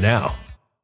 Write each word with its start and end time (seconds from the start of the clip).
now. 0.00 0.34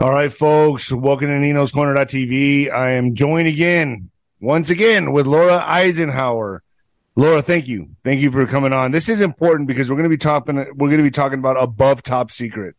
All 0.00 0.10
right, 0.10 0.32
folks. 0.32 0.90
Welcome 0.90 1.28
to 1.28 1.38
Nino's 1.38 1.72
Corner.tv. 1.72 2.70
I 2.72 2.92
am 2.92 3.14
joined 3.14 3.48
again, 3.48 4.10
once 4.40 4.70
again, 4.70 5.12
with 5.12 5.26
Laura 5.26 5.64
Eisenhower. 5.66 6.62
Laura, 7.14 7.42
thank 7.42 7.68
you. 7.68 7.90
Thank 8.04 8.20
you 8.20 8.30
for 8.30 8.46
coming 8.46 8.72
on. 8.72 8.90
This 8.90 9.08
is 9.08 9.20
important 9.20 9.68
because 9.68 9.90
we're 9.90 9.96
going 9.96 10.04
to 10.04 10.10
be 10.10 10.18
talking. 10.18 10.56
We're 10.56 10.88
going 10.88 10.98
to 10.98 11.02
be 11.02 11.10
talking 11.10 11.38
about 11.38 11.62
above 11.62 12.02
top 12.02 12.30
secret. 12.30 12.74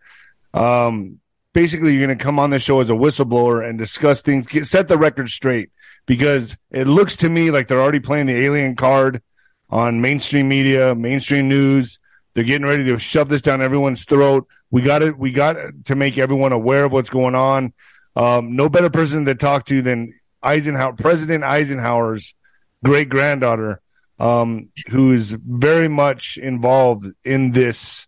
Um, 0.54 1.20
basically, 1.54 1.94
you're 1.94 2.06
going 2.06 2.18
to 2.18 2.24
come 2.24 2.40
on 2.40 2.50
the 2.50 2.60
show 2.60 2.80
as 2.80 2.90
a 2.90 2.94
whistleblower 2.94 3.68
and 3.68 3.78
discuss 3.78 4.22
things, 4.22 4.70
set 4.70 4.88
the 4.88 4.98
record 4.98 5.30
straight 5.30 5.72
because 6.06 6.58
it 6.72 6.88
looks 6.88 7.18
to 7.18 7.30
me 7.30 7.52
like 7.52 7.68
they're 7.68 7.82
already 7.82 8.00
playing 8.00 8.26
the 8.26 8.36
alien 8.36 8.76
card 8.76 9.22
on 9.70 10.02
mainstream 10.02 10.48
media, 10.48 10.94
mainstream 10.96 11.48
news. 11.48 12.00
They're 12.34 12.44
getting 12.44 12.68
ready 12.68 12.86
to 12.86 12.98
shove 12.98 13.30
this 13.30 13.42
down 13.42 13.62
everyone's 13.62 14.06
throat. 14.06 14.48
We 14.72 14.82
got 14.82 15.04
it. 15.04 15.18
We 15.18 15.32
got 15.32 15.56
to 15.86 15.96
make 15.96 16.18
everyone 16.18 16.52
aware 16.52 16.86
of 16.86 16.92
what's 16.92 17.10
going 17.10 17.36
on. 17.36 17.74
Um, 18.16 18.56
no 18.56 18.70
better 18.70 18.90
person 18.90 19.26
to 19.26 19.36
talk 19.36 19.66
to 19.66 19.82
than 19.82 20.14
Eisenhower, 20.42 20.94
President 20.94 21.44
Eisenhower's 21.44 22.36
great 22.84 23.10
granddaughter, 23.10 23.82
um, 24.20 24.70
who 24.90 25.14
is 25.14 25.38
very 25.46 25.88
much 25.88 26.38
involved 26.38 27.06
in 27.24 27.52
this. 27.52 28.08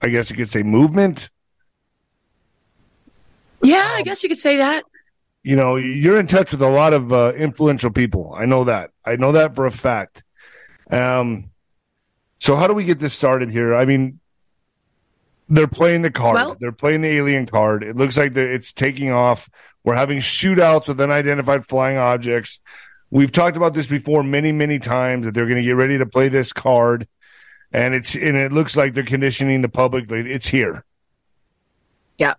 I 0.00 0.08
guess 0.08 0.30
you 0.30 0.36
could 0.36 0.48
say 0.48 0.62
movement. 0.62 1.30
Yeah, 3.62 3.88
I 3.92 4.02
guess 4.02 4.22
you 4.22 4.28
could 4.28 4.38
say 4.38 4.56
that. 4.56 4.84
You 5.44 5.56
know, 5.56 5.76
you're 5.76 6.18
in 6.18 6.26
touch 6.26 6.52
with 6.52 6.62
a 6.62 6.68
lot 6.68 6.92
of 6.92 7.12
uh, 7.12 7.32
influential 7.34 7.90
people. 7.90 8.34
I 8.36 8.44
know 8.44 8.64
that. 8.64 8.90
I 9.04 9.16
know 9.16 9.32
that 9.32 9.54
for 9.54 9.66
a 9.66 9.70
fact. 9.70 10.22
Um, 10.90 11.51
so 12.42 12.56
how 12.56 12.66
do 12.66 12.74
we 12.74 12.82
get 12.82 12.98
this 12.98 13.14
started 13.14 13.50
here? 13.50 13.72
I 13.72 13.84
mean, 13.84 14.18
they're 15.48 15.68
playing 15.68 16.02
the 16.02 16.10
card. 16.10 16.34
Well, 16.34 16.56
they're 16.58 16.72
playing 16.72 17.02
the 17.02 17.08
alien 17.10 17.46
card. 17.46 17.84
It 17.84 17.94
looks 17.94 18.18
like 18.18 18.36
it's 18.36 18.72
taking 18.72 19.12
off. 19.12 19.48
We're 19.84 19.94
having 19.94 20.18
shootouts 20.18 20.88
with 20.88 21.00
unidentified 21.00 21.64
flying 21.64 21.98
objects. 21.98 22.60
We've 23.10 23.30
talked 23.30 23.56
about 23.56 23.74
this 23.74 23.86
before 23.86 24.24
many, 24.24 24.50
many 24.50 24.80
times 24.80 25.24
that 25.24 25.34
they're 25.34 25.46
going 25.46 25.58
to 25.58 25.62
get 25.62 25.76
ready 25.76 25.98
to 25.98 26.06
play 26.06 26.30
this 26.30 26.52
card, 26.52 27.06
and 27.70 27.94
it's 27.94 28.16
and 28.16 28.36
it 28.36 28.50
looks 28.50 28.76
like 28.76 28.94
they're 28.94 29.04
conditioning 29.04 29.62
the 29.62 29.68
public. 29.68 30.10
It's 30.10 30.48
here. 30.48 30.84
Yeah, 32.18 32.34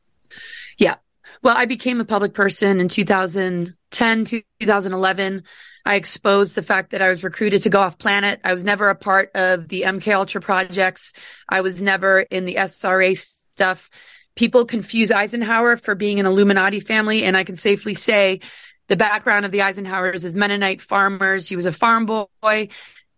yeah. 0.77 0.95
Well, 1.44 1.55
I 1.55 1.63
became 1.63 2.01
a 2.01 2.05
public 2.05 2.33
person 2.33 2.81
in 2.81 2.89
2010, 2.89 4.25
2011. 4.25 5.44
I 5.85 5.95
exposed 5.95 6.56
the 6.56 6.63
fact 6.63 6.91
that 6.91 7.01
I 7.01 7.09
was 7.09 7.24
recruited 7.24 7.63
to 7.63 7.69
go 7.69 7.80
off 7.81 7.97
planet. 7.97 8.39
I 8.44 8.53
was 8.53 8.63
never 8.63 8.89
a 8.89 8.95
part 8.95 9.31
of 9.35 9.68
the 9.68 9.81
MK 9.81 10.13
Ultra 10.15 10.39
projects. 10.39 11.13
I 11.50 11.62
was 11.62 11.81
never 11.81 12.21
in 12.21 12.45
the 12.45 12.56
SRA 12.56 13.18
stuff. 13.18 13.89
People 14.35 14.65
confuse 14.65 15.12
Eisenhower 15.12 15.77
for 15.77 15.94
being 15.94 16.19
an 16.19 16.25
Illuminati 16.25 16.80
family, 16.80 17.24
and 17.24 17.35
I 17.35 17.44
can 17.44 17.57
safely 17.57 17.95
say 17.95 18.39
the 18.88 18.95
background 18.95 19.45
of 19.45 19.51
the 19.51 19.59
Eisenhowers 19.59 20.24
is 20.24 20.35
Mennonite 20.35 20.81
farmers. 20.81 21.47
He 21.47 21.56
was 21.56 21.65
a 21.65 21.71
farm 21.71 22.06
boy, 22.06 22.69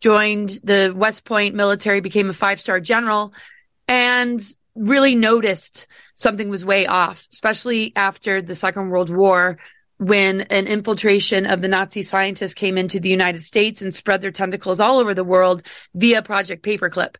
joined 0.02 0.50
the 0.64 0.92
West 0.96 1.24
Point 1.24 1.56
military, 1.56 2.02
became 2.02 2.30
a 2.30 2.34
five 2.34 2.60
star 2.60 2.80
general, 2.80 3.32
and 3.88 4.42
really 4.74 5.16
noticed 5.16 5.88
something 6.16 6.50
was 6.50 6.66
way 6.66 6.88
off, 6.88 7.28
especially 7.32 7.94
after 7.96 8.42
the 8.42 8.56
Second 8.56 8.90
World 8.90 9.10
War 9.10 9.58
when 9.98 10.42
an 10.42 10.68
infiltration 10.68 11.46
of 11.46 11.62
the 11.62 11.68
Nazi 11.68 12.04
scientists 12.04 12.54
came 12.54 12.78
into 12.78 13.00
the 13.00 13.10
United 13.10 13.44
States 13.44 13.82
and 13.82 13.96
spread 13.96 14.22
their 14.22 14.32
tentacles 14.32 14.80
all 14.80 15.00
over 15.00 15.14
the 15.14 15.24
world 15.24 15.64
via 15.94 16.22
Project 16.22 16.64
Paperclip. 16.64 17.16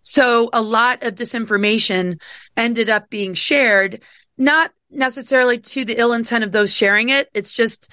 So 0.00 0.50
a 0.52 0.62
lot 0.62 1.02
of 1.02 1.14
disinformation 1.14 2.20
ended 2.56 2.90
up 2.90 3.10
being 3.10 3.34
shared, 3.34 4.02
not 4.36 4.70
necessarily 4.90 5.58
to 5.58 5.84
the 5.84 5.98
ill 5.98 6.12
intent 6.12 6.44
of 6.44 6.52
those 6.52 6.74
sharing 6.74 7.08
it. 7.08 7.28
It's 7.34 7.52
just 7.52 7.88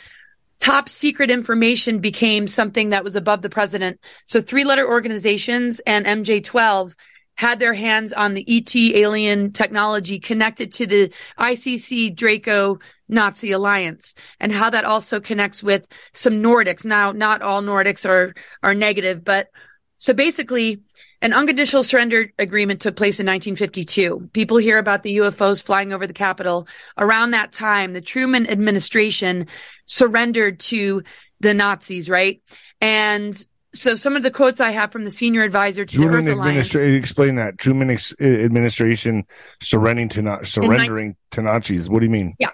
top 0.60 0.88
secret 0.88 1.32
information 1.32 2.00
became 2.00 2.48
something 2.48 2.90
that 2.90 3.04
was 3.04 3.16
above 3.16 3.42
the 3.42 3.50
president. 3.50 4.00
So 4.28 4.42
three 4.42 4.64
letter 4.64 4.88
organizations 4.88 5.80
and 5.80 6.06
MJ12 6.06 6.94
had 7.36 7.60
their 7.60 7.74
hands 7.74 8.14
on 8.14 8.34
the 8.34 8.46
ET 8.48 8.76
alien 8.76 9.52
technology 9.52 10.20
connected 10.20 10.72
to 10.74 10.86
the 10.86 11.12
ICC 11.40 12.16
Draco 12.16 12.80
Nazi 13.08 13.52
alliance 13.52 14.14
and 14.40 14.52
how 14.52 14.70
that 14.70 14.86
also 14.86 15.20
connects 15.20 15.64
with 15.64 15.88
some 16.14 16.42
Nordics. 16.42 16.86
Now, 16.86 17.12
not 17.12 17.42
all 17.42 17.62
Nordics 17.62 18.08
are, 18.08 18.36
are 18.64 18.76
negative, 18.76 19.24
but 19.24 19.50
so 19.98 20.14
basically 20.14 20.82
an 21.22 21.34
unconditional 21.34 21.84
surrender 21.84 22.32
agreement 22.40 22.82
took 22.82 22.96
place 22.96 23.20
in 23.20 23.28
1952. 23.28 24.30
People 24.34 24.58
hear 24.58 24.80
about 24.80 25.04
the 25.04 25.18
UFOs 25.18 25.62
flying 25.62 25.94
over 25.94 26.08
the 26.08 26.14
Capitol. 26.14 26.68
Around 26.98 27.32
that 27.32 27.52
time, 27.52 27.94
the 27.94 28.02
Truman 28.02 28.50
administration 28.50 29.46
surrendered 29.86 30.60
to 30.62 31.04
the 31.40 31.54
Nazis, 31.54 32.10
right? 32.10 32.42
And 32.80 33.46
so 33.74 33.96
some 33.96 34.16
of 34.16 34.24
the 34.24 34.32
quotes 34.32 34.60
I 34.60 34.72
have 34.72 34.92
from 34.92 35.06
the 35.06 35.12
senior 35.12 35.44
advisor 35.44 35.86
to 35.86 35.96
Truman 35.96 36.26
the 36.26 36.32
Earth 36.32 36.38
Alliance. 36.38 36.76
Explain 36.76 37.36
that 37.36 37.58
Truman 37.58 37.90
ex- 37.90 38.14
administration 38.20 39.26
surrendering 39.62 40.10
to 40.10 40.22
not 40.22 40.46
surrendering 40.46 41.16
to 41.32 41.42
Nazis. 41.42 41.90
What 41.90 42.00
do 42.00 42.06
you 42.06 42.12
mean? 42.12 42.36
Yeah. 42.38 42.50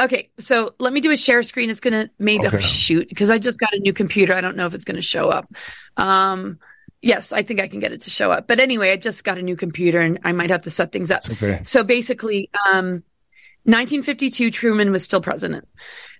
Okay, 0.00 0.30
so 0.38 0.74
let 0.78 0.92
me 0.92 1.00
do 1.00 1.10
a 1.10 1.16
share 1.16 1.42
screen. 1.42 1.70
It's 1.70 1.80
gonna 1.80 2.10
maybe 2.18 2.46
okay. 2.46 2.58
oh, 2.58 2.60
shoot 2.60 3.08
because 3.08 3.30
I 3.30 3.38
just 3.38 3.58
got 3.58 3.72
a 3.72 3.78
new 3.78 3.92
computer. 3.92 4.34
I 4.34 4.40
don't 4.40 4.56
know 4.56 4.66
if 4.66 4.74
it's 4.74 4.84
gonna 4.84 5.02
show 5.02 5.28
up. 5.28 5.52
Um, 5.96 6.58
yes, 7.00 7.32
I 7.32 7.42
think 7.42 7.60
I 7.60 7.68
can 7.68 7.80
get 7.80 7.92
it 7.92 8.02
to 8.02 8.10
show 8.10 8.30
up. 8.30 8.48
But 8.48 8.58
anyway, 8.58 8.92
I 8.92 8.96
just 8.96 9.22
got 9.24 9.38
a 9.38 9.42
new 9.42 9.56
computer 9.56 10.00
and 10.00 10.18
I 10.24 10.32
might 10.32 10.50
have 10.50 10.62
to 10.62 10.70
set 10.70 10.92
things 10.92 11.10
up. 11.10 11.28
Okay. 11.28 11.60
So 11.64 11.84
basically, 11.84 12.50
um, 12.68 13.02
1952, 13.64 14.50
Truman 14.50 14.90
was 14.90 15.04
still 15.04 15.20
president, 15.20 15.68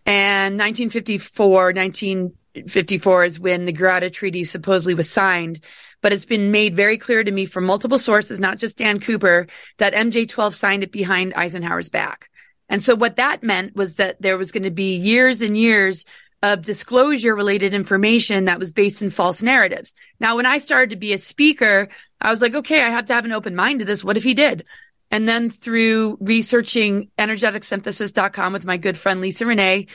and 0.07 0.55
1954, 0.59 1.73
19 1.73 2.33
54 2.67 3.25
is 3.25 3.41
when 3.41 3.65
the 3.65 3.73
Greada 3.73 4.13
Treaty 4.13 4.45
supposedly 4.45 4.95
was 4.95 5.11
signed. 5.11 5.61
But 6.01 6.13
it's 6.13 6.25
been 6.25 6.51
made 6.51 6.75
very 6.75 6.99
clear 6.99 7.23
to 7.23 7.31
me 7.31 7.47
from 7.47 7.65
multiple 7.65 7.99
sources, 7.99 8.41
not 8.41 8.59
just 8.59 8.79
Dan 8.79 8.99
Cooper, 8.99 9.47
that 9.79 9.95
MJ12 9.95 10.53
signed 10.53 10.83
it 10.83 10.91
behind 10.91 11.33
Eisenhower's 11.35 11.91
back. 11.91 12.29
And 12.69 12.83
so 12.83 12.95
what 12.95 13.17
that 13.17 13.43
meant 13.43 13.77
was 13.77 13.97
that 13.97 14.21
there 14.21 14.39
was 14.39 14.51
going 14.51 14.65
to 14.65 14.71
be 14.71 14.97
years 14.97 15.43
and 15.43 15.57
years 15.57 16.05
of 16.43 16.63
disclosure 16.63 17.37
related 17.37 17.73
information 17.73 18.47
that 18.47 18.59
was 18.59 18.73
based 18.73 19.01
in 19.01 19.11
false 19.11 19.43
narratives. 19.43 19.93
Now, 20.19 20.37
when 20.37 20.47
I 20.47 20.59
started 20.59 20.91
to 20.91 20.97
be 20.97 21.13
a 21.13 21.19
speaker, 21.19 21.89
I 22.21 22.31
was 22.31 22.43
like, 22.43 22.55
okay, 22.55 22.83
I 22.83 22.89
have 22.89 23.05
to 23.07 23.15
have 23.15 23.25
an 23.25 23.33
open 23.33 23.55
mind 23.55 23.79
to 23.79 23.85
this. 23.85 24.03
What 24.03 24.17
if 24.17 24.25
he 24.25 24.35
did? 24.35 24.65
And 25.11 25.29
then 25.29 25.51
through 25.51 26.17
researching 26.21 27.11
energeticsynthesis.com 27.19 28.53
with 28.53 28.65
my 28.65 28.77
good 28.77 28.99
friend 28.99 29.21
Lisa 29.21 29.47
Renee, 29.47 29.87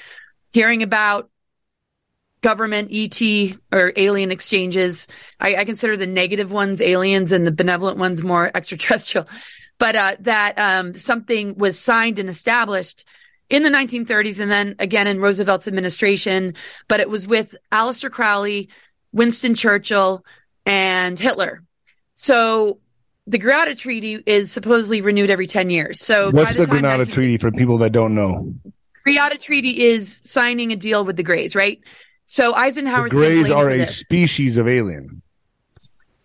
hearing 0.54 0.84
about 0.84 1.30
government 2.42 2.90
ET 2.92 3.22
or 3.72 3.94
alien 3.96 4.32
exchanges. 4.32 5.08
I, 5.40 5.56
I, 5.56 5.66
consider 5.66 5.98
the 5.98 6.08
negative 6.08 6.52
ones 6.52 6.82
aliens 6.82 7.32
and 7.32 7.48
the 7.48 7.52
benevolent 7.52 7.98
ones 7.98 8.22
more 8.22 8.52
extraterrestrial. 8.56 9.28
But 9.80 9.96
uh, 9.96 10.16
that 10.22 10.58
um, 10.58 10.94
something 10.96 11.56
was 11.56 11.80
signed 11.80 12.20
and 12.20 12.30
established 12.30 13.06
in 13.50 13.64
the 13.64 13.70
1930s 13.70 14.40
and 14.40 14.52
then 14.52 14.76
again 14.80 15.08
in 15.08 15.20
Roosevelt's 15.20 15.68
administration. 15.68 16.56
But 16.88 17.00
it 17.00 17.10
was 17.10 17.28
with 17.28 17.56
Aleister 17.72 18.12
Crowley, 18.12 18.70
Winston 19.12 19.56
Churchill, 19.56 20.24
and 20.66 21.18
Hitler. 21.18 21.64
So 22.14 22.80
the 23.28 23.38
Greada 23.38 23.78
Treaty 23.78 24.22
is 24.26 24.52
supposedly 24.52 25.02
renewed 25.02 25.30
every 25.30 25.48
10 25.48 25.70
years. 25.70 26.02
So 26.02 26.32
what's 26.32 26.56
the, 26.56 26.66
the 26.66 26.72
Greada 26.72 27.12
Treaty 27.12 27.38
for 27.38 27.52
people 27.52 27.78
that 27.80 27.92
don't 27.92 28.16
know? 28.16 28.54
Granada 29.04 29.38
Treaty 29.38 29.86
is 29.86 30.20
signing 30.26 30.74
a 30.74 30.76
deal 30.76 31.06
with 31.06 31.16
the 31.16 31.24
Greys, 31.24 31.56
right? 31.56 31.80
So 32.28 32.54
Eisenhower's 32.54 33.10
the 33.10 33.18
Greys 33.18 33.50
are 33.50 33.70
a 33.70 33.86
species 33.86 34.58
of 34.58 34.68
alien. 34.68 35.22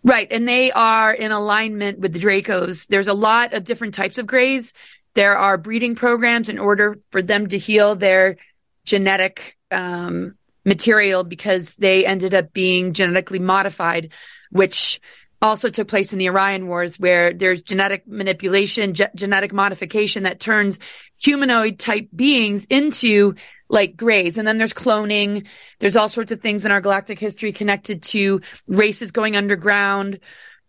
Right. 0.03 0.27
And 0.29 0.47
they 0.47 0.69
are 0.71 1.13
in 1.13 1.31
alignment 1.31 1.99
with 1.99 2.11
the 2.11 2.19
Dracos. 2.19 2.87
There's 2.87 3.07
a 3.07 3.13
lot 3.13 3.53
of 3.53 3.63
different 3.63 3.93
types 3.93 4.17
of 4.17 4.27
Greys. 4.27 4.73
There 5.13 5.37
are 5.37 5.57
breeding 5.57 5.95
programs 5.95 6.49
in 6.49 6.59
order 6.59 6.99
for 7.11 7.21
them 7.21 7.47
to 7.47 7.57
heal 7.57 7.95
their 7.95 8.35
genetic 8.83 9.57
um, 9.71 10.35
material 10.65 11.23
because 11.23 11.75
they 11.75 12.05
ended 12.05 12.35
up 12.35 12.51
being 12.51 12.91
genetically 12.91 13.39
modified, 13.39 14.09
which 14.51 14.99
also 15.41 15.69
took 15.69 15.87
place 15.87 16.11
in 16.11 16.19
the 16.19 16.29
Orion 16.29 16.67
Wars, 16.67 16.99
where 16.99 17.33
there's 17.33 17.61
genetic 17.61 18.05
manipulation, 18.05 18.93
ge- 18.93 19.13
genetic 19.15 19.53
modification 19.53 20.23
that 20.23 20.41
turns 20.41 20.79
humanoid 21.21 21.79
type 21.79 22.09
beings 22.13 22.65
into 22.65 23.35
like 23.73 23.97
grays. 23.97 24.37
And 24.37 24.47
then 24.47 24.59
there's 24.59 24.71
cloning. 24.71 25.47
There's 25.79 25.95
all 25.95 26.07
sorts 26.07 26.31
of 26.31 26.41
things 26.41 26.63
in 26.63 26.71
our 26.71 26.79
galactic 26.79 27.17
history 27.17 27.51
connected 27.51 28.03
to 28.03 28.39
races 28.67 29.11
going 29.11 29.35
underground 29.35 30.19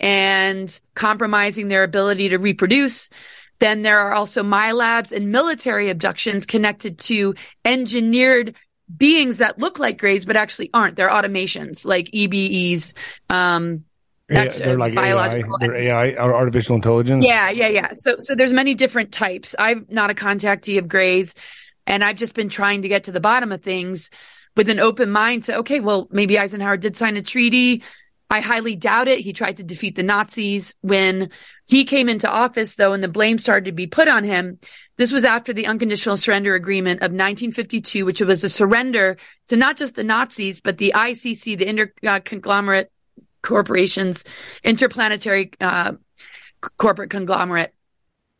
and 0.00 0.80
compromising 0.94 1.68
their 1.68 1.84
ability 1.84 2.30
to 2.30 2.38
reproduce. 2.38 3.10
Then 3.58 3.82
there 3.82 3.98
are 3.98 4.14
also 4.14 4.42
MILABs 4.42 5.12
and 5.12 5.30
military 5.30 5.90
abductions 5.90 6.46
connected 6.46 6.98
to 7.00 7.34
engineered 7.64 8.56
beings 8.96 9.36
that 9.36 9.58
look 9.58 9.78
like 9.78 9.98
grays, 9.98 10.24
but 10.24 10.36
actually 10.36 10.70
aren't. 10.72 10.96
They're 10.96 11.10
automations 11.10 11.84
like 11.84 12.06
EBEs, 12.06 12.94
um, 13.28 13.84
yeah, 14.30 14.48
they're 14.48 14.78
like 14.78 14.96
AI, 14.96 15.42
they're 15.60 15.76
AI, 15.76 16.14
artificial 16.16 16.74
intelligence. 16.74 17.26
Yeah, 17.26 17.50
yeah, 17.50 17.68
yeah. 17.68 17.92
So, 17.98 18.16
so 18.18 18.34
there's 18.34 18.54
many 18.54 18.72
different 18.72 19.12
types. 19.12 19.54
I'm 19.58 19.84
not 19.90 20.10
a 20.10 20.14
contactee 20.14 20.78
of 20.78 20.88
Greys, 20.88 21.34
and 21.86 22.04
I've 22.04 22.16
just 22.16 22.34
been 22.34 22.48
trying 22.48 22.82
to 22.82 22.88
get 22.88 23.04
to 23.04 23.12
the 23.12 23.20
bottom 23.20 23.52
of 23.52 23.62
things 23.62 24.10
with 24.56 24.68
an 24.68 24.80
open 24.80 25.10
mind. 25.10 25.44
To 25.44 25.58
okay, 25.58 25.80
well, 25.80 26.08
maybe 26.10 26.38
Eisenhower 26.38 26.76
did 26.76 26.96
sign 26.96 27.16
a 27.16 27.22
treaty. 27.22 27.82
I 28.30 28.40
highly 28.40 28.74
doubt 28.74 29.08
it. 29.08 29.20
He 29.20 29.32
tried 29.32 29.58
to 29.58 29.62
defeat 29.62 29.96
the 29.96 30.02
Nazis 30.02 30.74
when 30.80 31.30
he 31.68 31.84
came 31.84 32.08
into 32.08 32.28
office, 32.28 32.74
though, 32.74 32.92
and 32.92 33.02
the 33.02 33.08
blame 33.08 33.38
started 33.38 33.66
to 33.66 33.72
be 33.72 33.86
put 33.86 34.08
on 34.08 34.24
him. 34.24 34.58
This 34.96 35.12
was 35.12 35.24
after 35.24 35.52
the 35.52 35.66
unconditional 35.66 36.16
surrender 36.16 36.54
agreement 36.54 37.00
of 37.00 37.12
1952, 37.12 38.04
which 38.04 38.20
was 38.20 38.42
a 38.42 38.48
surrender 38.48 39.18
to 39.48 39.56
not 39.56 39.76
just 39.76 39.94
the 39.94 40.04
Nazis, 40.04 40.60
but 40.60 40.78
the 40.78 40.92
ICC, 40.96 41.58
the 41.58 41.66
interconglomerate 41.66 42.86
corporations, 43.42 44.24
interplanetary 44.62 45.52
uh, 45.60 45.92
corporate 46.76 47.10
conglomerate, 47.10 47.74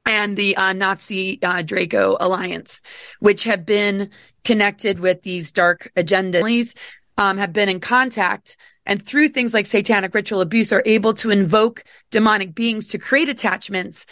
and 0.07 0.37
the 0.37 0.57
uh, 0.57 0.73
Nazi 0.73 1.39
uh, 1.43 1.63
Draco 1.63 2.17
alliance, 2.21 2.83
which 3.21 3.45
have 3.45 3.65
been 3.65 4.11
connected 4.45 4.99
with 4.99 5.23
these 5.23 5.53
dark 5.53 5.91
agendas, 5.97 6.77
um, 7.17 7.39
have 7.39 7.53
been 7.53 7.69
in 7.69 7.81
contact 7.81 8.57
and 8.87 9.05
through 9.05 9.29
things 9.29 9.55
like 9.55 9.67
satanic 9.67 10.15
ritual 10.15 10.41
abuse 10.41 10.73
are 10.73 10.83
able 10.85 11.15
to 11.15 11.31
invoke 11.31 11.85
demonic 12.11 12.55
beings 12.55 12.89
to 12.89 12.99
create 12.99 13.29
attachments 13.29 14.07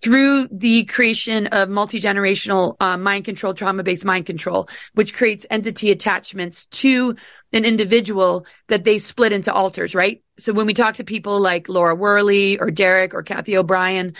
through 0.00 0.46
the 0.52 0.84
creation 0.84 1.48
of 1.48 1.68
multi-generational 1.68 2.76
uh, 2.80 2.96
mind 2.96 3.24
control, 3.24 3.52
trauma-based 3.52 4.04
mind 4.04 4.26
control, 4.26 4.68
which 4.94 5.12
creates 5.12 5.44
entity 5.50 5.90
attachments 5.90 6.66
to 6.66 7.16
an 7.52 7.64
individual 7.64 8.46
that 8.68 8.84
they 8.84 8.98
split 8.98 9.32
into 9.32 9.52
alters, 9.52 9.94
right? 9.94 10.22
So 10.38 10.52
when 10.52 10.66
we 10.66 10.74
talk 10.74 10.96
to 10.96 11.04
people 11.04 11.40
like 11.40 11.68
Laura 11.68 11.96
Worley 11.96 12.58
or 12.60 12.70
Derek 12.70 13.12
or 13.12 13.24
Cathy 13.24 13.56
O'Brien, 13.56 14.14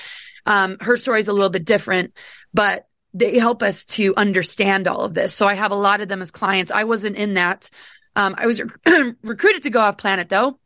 um, 0.48 0.78
her 0.80 0.96
story 0.96 1.20
is 1.20 1.28
a 1.28 1.32
little 1.32 1.50
bit 1.50 1.64
different, 1.64 2.14
but 2.52 2.86
they 3.12 3.38
help 3.38 3.62
us 3.62 3.84
to 3.84 4.14
understand 4.16 4.88
all 4.88 5.02
of 5.02 5.14
this. 5.14 5.34
So 5.34 5.46
I 5.46 5.54
have 5.54 5.70
a 5.70 5.76
lot 5.76 6.00
of 6.00 6.08
them 6.08 6.22
as 6.22 6.30
clients. 6.30 6.72
I 6.72 6.84
wasn't 6.84 7.16
in 7.16 7.34
that. 7.34 7.70
Um, 8.16 8.34
I 8.36 8.46
was 8.46 8.60
rec- 8.60 9.16
recruited 9.22 9.64
to 9.64 9.70
go 9.70 9.80
off 9.80 9.98
planet 9.98 10.28
though, 10.28 10.58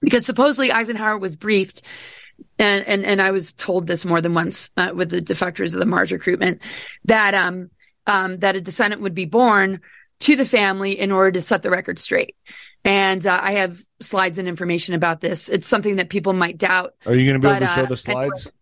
because 0.00 0.24
supposedly 0.24 0.72
Eisenhower 0.72 1.18
was 1.18 1.36
briefed 1.36 1.82
and 2.58 2.86
and 2.86 3.04
and 3.04 3.20
I 3.20 3.32
was 3.32 3.52
told 3.52 3.88
this 3.88 4.04
more 4.04 4.20
than 4.20 4.34
once 4.34 4.70
uh, 4.76 4.92
with 4.94 5.10
the 5.10 5.20
defectors 5.20 5.74
of 5.74 5.80
the 5.80 5.86
Mars 5.86 6.12
recruitment 6.12 6.60
that 7.04 7.34
um 7.34 7.70
um 8.06 8.38
that 8.38 8.54
a 8.54 8.60
descendant 8.60 9.02
would 9.02 9.14
be 9.14 9.24
born 9.24 9.80
to 10.20 10.36
the 10.36 10.46
family 10.46 10.98
in 10.98 11.10
order 11.10 11.32
to 11.32 11.42
set 11.42 11.62
the 11.62 11.70
record 11.70 11.98
straight. 11.98 12.36
And 12.84 13.26
uh, 13.26 13.38
I 13.40 13.52
have 13.52 13.80
slides 14.00 14.38
and 14.38 14.48
information 14.48 14.94
about 14.94 15.20
this. 15.20 15.48
It's 15.48 15.66
something 15.66 15.96
that 15.96 16.08
people 16.08 16.32
might 16.32 16.58
doubt. 16.58 16.94
Are 17.06 17.14
you 17.14 17.28
going 17.28 17.40
to 17.40 17.46
be 17.46 17.52
able 17.52 17.66
to 17.66 17.72
show 17.72 17.82
uh, 17.82 17.86
the 17.86 17.96
slides? 17.96 18.52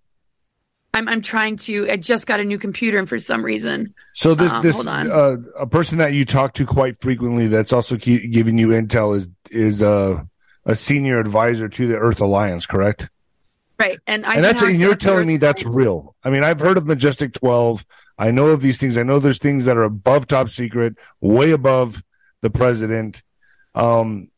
I'm 0.97 1.09
I'm 1.09 1.21
trying 1.21 1.57
to. 1.57 1.91
I 1.91 1.99
just 1.99 2.27
got 2.27 2.41
a 2.41 2.45
new 2.45 2.59
computer, 2.59 2.99
and 2.99 3.07
for 3.07 3.19
some 3.19 3.45
reason, 3.45 3.95
so 4.15 4.35
this 4.35 4.51
um, 4.51 4.63
this 4.63 4.87
uh, 4.87 5.37
a 5.59 5.67
person 5.67 5.99
that 5.99 6.15
you 6.15 6.25
talk 6.25 6.55
to 6.55 6.65
quite 6.65 6.99
frequently 7.03 7.49
that's 7.49 7.73
also 7.73 7.97
giving 7.97 8.57
you 8.57 8.69
intel 8.69 9.15
is 9.15 9.29
is 9.51 9.83
a 9.83 10.27
a 10.65 10.75
senior 10.75 11.21
advisor 11.21 11.69
to 11.69 11.87
the 11.87 11.97
Earth 11.97 12.23
Alliance, 12.23 12.67
correct? 12.67 13.11
Right, 13.79 13.99
and 14.07 14.25
I 14.25 14.37
and 14.37 14.45
that's 14.45 14.63
and 14.63 14.81
you're 14.81 14.95
telling 14.95 15.29
me 15.29 15.37
that's 15.37 15.67
real. 15.67 16.17
I 16.25 16.31
mean, 16.31 16.43
I've 16.43 16.61
heard 16.61 16.79
of 16.79 16.87
Majestic 16.87 17.35
Twelve. 17.35 17.85
I 18.19 18.31
know 18.31 18.47
of 18.47 18.63
these 18.63 18.79
things. 18.79 18.97
I 18.97 19.03
know 19.03 19.19
there's 19.19 19.39
things 19.39 19.67
that 19.67 19.77
are 19.77 19.85
above 19.85 20.27
top 20.27 20.49
secret, 20.49 20.97
way 21.21 21.51
above 21.51 22.03
the 22.41 22.49
president. 22.49 23.23
Um, 23.75 24.31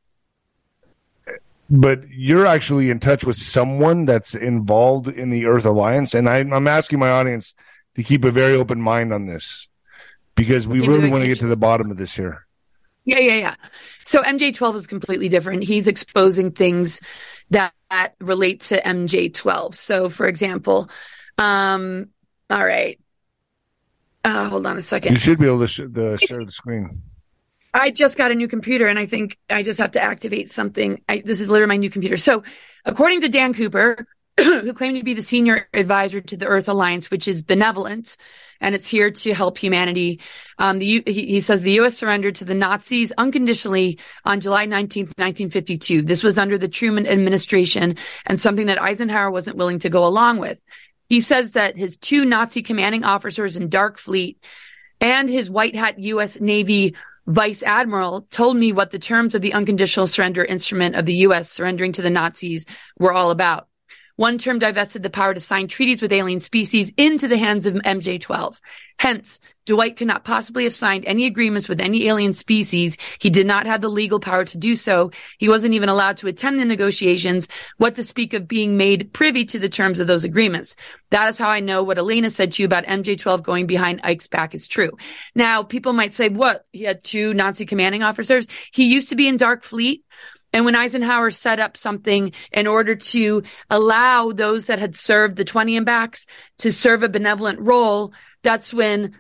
but 1.70 2.08
you're 2.08 2.46
actually 2.46 2.90
in 2.90 3.00
touch 3.00 3.25
with 3.25 3.37
someone 3.37 4.04
that's 4.04 4.34
involved 4.34 5.08
in 5.08 5.30
the 5.30 5.46
Earth 5.46 5.66
Alliance, 5.66 6.14
and 6.14 6.28
I, 6.28 6.38
am 6.38 6.66
asking 6.66 6.98
my 6.98 7.10
audience 7.10 7.54
to 7.96 8.02
keep 8.02 8.25
a 8.25 8.30
very 8.30 8.54
open 8.54 8.80
mind 8.80 9.12
on 9.12 9.26
this 9.26 9.68
because 10.34 10.66
we 10.66 10.87
really 10.87 11.10
want 11.10 11.22
to 11.22 11.28
get 11.28 11.38
to 11.40 11.46
the 11.46 11.56
bottom 11.56 11.90
of 11.90 11.96
this 11.96 12.14
here. 12.14 12.46
Yeah, 13.04 13.20
yeah, 13.20 13.34
yeah. 13.34 13.54
So 14.04 14.22
MJ12 14.22 14.76
is 14.76 14.87
completely 14.87 15.28
different. 15.28 15.64
He's 15.64 15.88
exposing 15.88 16.52
things 16.52 17.00
that, 17.50 17.72
that 17.90 18.14
relate 18.20 18.60
to 18.62 18.80
MJ12. 18.80 19.75
So, 19.75 20.08
for 20.08 20.26
example, 20.26 20.90
um, 21.38 22.08
all 22.50 22.64
right. 22.64 23.00
Uh, 24.25 24.48
hold 24.48 24.66
on 24.66 24.76
a 24.76 24.82
second. 24.82 25.12
You 25.12 25.18
should 25.18 25.38
be 25.38 25.46
able 25.46 25.60
to, 25.60 25.66
sh- 25.66 25.80
the, 25.88 26.18
share 26.18 26.44
the 26.44 26.52
screen. 26.52 27.02
I 27.78 27.90
just 27.90 28.16
got 28.16 28.30
a 28.30 28.35
new 28.35 28.49
computer 28.49 28.87
and 28.87 28.99
I 28.99 29.06
think 29.06 29.38
I 29.49 29.62
just 29.62 29.78
have 29.78 29.92
to 29.92 30.02
activate 30.02 30.50
something. 30.50 31.02
I, 31.08 31.23
this 31.25 31.40
is 31.40 31.49
literally 31.49 31.68
my 31.68 31.76
new 31.76 31.90
computer. 31.90 32.16
So, 32.16 32.42
according 32.85 33.23
to 33.23 33.28
Dan 33.28 33.54
Cooper, 33.54 34.06
who 34.37 34.73
claimed 34.73 34.97
to 34.97 35.04
be 35.04 35.14
the 35.14 35.23
senior 35.23 35.68
advisor 35.73 36.20
to 36.20 36.37
the 36.37 36.47
Earth 36.47 36.68
Alliance, 36.68 37.11
which 37.11 37.26
is 37.26 37.42
benevolent 37.42 38.16
and 38.61 38.75
it's 38.75 38.88
here 38.88 39.11
to 39.11 39.35
help 39.35 39.58
humanity. 39.58 40.20
Um, 40.58 40.78
the, 40.78 41.02
he, 41.06 41.26
he, 41.26 41.40
says 41.40 41.62
the 41.62 41.73
U.S. 41.73 41.97
surrendered 41.97 42.37
to 42.37 42.44
the 42.44 42.54
Nazis 42.54 43.12
unconditionally 43.12 43.99
on 44.25 44.40
July 44.40 44.66
19th, 44.66 45.14
1952. 45.16 46.02
This 46.02 46.23
was 46.23 46.38
under 46.38 46.58
the 46.58 46.68
Truman 46.68 47.06
administration 47.06 47.97
and 48.26 48.40
something 48.40 48.66
that 48.66 48.82
Eisenhower 48.82 49.30
wasn't 49.30 49.56
willing 49.56 49.78
to 49.80 49.88
go 49.88 50.04
along 50.06 50.38
with. 50.38 50.58
He 51.08 51.20
says 51.20 51.52
that 51.52 51.76
his 51.76 51.97
two 51.97 52.25
Nazi 52.25 52.62
commanding 52.62 53.04
officers 53.04 53.56
in 53.56 53.68
Dark 53.68 53.99
Fleet 53.99 54.42
and 55.00 55.28
his 55.28 55.49
white 55.49 55.76
hat 55.76 55.99
U.S. 55.99 56.40
Navy 56.40 56.94
vice 57.28 57.62
admiral 57.62 58.23
told 58.30 58.56
me 58.56 58.73
what 58.73 58.90
the 58.90 58.99
terms 58.99 59.35
of 59.35 59.42
the 59.42 59.52
unconditional 59.52 60.06
surrender 60.06 60.44
instrument 60.44 60.97
of 60.97 61.04
the 61.04 61.14
U.S. 61.14 61.50
surrendering 61.50 61.92
to 61.92 62.02
the 62.02 62.11
Nazis 62.11 62.64
were 62.99 63.12
all 63.12 63.30
about. 63.30 63.68
One 64.18 64.37
term 64.37 64.58
divested 64.58 65.04
the 65.04 65.10
power 65.10 65.32
to 65.32 65.38
sign 65.38 65.68
treaties 65.68 66.02
with 66.02 66.12
alien 66.12 66.40
species 66.40 66.92
into 66.96 67.28
the 67.28 67.38
hands 67.38 67.66
of 67.66 67.75
MJ12. 67.75 68.60
Hence, 68.98 69.38
Dwight 69.64 69.96
could 69.96 70.08
not 70.08 70.25
possibly 70.25 70.64
have 70.64 70.75
signed 70.75 71.04
any 71.06 71.25
agreements 71.25 71.68
with 71.68 71.80
any 71.80 72.08
alien 72.08 72.32
species. 72.32 72.98
He 73.20 73.30
did 73.30 73.46
not 73.46 73.66
have 73.66 73.80
the 73.80 73.88
legal 73.88 74.18
power 74.18 74.44
to 74.44 74.58
do 74.58 74.75
so. 74.75 75.12
He 75.38 75.48
wasn't 75.48 75.75
even 75.75 75.88
allowed 75.88 76.16
to 76.16 76.26
attend 76.26 76.58
the 76.58 76.64
negotiations, 76.64 77.46
what 77.76 77.94
to 77.94 78.02
speak 78.02 78.34
of 78.34 78.48
being 78.48 78.76
made 78.76 79.12
privy 79.12 79.44
to 79.44 79.58
the 79.60 79.68
terms 79.68 80.00
of 80.00 80.08
those 80.08 80.25
agreements. 80.25 80.75
That 81.10 81.28
is 81.28 81.38
how 81.38 81.48
I 81.48 81.60
know 81.60 81.84
what 81.84 81.98
Elena 81.98 82.30
said 82.30 82.50
to 82.52 82.62
you 82.62 82.66
about 82.66 82.87
MJ12 82.87 83.44
going 83.44 83.68
behind 83.68 84.00
Ike's 84.02 84.26
back 84.26 84.52
is 84.52 84.66
true. 84.66 84.90
Now, 85.37 85.62
people 85.62 85.92
might 85.92 86.12
say, 86.12 86.28
what? 86.28 86.66
He 86.72 86.82
had 86.82 87.04
two 87.04 87.34
Nazi 87.34 87.66
commanding 87.66 88.02
officers. 88.02 88.48
He 88.72 88.92
used 88.92 89.10
to 89.10 89.16
be 89.16 89.28
in 89.28 89.37
Dark 89.37 89.62
Fleet. 89.62 90.02
And 90.52 90.64
when 90.64 90.74
Eisenhower 90.74 91.30
set 91.30 91.60
up 91.60 91.76
something 91.76 92.32
in 92.52 92.66
order 92.66 92.94
to 92.94 93.42
allow 93.70 94.32
those 94.32 94.66
that 94.66 94.78
had 94.78 94.96
served 94.96 95.36
the 95.36 95.44
20 95.44 95.76
and 95.76 95.86
backs 95.86 96.26
to 96.58 96.72
serve 96.72 97.02
a 97.02 97.08
benevolent 97.08 97.60
role, 97.60 98.12
that's 98.42 98.72
when 98.72 99.14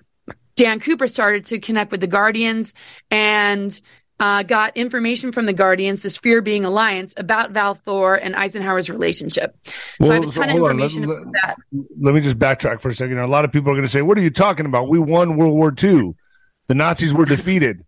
Dan 0.56 0.80
Cooper 0.80 1.06
started 1.06 1.46
to 1.46 1.58
connect 1.58 1.92
with 1.92 2.00
the 2.00 2.06
Guardians 2.06 2.74
and 3.10 3.78
uh, 4.20 4.42
got 4.42 4.76
information 4.76 5.32
from 5.32 5.46
the 5.46 5.52
Guardians, 5.52 6.02
the 6.02 6.10
Sphere 6.10 6.42
Being 6.42 6.64
Alliance, 6.64 7.14
about 7.16 7.52
Val 7.52 7.74
Thor 7.74 8.16
and 8.16 8.34
Eisenhower's 8.34 8.90
relationship. 8.90 9.56
So 10.02 10.10
I 10.10 10.14
have 10.14 10.24
a 10.24 10.30
ton 10.30 10.50
of 10.50 10.56
information 10.56 11.06
let, 11.06 11.22
about 11.22 11.32
that. 11.34 11.56
Let 12.00 12.14
me 12.14 12.20
just 12.20 12.38
backtrack 12.38 12.80
for 12.80 12.88
a 12.88 12.94
second. 12.94 13.18
A 13.18 13.26
lot 13.26 13.44
of 13.44 13.52
people 13.52 13.70
are 13.70 13.74
going 13.74 13.86
to 13.86 13.90
say, 13.90 14.02
"What 14.02 14.18
are 14.18 14.22
you 14.22 14.30
talking 14.30 14.66
about? 14.66 14.88
We 14.88 14.98
won 14.98 15.36
World 15.36 15.54
War 15.54 15.72
II. 15.72 16.14
The 16.66 16.74
Nazis 16.74 17.14
were 17.14 17.24
defeated." 17.24 17.84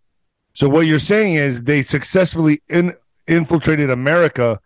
So 0.53 0.69
what 0.69 0.87
you're 0.87 0.99
saying 0.99 1.35
is 1.35 1.65
they 1.65 1.83
successfully 1.83 2.63
in, 2.69 2.95
infiltrated 3.31 3.91
America 3.91 4.61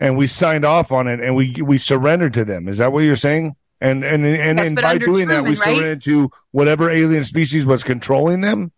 and 0.00 0.16
we 0.16 0.26
signed 0.26 0.64
off 0.64 0.92
on 0.92 1.06
it 1.06 1.20
and 1.20 1.36
we 1.36 1.54
we 1.62 1.78
surrendered 1.78 2.34
to 2.34 2.44
them. 2.44 2.68
Is 2.68 2.78
that 2.78 2.92
what 2.92 3.00
you're 3.00 3.16
saying? 3.16 3.54
And 3.80 4.04
and 4.04 4.26
and, 4.26 4.58
and 4.58 4.76
by 4.76 4.98
doing 4.98 5.28
that, 5.28 5.44
we 5.44 5.56
surrendered 5.56 6.02
to 6.02 6.30
whatever 6.50 6.90
alien 6.90 7.24
species 7.24 7.64
was 7.64 7.84
controlling 7.84 8.40
them. 8.40 8.72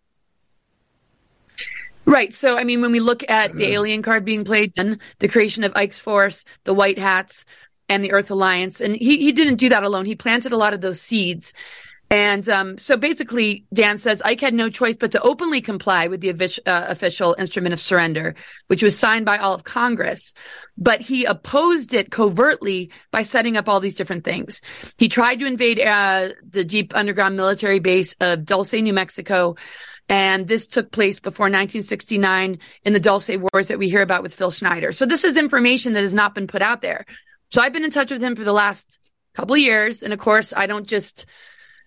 Right. 2.05 2.33
So, 2.33 2.57
I 2.57 2.65
mean, 2.65 2.81
when 2.81 2.91
we 2.91 2.99
look 2.99 3.29
at 3.29 3.53
the 3.53 3.71
alien 3.71 4.01
card 4.01 4.25
being 4.25 4.43
played, 4.43 4.73
and 4.75 4.99
the 5.19 5.29
creation 5.29 5.63
of 5.63 5.71
Ike's 5.75 5.99
Force, 5.99 6.43
the 6.65 6.73
White 6.73 6.99
Hats, 6.99 7.45
and 7.87 8.03
the 8.03 8.11
Earth 8.11 8.29
Alliance, 8.29 8.81
and 8.81 8.95
he 8.95 9.17
he 9.17 9.31
didn't 9.31 9.55
do 9.55 9.69
that 9.69 9.83
alone. 9.83 10.05
He 10.05 10.15
planted 10.15 10.51
a 10.51 10.57
lot 10.57 10.73
of 10.73 10.81
those 10.81 10.99
seeds 10.99 11.53
And 12.13 12.47
um, 12.47 12.77
so 12.77 12.95
basically, 12.95 13.65
Dan 13.73 13.97
says 13.97 14.21
Ike 14.21 14.39
had 14.39 14.53
no 14.53 14.69
choice 14.69 14.95
but 14.95 15.13
to 15.13 15.21
openly 15.23 15.61
comply 15.61 16.05
with 16.05 16.21
the 16.21 16.29
uh, 16.29 16.85
official 16.87 17.35
instrument 17.39 17.73
of 17.73 17.79
surrender, 17.79 18.35
which 18.67 18.83
was 18.83 18.95
signed 18.95 19.25
by 19.25 19.39
all 19.39 19.55
of 19.55 19.63
Congress. 19.63 20.31
But 20.77 21.01
he 21.01 21.25
opposed 21.25 21.91
it 21.95 22.11
covertly 22.11 22.91
by 23.09 23.23
setting 23.23 23.57
up 23.57 23.67
all 23.67 23.79
these 23.79 23.95
different 23.95 24.25
things. 24.25 24.61
He 24.99 25.09
tried 25.09 25.39
to 25.39 25.47
invade 25.47 25.79
uh, 25.79 26.29
the 26.47 26.63
deep 26.63 26.95
underground 26.95 27.35
military 27.35 27.79
base 27.79 28.15
of 28.21 28.45
Dulce, 28.45 28.73
New 28.73 28.93
Mexico. 28.93 29.55
And 30.07 30.47
this 30.47 30.67
took 30.67 30.91
place 30.91 31.19
before 31.19 31.45
1969 31.45 32.59
in 32.85 32.93
the 32.93 32.99
Dulce 32.99 33.29
Wars 33.29 33.69
that 33.69 33.79
we 33.79 33.89
hear 33.89 34.03
about 34.03 34.21
with 34.21 34.35
Phil 34.35 34.51
Schneider. 34.51 34.91
So 34.91 35.07
this 35.07 35.23
is 35.23 35.35
information 35.35 35.93
that 35.93 36.01
has 36.01 36.13
not 36.13 36.35
been 36.35 36.45
put 36.45 36.61
out 36.61 36.83
there. 36.83 37.07
So 37.49 37.59
I've 37.59 37.73
been 37.73 37.83
in 37.83 37.89
touch 37.89 38.11
with 38.11 38.21
him 38.21 38.35
for 38.35 38.43
the 38.43 38.53
last 38.53 38.99
couple 39.33 39.55
of 39.55 39.61
years. 39.61 40.03
And 40.03 40.13
of 40.13 40.19
course, 40.19 40.53
I 40.55 40.67
don't 40.67 40.85
just 40.85 41.25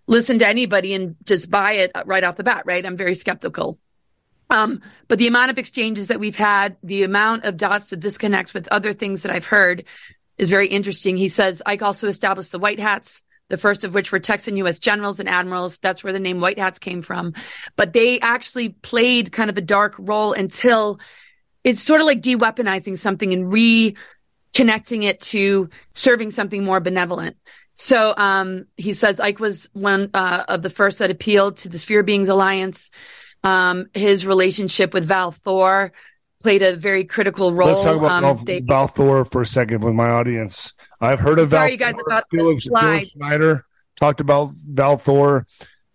listen 0.06 0.38
to 0.38 0.48
anybody 0.48 0.94
and 0.94 1.16
just 1.24 1.50
buy 1.50 1.72
it 1.72 1.92
right 2.04 2.24
off 2.24 2.36
the 2.36 2.44
bat, 2.44 2.62
right? 2.66 2.84
I'm 2.84 2.96
very 2.96 3.14
skeptical. 3.14 3.78
Um, 4.48 4.82
but 5.08 5.18
the 5.18 5.26
amount 5.26 5.50
of 5.50 5.58
exchanges 5.58 6.08
that 6.08 6.20
we've 6.20 6.36
had, 6.36 6.76
the 6.82 7.02
amount 7.02 7.44
of 7.44 7.56
dots 7.56 7.90
that 7.90 8.00
this 8.00 8.18
connects 8.18 8.54
with 8.54 8.68
other 8.68 8.92
things 8.92 9.22
that 9.22 9.32
I've 9.32 9.46
heard 9.46 9.84
is 10.38 10.50
very 10.50 10.68
interesting. 10.68 11.16
He 11.16 11.28
says 11.28 11.62
Ike 11.66 11.82
also 11.82 12.06
established 12.06 12.52
the 12.52 12.58
White 12.58 12.78
Hats, 12.78 13.24
the 13.48 13.56
first 13.56 13.84
of 13.84 13.94
which 13.94 14.12
were 14.12 14.20
Texan 14.20 14.56
U.S. 14.58 14.78
generals 14.78 15.18
and 15.18 15.28
admirals. 15.28 15.78
That's 15.78 16.04
where 16.04 16.12
the 16.12 16.20
name 16.20 16.40
White 16.40 16.58
Hats 16.58 16.78
came 16.78 17.02
from. 17.02 17.34
But 17.74 17.92
they 17.92 18.20
actually 18.20 18.70
played 18.70 19.32
kind 19.32 19.50
of 19.50 19.56
a 19.56 19.62
dark 19.62 19.96
role 19.98 20.32
until 20.32 21.00
it's 21.64 21.82
sort 21.82 22.00
of 22.00 22.06
like 22.06 22.20
de-weaponizing 22.20 22.98
something 22.98 23.32
and 23.32 23.52
reconnecting 23.52 25.04
it 25.04 25.20
to 25.20 25.70
serving 25.94 26.30
something 26.30 26.62
more 26.62 26.80
benevolent. 26.80 27.36
So 27.78 28.14
um, 28.16 28.66
he 28.78 28.94
says 28.94 29.20
Ike 29.20 29.38
was 29.38 29.68
one 29.74 30.08
uh, 30.14 30.44
of 30.48 30.62
the 30.62 30.70
first 30.70 30.98
that 30.98 31.10
appealed 31.10 31.58
to 31.58 31.68
the 31.68 31.78
Sphere 31.78 32.02
Beings 32.02 32.30
Alliance. 32.30 32.90
Um, 33.44 33.86
his 33.92 34.24
relationship 34.24 34.94
with 34.94 35.04
Val 35.04 35.30
Thor 35.30 35.92
played 36.42 36.62
a 36.62 36.74
very 36.74 37.04
critical 37.04 37.52
role. 37.52 37.68
Let's 37.68 37.84
talk 37.84 37.98
about 37.98 38.10
um, 38.12 38.22
Val, 38.22 38.44
they, 38.46 38.60
Val, 38.60 38.86
Thor 38.86 39.26
for 39.26 39.42
a 39.42 39.46
second 39.46 39.84
with 39.84 39.94
my 39.94 40.08
audience. 40.08 40.72
I've 41.02 41.20
heard 41.20 41.38
of 41.38 41.50
Val. 41.50 41.68
you 41.68 41.76
guys 41.76 41.94
Thor. 41.94 42.04
about 42.06 42.24
Philip, 42.30 42.62
Philip 42.62 43.04
Schneider 43.08 43.66
talked 43.96 44.22
about 44.22 44.52
Val 44.54 44.96
Thor. 44.96 45.46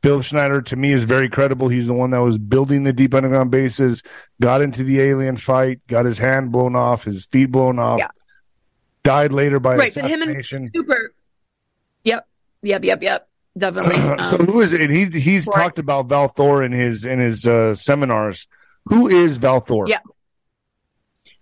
Philip 0.03 0.23
Schneider 0.23 0.61
to 0.61 0.75
me 0.75 0.93
is 0.93 1.05
very 1.05 1.29
credible. 1.29 1.67
He's 1.67 1.87
the 1.87 1.95
one 1.95 2.11
that 2.11 2.21
was 2.21 2.37
building 2.37 2.83
the 2.83 2.93
deep 2.93 3.15
underground 3.15 3.49
bases, 3.49 4.03
got 4.39 4.61
into 4.61 4.83
the 4.83 5.01
alien 5.01 5.35
fight, 5.35 5.79
got 5.87 6.05
his 6.05 6.19
hand 6.19 6.51
blown 6.51 6.75
off, 6.75 7.05
his 7.05 7.25
feet 7.25 7.51
blown 7.51 7.79
off, 7.79 7.97
yeah. 7.97 8.09
died 9.01 9.33
later 9.33 9.59
by 9.59 9.77
right, 9.77 9.89
assassination. 9.89 10.69
But 10.71 10.79
him 10.79 10.89
and 10.89 10.89
Super 10.89 11.13
Yep. 12.63 12.83
Yep. 12.83 13.03
Yep. 13.03 13.27
Definitely. 13.57 13.95
Um, 14.01 14.23
so 14.23 14.37
who 14.37 14.61
is 14.61 14.73
it? 14.73 14.81
And 14.81 14.91
he 14.91 15.05
he's 15.19 15.47
talked 15.47 15.79
about 15.79 16.07
Val 16.07 16.27
Thor 16.27 16.63
in 16.63 16.71
his 16.71 17.05
in 17.05 17.19
his 17.19 17.45
uh, 17.45 17.75
seminars. 17.75 18.47
Who 18.85 19.07
is 19.07 19.37
Val 19.37 19.59
Thor? 19.59 19.87
Yeah. 19.87 19.99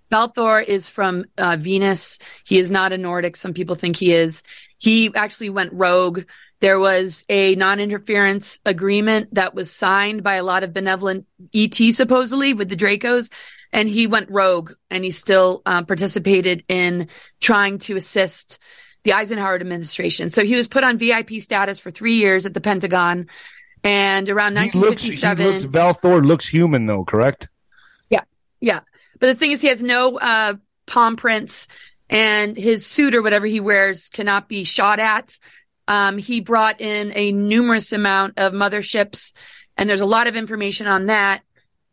Val 0.09 0.29
Thor 0.29 0.59
is 0.59 0.89
from 0.89 1.25
uh, 1.37 1.57
Venus. 1.59 2.17
He 2.43 2.57
is 2.57 2.71
not 2.71 2.91
a 2.93 2.97
Nordic. 2.97 3.35
Some 3.37 3.53
people 3.53 3.75
think 3.75 3.95
he 3.95 4.11
is. 4.11 4.41
He 4.77 5.11
actually 5.13 5.51
went 5.51 5.73
rogue. 5.73 6.21
There 6.61 6.79
was 6.79 7.25
a 7.29 7.55
non-interference 7.55 8.59
agreement 8.65 9.33
that 9.35 9.53
was 9.53 9.71
signed 9.71 10.23
by 10.23 10.35
a 10.35 10.43
lot 10.43 10.63
of 10.63 10.73
benevolent 10.73 11.25
ET 11.53 11.75
supposedly 11.75 12.53
with 12.53 12.69
the 12.69 12.75
Dracos, 12.75 13.31
and 13.71 13.87
he 13.87 14.07
went 14.07 14.29
rogue 14.29 14.73
and 14.89 15.03
he 15.03 15.11
still 15.11 15.61
uh, 15.65 15.83
participated 15.83 16.63
in 16.67 17.07
trying 17.39 17.77
to 17.79 17.95
assist 17.95 18.59
the 19.03 19.13
Eisenhower 19.13 19.55
administration. 19.55 20.29
So 20.29 20.43
he 20.43 20.55
was 20.55 20.67
put 20.67 20.83
on 20.83 20.97
VIP 20.97 21.41
status 21.41 21.79
for 21.79 21.91
three 21.91 22.15
years 22.15 22.45
at 22.45 22.53
the 22.53 22.61
Pentagon. 22.61 23.27
And 23.83 24.29
around 24.29 24.55
1957, 24.55 25.37
he 25.37 25.43
looks, 25.43 25.61
he 25.61 25.63
looks, 25.63 25.65
Val 25.65 25.93
Thor 25.93 26.21
looks 26.21 26.47
human 26.47 26.85
though, 26.85 27.05
correct? 27.05 27.47
Yeah, 28.09 28.23
yeah. 28.59 28.81
But 29.19 29.27
the 29.27 29.35
thing 29.35 29.51
is, 29.51 29.61
he 29.61 29.67
has 29.69 29.81
no 29.81 30.17
uh, 30.17 30.55
palm 30.85 31.15
prints, 31.15 31.67
and 32.09 32.57
his 32.57 32.85
suit 32.85 33.15
or 33.15 33.21
whatever 33.21 33.45
he 33.45 33.59
wears 33.59 34.09
cannot 34.09 34.49
be 34.49 34.63
shot 34.63 34.99
at. 34.99 35.37
Um, 35.87 36.17
he 36.17 36.41
brought 36.41 36.81
in 36.81 37.11
a 37.15 37.31
numerous 37.31 37.93
amount 37.93 38.37
of 38.37 38.53
motherships, 38.53 39.33
and 39.77 39.89
there's 39.89 40.01
a 40.01 40.05
lot 40.05 40.27
of 40.27 40.35
information 40.35 40.87
on 40.87 41.07
that. 41.07 41.41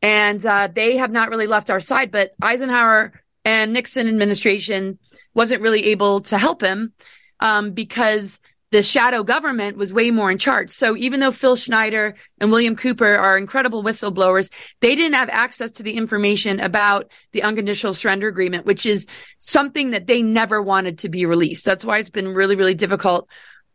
And 0.02 0.44
uh, 0.44 0.68
they 0.72 0.98
have 0.98 1.10
not 1.10 1.30
really 1.30 1.46
left 1.46 1.70
our 1.70 1.80
side, 1.80 2.10
but 2.10 2.34
Eisenhower 2.40 3.12
and 3.44 3.72
Nixon 3.72 4.08
administration 4.08 4.98
wasn't 5.36 5.62
really 5.62 5.84
able 5.86 6.22
to 6.22 6.38
help 6.38 6.62
him 6.62 6.92
um, 7.40 7.72
because 7.72 8.40
the 8.72 8.82
shadow 8.82 9.22
government 9.22 9.76
was 9.76 9.92
way 9.92 10.10
more 10.10 10.30
in 10.30 10.38
charge. 10.38 10.70
So 10.70 10.96
even 10.96 11.20
though 11.20 11.30
Phil 11.30 11.54
Schneider 11.54 12.16
and 12.40 12.50
William 12.50 12.74
Cooper 12.74 13.14
are 13.14 13.38
incredible 13.38 13.84
whistleblowers, 13.84 14.50
they 14.80 14.96
didn't 14.96 15.12
have 15.12 15.28
access 15.28 15.70
to 15.72 15.82
the 15.84 15.92
information 15.92 16.58
about 16.58 17.12
the 17.32 17.42
unconditional 17.44 17.94
surrender 17.94 18.26
agreement, 18.26 18.66
which 18.66 18.84
is 18.84 19.06
something 19.38 19.90
that 19.90 20.06
they 20.06 20.20
never 20.20 20.60
wanted 20.60 20.98
to 21.00 21.08
be 21.08 21.26
released. 21.26 21.64
That's 21.64 21.84
why 21.84 21.98
it's 21.98 22.10
been 22.10 22.34
really, 22.34 22.56
really 22.56 22.74
difficult 22.74 23.28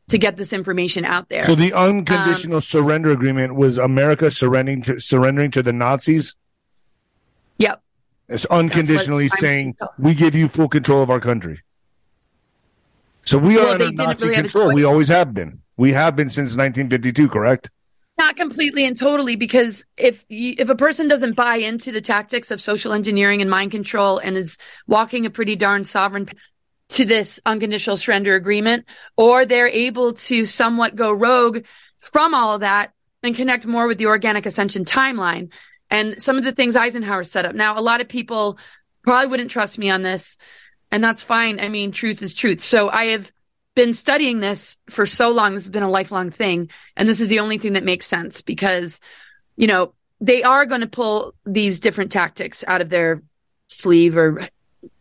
to 0.09 0.17
get 0.17 0.35
this 0.35 0.51
information 0.51 1.05
out 1.05 1.29
there. 1.29 1.45
So 1.45 1.55
the 1.55 1.73
unconditional 1.73 2.57
um, 2.57 2.61
surrender 2.61 3.11
agreement 3.11 3.55
was 3.55 3.77
America 3.77 4.29
surrendering 4.29 4.81
to, 4.83 4.99
surrendering 4.99 5.51
to 5.51 5.63
the 5.63 5.71
Nazis. 5.71 6.35
Yep. 7.59 7.81
It's 8.31 8.45
unconditionally 8.45 9.27
saying 9.27 9.75
we 9.99 10.15
give 10.15 10.35
you 10.35 10.47
full 10.47 10.69
control 10.69 11.03
of 11.03 11.09
our 11.09 11.19
country. 11.19 11.61
So 13.23 13.37
we 13.37 13.57
well, 13.57 13.67
are 13.67 13.71
under 13.71 13.91
Nazi 13.91 14.27
really 14.27 14.41
control. 14.41 14.73
We 14.73 14.83
always 14.85 15.09
have 15.09 15.33
been. 15.33 15.61
We 15.77 15.91
have 15.93 16.15
been 16.15 16.29
since 16.29 16.51
1952, 16.51 17.27
correct? 17.29 17.69
Not 18.17 18.37
completely 18.37 18.85
and 18.85 18.97
totally, 18.97 19.35
because 19.35 19.85
if 19.97 20.25
you, 20.29 20.55
if 20.57 20.69
a 20.69 20.75
person 20.75 21.07
doesn't 21.07 21.33
buy 21.33 21.57
into 21.57 21.91
the 21.91 22.01
tactics 22.01 22.51
of 22.51 22.61
social 22.61 22.93
engineering 22.93 23.41
and 23.41 23.49
mind 23.49 23.71
control 23.71 24.17
and 24.17 24.37
is 24.37 24.57
walking 24.87 25.25
a 25.25 25.29
pretty 25.29 25.55
darn 25.55 25.83
sovereign 25.83 26.29
to 26.89 27.05
this 27.05 27.39
unconditional 27.45 27.97
surrender 27.97 28.35
agreement, 28.35 28.85
or 29.17 29.45
they're 29.45 29.67
able 29.67 30.13
to 30.13 30.45
somewhat 30.45 30.95
go 30.95 31.11
rogue 31.11 31.65
from 31.99 32.33
all 32.33 32.55
of 32.55 32.61
that 32.61 32.91
and 33.23 33.35
connect 33.35 33.65
more 33.65 33.87
with 33.87 33.97
the 33.97 34.07
organic 34.07 34.45
ascension 34.45 34.85
timeline, 34.85 35.49
and 35.91 36.19
some 36.19 36.37
of 36.37 36.43
the 36.43 36.53
things 36.53 36.75
Eisenhower 36.75 37.23
set 37.25 37.45
up. 37.45 37.53
Now, 37.53 37.77
a 37.77 37.81
lot 37.81 38.01
of 38.01 38.07
people 38.07 38.57
probably 39.03 39.27
wouldn't 39.27 39.51
trust 39.51 39.77
me 39.77 39.89
on 39.89 40.01
this, 40.01 40.37
and 40.89 41.03
that's 41.03 41.21
fine. 41.21 41.59
I 41.59 41.67
mean, 41.69 41.91
truth 41.91 42.21
is 42.21 42.33
truth. 42.33 42.61
So 42.61 42.89
I 42.89 43.07
have 43.07 43.31
been 43.75 43.93
studying 43.93 44.39
this 44.39 44.77
for 44.89 45.05
so 45.05 45.29
long. 45.29 45.53
This 45.53 45.63
has 45.63 45.71
been 45.71 45.83
a 45.83 45.89
lifelong 45.89 46.31
thing. 46.31 46.69
And 46.97 47.07
this 47.07 47.21
is 47.21 47.29
the 47.29 47.39
only 47.39 47.57
thing 47.57 47.73
that 47.73 47.83
makes 47.83 48.05
sense 48.05 48.41
because, 48.41 48.99
you 49.55 49.67
know, 49.67 49.93
they 50.19 50.43
are 50.43 50.65
going 50.65 50.81
to 50.81 50.87
pull 50.87 51.33
these 51.45 51.79
different 51.79 52.11
tactics 52.11 52.63
out 52.67 52.81
of 52.81 52.89
their 52.89 53.23
sleeve 53.67 54.17
or 54.17 54.47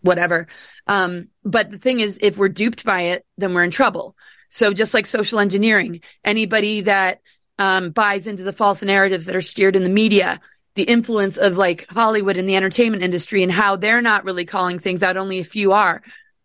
whatever. 0.03 0.47
Um, 0.87 1.29
but 1.45 1.71
the 1.71 1.79
thing 1.79 2.01
is, 2.01 2.19
if 2.23 2.39
we're 2.39 2.49
duped 2.49 2.85
by 2.85 3.03
it, 3.03 3.27
then 3.39 3.55
we're 3.55 3.65
in 3.65 3.71
trouble. 3.71 4.17
So 4.49 4.73
just 4.73 4.95
like 4.95 5.07
social 5.07 5.41
engineering, 5.41 6.01
anybody 6.25 6.83
that 6.83 7.21
um, 7.59 7.91
buys 7.91 8.27
into 8.27 8.43
the 8.43 8.53
false 8.53 8.83
narratives 8.83 9.27
that 9.27 9.37
are 9.37 9.43
steered 9.43 9.77
in 9.77 9.83
the 9.83 9.91
media 9.91 10.41
the 10.81 10.91
influence 10.91 11.37
of 11.37 11.59
like 11.59 11.85
Hollywood 11.91 12.39
and 12.39 12.49
the 12.49 12.57
entertainment 12.57 13.03
industry 13.03 13.43
and 13.43 13.53
how 13.53 13.77
they're 13.77 14.01
not 14.01 14.25
really 14.25 14.47
calling 14.47 14.79
things 14.79 15.03
out. 15.03 15.19
Only 15.19 15.39
a 15.39 15.45
few 15.45 15.73
are. 15.73 16.01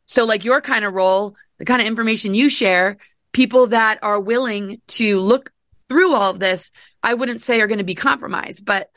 So 0.08 0.26
like 0.26 0.44
your 0.44 0.60
kind 0.60 0.84
of 0.84 0.94
role, 0.94 1.38
the 1.58 1.64
kind 1.64 1.80
of 1.80 1.88
information 1.88 2.34
you 2.34 2.50
share, 2.50 2.98
people 3.32 3.68
that 3.68 4.00
are 4.02 4.20
willing 4.20 4.82
to 4.88 5.22
look 5.22 5.54
through 5.88 6.14
all 6.14 6.32
of 6.32 6.40
this, 6.40 6.74
I 7.02 7.14
wouldn't 7.14 7.44
say 7.44 7.62
are 7.62 7.68
going 7.68 7.78
to 7.78 7.86
be 7.86 7.96
compromised, 7.96 8.66
but 8.66 8.92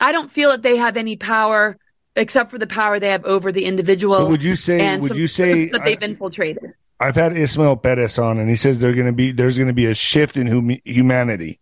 I 0.00 0.10
don't 0.10 0.32
feel 0.32 0.50
that 0.50 0.62
they 0.62 0.76
have 0.78 0.96
any 0.96 1.14
power 1.14 1.76
except 2.16 2.50
for 2.50 2.58
the 2.58 2.66
power 2.66 2.98
they 2.98 3.10
have 3.10 3.24
over 3.24 3.52
the 3.52 3.66
individual. 3.66 4.16
So 4.16 4.28
would 4.28 4.42
you 4.42 4.56
say, 4.56 4.98
would 4.98 5.16
you 5.16 5.28
say 5.28 5.68
that 5.68 5.84
they've 5.84 6.02
I, 6.02 6.04
infiltrated? 6.04 6.72
I've 6.98 7.14
had 7.14 7.36
Ismael 7.36 7.76
Perez 7.76 8.18
on 8.18 8.40
and 8.40 8.50
he 8.50 8.56
says 8.56 8.80
they're 8.80 8.94
going 8.94 9.06
to 9.06 9.12
be, 9.12 9.30
there's 9.30 9.56
going 9.56 9.68
to 9.68 9.72
be 9.72 9.86
a 9.86 9.94
shift 9.94 10.36
in 10.36 10.48
hum- 10.48 10.80
humanity 10.84 11.60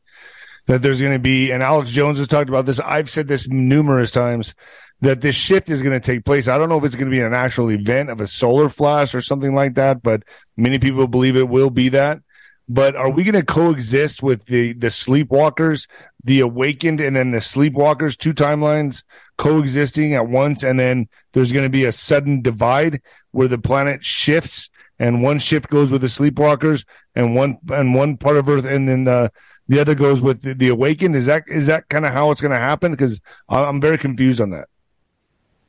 that 0.69 0.83
there's 0.83 1.01
going 1.01 1.15
to 1.15 1.19
be, 1.19 1.51
and 1.51 1.63
Alex 1.63 1.91
Jones 1.91 2.19
has 2.19 2.29
talked 2.29 2.51
about 2.51 2.67
this. 2.67 2.79
I've 2.79 3.11
said 3.11 3.27
this 3.27 3.49
numerous 3.49 4.13
times 4.13 4.55
that 5.01 5.23
this 5.23 5.35
shift 5.35 5.71
is 5.71 5.83
going 5.83 5.99
to 5.99 6.07
take 6.07 6.25
place. 6.25 6.47
I 6.47 6.59
don't 6.59 6.69
know 6.69 6.79
if 6.79 6.85
it's 6.85 6.95
going 6.95 7.11
to 7.11 7.17
be 7.17 7.23
an 7.23 7.35
actual 7.35 7.71
event 7.71 8.11
of 8.11 8.21
a 8.21 8.27
solar 8.27 8.69
flash 8.69 9.15
or 9.15 9.23
something 9.23 9.55
like 9.55 9.75
that, 9.75 10.03
but 10.03 10.23
many 10.57 10.79
people 10.79 11.09
believe 11.09 11.37
it 11.37 11.49
will 11.49 11.71
be 11.71 11.89
that. 11.91 12.21
But 12.69 12.97
are 12.97 13.09
we 13.09 13.25
going 13.25 13.35
to 13.35 13.45
coexist 13.45 14.23
with 14.23 14.45
the, 14.45 14.75
the 14.75 14.89
sleepwalkers, 14.89 15.89
the 16.23 16.41
awakened 16.41 17.01
and 17.01 17.17
then 17.17 17.31
the 17.31 17.39
sleepwalkers, 17.39 18.19
two 18.19 18.35
timelines 18.35 19.05
coexisting 19.39 20.13
at 20.13 20.29
once? 20.29 20.63
And 20.63 20.79
then 20.79 21.09
there's 21.33 21.53
going 21.53 21.65
to 21.65 21.71
be 21.71 21.87
a 21.87 21.93
sudden 21.93 22.43
divide 22.43 23.01
where 23.31 23.49
the 23.49 23.57
planet 23.57 24.05
shifts 24.05 24.69
and 24.99 25.23
one 25.23 25.39
shift 25.39 25.71
goes 25.71 25.91
with 25.91 26.03
the 26.03 26.09
sleepwalkers 26.09 26.85
and 27.15 27.35
one, 27.35 27.57
and 27.71 27.95
one 27.95 28.19
part 28.19 28.37
of 28.37 28.49
Earth 28.51 28.67
and 28.67 28.87
then 28.87 29.05
the, 29.05 29.33
the 29.69 29.81
other 29.81 29.95
goes 29.95 30.23
with 30.23 30.43
the, 30.43 30.55
the 30.55 30.69
awakened. 30.69 31.15
Is 31.15 31.27
that 31.27 31.45
is 31.49 31.67
that 31.67 31.89
kind 31.89 32.07
of 32.07 32.13
how 32.13 32.31
it's 32.31 32.41
going 32.41 32.53
to 32.53 32.59
happen? 32.59 32.93
Because 32.93 33.21
I'm 33.49 33.81
very 33.81 33.99
confused 33.99 34.41
on 34.41 34.51
that. 34.51 34.69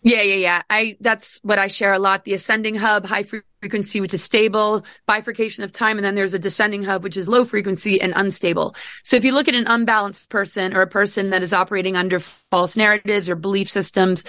Yeah, 0.01 0.21
yeah, 0.21 0.35
yeah. 0.35 0.61
I 0.69 0.95
that's 1.01 1.39
what 1.43 1.59
I 1.59 1.67
share 1.67 1.91
a 1.91 1.99
lot. 1.99 2.23
The 2.23 2.33
ascending 2.33 2.75
hub, 2.75 3.05
high 3.05 3.23
frequency, 3.23 3.99
which 3.99 4.13
is 4.13 4.23
stable, 4.23 4.85
bifurcation 5.05 5.65
of 5.65 5.73
time, 5.73 5.97
and 5.97 6.05
then 6.05 6.15
there's 6.15 6.33
a 6.33 6.39
descending 6.39 6.83
hub, 6.83 7.03
which 7.03 7.17
is 7.17 7.27
low 7.27 7.43
frequency 7.43 7.99
and 7.99 8.13
unstable. 8.15 8.75
So 9.03 9.17
if 9.17 9.25
you 9.25 9.33
look 9.33 9.49
at 9.49 9.55
an 9.55 9.67
unbalanced 9.67 10.29
person 10.29 10.73
or 10.73 10.81
a 10.81 10.87
person 10.87 11.31
that 11.31 11.43
is 11.43 11.51
operating 11.51 11.97
under 11.97 12.19
false 12.19 12.77
narratives 12.77 13.29
or 13.29 13.35
belief 13.35 13.69
systems, 13.69 14.23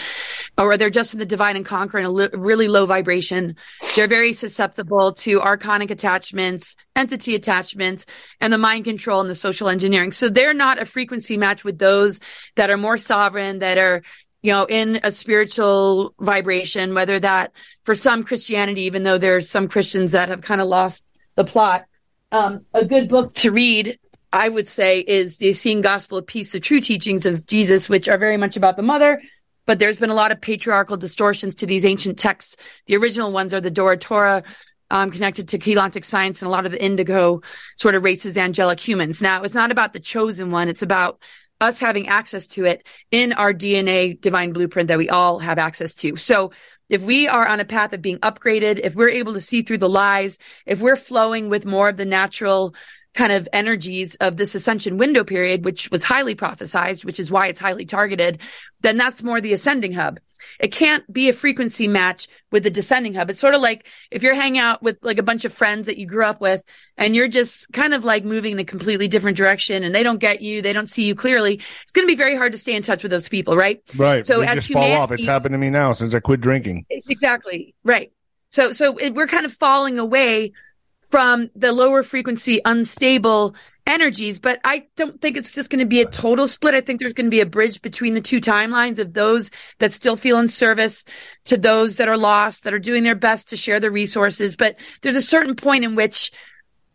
or 0.58 0.76
they're 0.76 0.90
just 0.90 1.12
in 1.12 1.20
the 1.20 1.26
divide 1.26 1.54
and 1.54 1.64
conquer 1.64 1.98
in 1.98 2.04
a 2.04 2.10
li- 2.10 2.28
really 2.32 2.66
low 2.66 2.84
vibration, 2.84 3.54
they're 3.94 4.08
very 4.08 4.32
susceptible 4.32 5.12
to 5.14 5.38
archonic 5.38 5.92
attachments, 5.92 6.74
entity 6.96 7.36
attachments, 7.36 8.06
and 8.40 8.52
the 8.52 8.58
mind 8.58 8.84
control 8.84 9.20
and 9.20 9.30
the 9.30 9.36
social 9.36 9.68
engineering. 9.68 10.10
So 10.10 10.28
they're 10.28 10.52
not 10.52 10.82
a 10.82 10.84
frequency 10.84 11.36
match 11.36 11.62
with 11.62 11.78
those 11.78 12.18
that 12.56 12.70
are 12.70 12.76
more 12.76 12.98
sovereign, 12.98 13.60
that 13.60 13.78
are 13.78 14.02
you 14.42 14.52
know, 14.52 14.64
in 14.64 15.00
a 15.02 15.12
spiritual 15.12 16.14
vibration, 16.18 16.94
whether 16.94 17.20
that 17.20 17.52
for 17.82 17.94
some 17.94 18.24
Christianity, 18.24 18.82
even 18.82 19.02
though 19.02 19.18
there's 19.18 19.48
some 19.48 19.68
Christians 19.68 20.12
that 20.12 20.28
have 20.28 20.40
kind 20.40 20.60
of 20.60 20.68
lost 20.68 21.04
the 21.36 21.44
plot. 21.44 21.84
Um, 22.32 22.64
a 22.72 22.84
good 22.84 23.08
book 23.08 23.34
to 23.34 23.50
read, 23.50 23.98
I 24.32 24.48
would 24.48 24.68
say, 24.68 25.00
is 25.00 25.38
the 25.38 25.50
Essene 25.50 25.80
Gospel 25.80 26.18
of 26.18 26.26
Peace, 26.26 26.52
the 26.52 26.60
true 26.60 26.80
teachings 26.80 27.26
of 27.26 27.46
Jesus, 27.46 27.88
which 27.88 28.08
are 28.08 28.18
very 28.18 28.36
much 28.36 28.56
about 28.56 28.76
the 28.76 28.82
mother. 28.82 29.20
But 29.66 29.78
there's 29.78 29.98
been 29.98 30.10
a 30.10 30.14
lot 30.14 30.32
of 30.32 30.40
patriarchal 30.40 30.96
distortions 30.96 31.54
to 31.56 31.66
these 31.66 31.84
ancient 31.84 32.18
texts. 32.18 32.56
The 32.86 32.96
original 32.96 33.32
ones 33.32 33.52
are 33.52 33.60
the 33.60 33.70
Dora 33.70 33.96
Torah, 33.96 34.42
um, 34.90 35.10
connected 35.10 35.48
to 35.48 35.58
Keylontic 35.58 36.04
science 36.04 36.42
and 36.42 36.48
a 36.48 36.50
lot 36.50 36.66
of 36.66 36.72
the 36.72 36.82
indigo 36.82 37.42
sort 37.76 37.94
of 37.94 38.02
races, 38.02 38.36
angelic 38.36 38.80
humans. 38.80 39.22
Now, 39.22 39.42
it's 39.42 39.54
not 39.54 39.70
about 39.70 39.92
the 39.92 40.00
chosen 40.00 40.50
one. 40.50 40.68
It's 40.68 40.82
about 40.82 41.20
us 41.60 41.78
having 41.78 42.08
access 42.08 42.46
to 42.48 42.64
it 42.64 42.86
in 43.10 43.32
our 43.32 43.52
DNA 43.52 44.20
divine 44.20 44.52
blueprint 44.52 44.88
that 44.88 44.98
we 44.98 45.08
all 45.08 45.38
have 45.38 45.58
access 45.58 45.94
to. 45.96 46.16
So 46.16 46.52
if 46.88 47.02
we 47.02 47.28
are 47.28 47.46
on 47.46 47.60
a 47.60 47.64
path 47.64 47.92
of 47.92 48.02
being 48.02 48.18
upgraded, 48.18 48.80
if 48.82 48.94
we're 48.94 49.10
able 49.10 49.34
to 49.34 49.40
see 49.40 49.62
through 49.62 49.78
the 49.78 49.88
lies, 49.88 50.38
if 50.66 50.80
we're 50.80 50.96
flowing 50.96 51.48
with 51.48 51.64
more 51.64 51.88
of 51.88 51.96
the 51.96 52.04
natural 52.04 52.74
kind 53.14 53.32
of 53.32 53.48
energies 53.52 54.14
of 54.16 54.36
this 54.36 54.54
ascension 54.54 54.96
window 54.96 55.24
period, 55.24 55.64
which 55.64 55.90
was 55.90 56.04
highly 56.04 56.34
prophesized, 56.34 57.04
which 57.04 57.18
is 57.18 57.30
why 57.30 57.48
it's 57.48 57.60
highly 57.60 57.84
targeted, 57.84 58.38
then 58.80 58.96
that's 58.96 59.22
more 59.22 59.40
the 59.40 59.52
ascending 59.52 59.92
hub. 59.92 60.20
It 60.58 60.72
can't 60.72 61.10
be 61.12 61.28
a 61.28 61.32
frequency 61.32 61.86
match 61.88 62.28
with 62.50 62.62
the 62.62 62.70
descending 62.70 63.12
hub. 63.14 63.28
It's 63.28 63.40
sort 63.40 63.54
of 63.54 63.60
like 63.60 63.86
if 64.10 64.22
you're 64.22 64.34
hanging 64.34 64.60
out 64.60 64.82
with 64.82 64.96
like 65.02 65.18
a 65.18 65.22
bunch 65.22 65.44
of 65.44 65.52
friends 65.52 65.86
that 65.86 65.98
you 65.98 66.06
grew 66.06 66.24
up 66.24 66.40
with 66.40 66.62
and 66.96 67.14
you're 67.14 67.28
just 67.28 67.70
kind 67.72 67.92
of 67.92 68.04
like 68.04 68.24
moving 68.24 68.52
in 68.52 68.58
a 68.58 68.64
completely 68.64 69.08
different 69.08 69.36
direction 69.36 69.82
and 69.82 69.94
they 69.94 70.02
don't 70.02 70.18
get 70.18 70.40
you, 70.40 70.62
they 70.62 70.72
don't 70.72 70.88
see 70.88 71.04
you 71.04 71.14
clearly. 71.14 71.60
It's 71.82 71.92
going 71.92 72.06
to 72.06 72.10
be 72.10 72.16
very 72.16 72.36
hard 72.36 72.52
to 72.52 72.58
stay 72.58 72.74
in 72.74 72.82
touch 72.82 73.02
with 73.02 73.10
those 73.10 73.28
people, 73.28 73.56
right? 73.56 73.82
Right. 73.96 74.24
So 74.24 74.40
they 74.40 74.46
as 74.46 74.54
just 74.56 74.68
humanity, 74.68 74.94
fall 74.94 75.02
off. 75.02 75.12
It's 75.12 75.26
happened 75.26 75.52
to 75.52 75.58
me 75.58 75.68
now 75.68 75.92
since 75.92 76.14
I 76.14 76.20
quit 76.20 76.40
drinking. 76.40 76.86
Exactly. 76.88 77.74
Right. 77.84 78.12
So, 78.48 78.72
so 78.72 78.96
it, 78.96 79.14
we're 79.14 79.28
kind 79.28 79.44
of 79.44 79.52
falling 79.52 79.98
away 79.98 80.52
from 81.10 81.50
the 81.54 81.72
lower 81.72 82.02
frequency, 82.02 82.60
unstable 82.64 83.54
energies, 83.86 84.38
but 84.38 84.60
I 84.64 84.86
don't 84.96 85.20
think 85.20 85.36
it's 85.36 85.50
just 85.50 85.68
going 85.68 85.80
to 85.80 85.86
be 85.86 86.00
a 86.00 86.06
total 86.06 86.46
split. 86.46 86.74
I 86.74 86.80
think 86.80 87.00
there's 87.00 87.12
going 87.12 87.26
to 87.26 87.30
be 87.30 87.40
a 87.40 87.46
bridge 87.46 87.82
between 87.82 88.14
the 88.14 88.20
two 88.20 88.40
timelines 88.40 89.00
of 89.00 89.12
those 89.12 89.50
that 89.78 89.92
still 89.92 90.16
feel 90.16 90.38
in 90.38 90.46
service 90.46 91.04
to 91.46 91.56
those 91.56 91.96
that 91.96 92.08
are 92.08 92.16
lost, 92.16 92.64
that 92.64 92.74
are 92.74 92.78
doing 92.78 93.02
their 93.02 93.16
best 93.16 93.48
to 93.48 93.56
share 93.56 93.80
the 93.80 93.90
resources. 93.90 94.54
But 94.54 94.76
there's 95.02 95.16
a 95.16 95.22
certain 95.22 95.56
point 95.56 95.84
in 95.84 95.96
which 95.96 96.30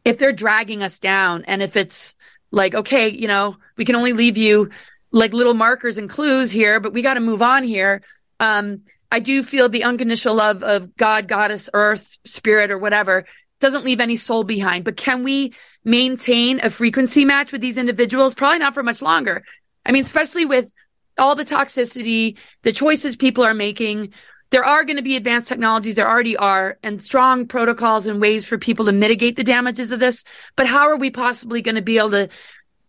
if 0.06 0.18
they're 0.18 0.32
dragging 0.32 0.84
us 0.84 1.00
down 1.00 1.44
and 1.46 1.62
if 1.62 1.76
it's 1.76 2.16
like, 2.52 2.74
okay, 2.74 3.10
you 3.10 3.28
know, 3.28 3.58
we 3.76 3.84
can 3.84 3.96
only 3.96 4.14
leave 4.14 4.38
you 4.38 4.70
like 5.12 5.34
little 5.34 5.54
markers 5.54 5.98
and 5.98 6.10
clues 6.10 6.52
here, 6.52 6.80
but 6.80 6.94
we 6.94 7.02
got 7.02 7.16
to 7.16 7.20
move 7.20 7.42
on 7.42 7.64
here. 7.64 8.02
Um, 8.40 8.82
I 9.12 9.20
do 9.20 9.44
feel 9.44 9.68
the 9.70 9.84
unconditional 9.84 10.36
love 10.36 10.64
of 10.64 10.96
God, 10.96 11.28
goddess, 11.28 11.70
earth, 11.74 12.18
spirit, 12.26 12.72
or 12.72 12.78
whatever 12.78 13.26
doesn't 13.66 13.84
leave 13.84 14.00
any 14.00 14.16
soul 14.16 14.44
behind. 14.44 14.86
But 14.86 14.96
can 14.96 15.24
we 15.24 15.52
maintain 15.84 16.60
a 16.64 16.70
frequency 16.70 17.26
match 17.26 17.52
with 17.52 17.62
these 17.62 17.80
individuals? 17.80 18.36
Probably 18.36 18.60
not 18.60 18.76
for 18.76 18.84
much 18.84 19.02
longer. 19.02 19.44
I 19.84 19.92
mean, 19.92 20.04
especially 20.04 20.46
with 20.46 20.70
all 21.18 21.36
the 21.36 21.46
toxicity, 21.46 22.38
the 22.62 22.72
choices 22.72 23.16
people 23.16 23.44
are 23.44 23.56
making. 23.56 24.14
There 24.52 24.64
are 24.64 24.84
going 24.84 24.98
to 24.98 25.02
be 25.02 25.16
advanced 25.16 25.48
technologies. 25.48 25.96
There 25.96 26.08
already 26.08 26.38
are 26.38 26.78
and 26.84 27.04
strong 27.04 27.48
protocols 27.48 28.06
and 28.06 28.22
ways 28.22 28.46
for 28.46 28.60
people 28.60 28.86
to 28.86 28.92
mitigate 28.92 29.36
the 29.36 29.44
damages 29.44 29.90
of 29.92 30.00
this. 30.00 30.24
But 30.56 30.68
how 30.68 30.88
are 30.88 30.98
we 30.98 31.10
possibly 31.10 31.64
going 31.64 31.74
to 31.74 31.82
be 31.82 31.98
able 31.98 32.12
to 32.12 32.30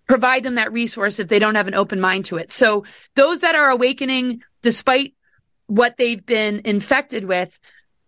provide 0.06 0.44
them 0.44 0.56
that 0.56 0.74
resource 0.74 1.18
if 1.18 1.28
they 1.28 1.38
don't 1.38 1.54
have 1.54 1.68
an 1.68 1.74
open 1.74 2.02
mind 2.02 2.26
to 2.26 2.36
it? 2.36 2.52
So 2.52 2.84
those 3.14 3.40
that 3.40 3.54
are 3.54 3.70
awakening 3.70 4.42
despite 4.60 5.14
what 5.68 5.96
they've 5.96 6.24
been 6.24 6.60
infected 6.66 7.24
with, 7.24 7.58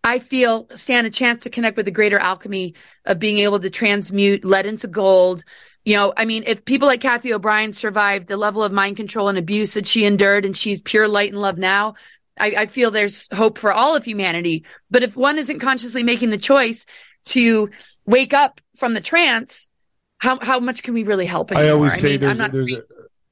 I 0.05 0.19
feel 0.19 0.69
stand 0.75 1.07
a 1.07 1.11
chance 1.11 1.43
to 1.43 1.51
connect 1.51 1.77
with 1.77 1.87
the 1.87 1.93
greater 1.93 2.19
alchemy 2.19 2.75
of 3.05 3.19
being 3.19 3.39
able 3.39 3.61
to 3.61 3.71
transmute 3.71 4.45
lead 4.45 4.67
into 4.67 4.89
gold. 4.89 5.45
You 5.85 5.97
know, 5.97 6.13
I 6.17 6.25
mean, 6.25 6.45
if 6.47 6.65
people 6.65 6.89
like 6.89 7.01
Cathy 7.01 7.33
O'Brien 7.33 7.73
survived 7.73 8.29
the 8.29 8.37
level 8.37 8.63
of 8.63 8.73
mind 8.73 8.97
control 8.97 9.29
and 9.29 9.39
abuse 9.39 9.75
that 9.75 9.87
she 9.87 10.05
endured 10.05 10.45
and 10.45 10.57
she's 10.57 10.81
pure 10.81 11.09
light 11.09 11.31
and 11.33 11.41
love 11.41 11.59
now, 11.59 11.95
I, 12.39 12.55
I 12.57 12.67
feel 12.67 12.91
there's 12.91 13.29
hope 13.33 13.59
for 13.59 13.73
all 13.73 13.97
of 13.97 14.05
humanity. 14.05 14.65
But 14.91 15.03
if 15.03 15.17
one 15.17 15.39
isn't 15.39 15.59
consciously 15.61 16.03
making 16.03 16.31
the 16.31 16.39
choice 16.39 16.87
to 17.27 17.71
wake 18.07 18.33
up 18.33 18.61
from 18.77 18.95
the 18.95 19.01
trance, 19.01 19.69
how, 20.19 20.39
how 20.41 20.61
much 20.61 20.83
can 20.83 20.95
we 20.95 21.05
really 21.05 21.27
help 21.27 21.53
anymore? 21.53 21.69
I 21.69 21.73
always 21.73 22.01
say 22.01 22.13
mean, 22.13 22.21
there's, 22.21 22.39
not 22.39 22.53
there's 22.53 22.73
a, 22.73 22.83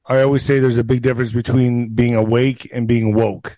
I 0.05 0.21
always 0.21 0.43
say 0.43 0.59
there's 0.59 0.77
a 0.77 0.83
big 0.83 1.01
difference 1.01 1.33
between 1.33 1.89
being 1.89 2.15
awake 2.15 2.69
and 2.73 2.87
being 2.87 3.13
woke 3.13 3.57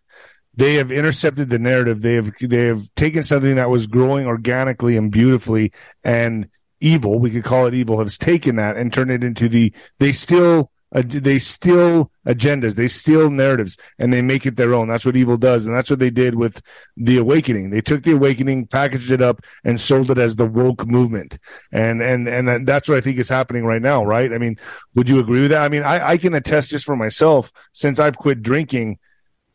they 0.59 0.75
have 0.75 0.91
intercepted 0.91 1.49
the 1.49 1.57
narrative. 1.57 2.01
They 2.01 2.15
have 2.15 2.33
they 2.41 2.65
have 2.65 2.93
taken 2.95 3.23
something 3.23 3.55
that 3.55 3.69
was 3.69 3.87
growing 3.87 4.27
organically 4.27 4.97
and 4.97 5.09
beautifully 5.09 5.71
and 6.03 6.49
evil, 6.81 7.17
we 7.17 7.31
could 7.31 7.45
call 7.45 7.65
it 7.65 7.73
evil, 7.73 7.99
has 7.99 8.17
taken 8.17 8.57
that 8.57 8.75
and 8.75 8.93
turned 8.93 9.11
it 9.11 9.23
into 9.23 9.47
the 9.47 9.73
they 9.99 10.11
still 10.11 10.69
uh, 10.93 11.03
they 11.05 11.39
steal 11.39 12.11
agendas, 12.27 12.75
they 12.75 12.87
steal 12.89 13.29
narratives, 13.29 13.77
and 13.99 14.11
they 14.11 14.21
make 14.21 14.45
it 14.45 14.57
their 14.57 14.73
own. 14.73 14.89
That's 14.89 15.05
what 15.05 15.15
evil 15.15 15.37
does, 15.37 15.65
and 15.65 15.73
that's 15.73 15.89
what 15.89 15.99
they 15.99 16.09
did 16.09 16.35
with 16.35 16.61
the 16.97 17.17
awakening. 17.17 17.69
They 17.69 17.81
took 17.81 18.03
the 18.03 18.13
awakening, 18.13 18.67
packaged 18.67 19.11
it 19.11 19.21
up, 19.21 19.41
and 19.63 19.79
sold 19.79 20.11
it 20.11 20.17
as 20.17 20.35
the 20.35 20.45
woke 20.47 20.85
movement. 20.85 21.37
And 21.71 22.01
and 22.01 22.27
and 22.27 22.67
that's 22.67 22.89
what 22.89 22.97
I 22.97 23.01
think 23.01 23.17
is 23.17 23.29
happening 23.29 23.63
right 23.65 23.81
now, 23.81 24.03
right? 24.03 24.33
I 24.33 24.39
mean, 24.39 24.57
would 24.95 25.07
you 25.07 25.19
agree 25.19 25.41
with 25.41 25.51
that? 25.51 25.63
I 25.63 25.69
mean, 25.69 25.83
I, 25.83 26.09
I 26.09 26.17
can 26.17 26.33
attest 26.33 26.71
just 26.71 26.85
for 26.85 26.97
myself 26.97 27.51
since 27.71 27.99
I've 27.99 28.17
quit 28.17 28.41
drinking 28.41 28.97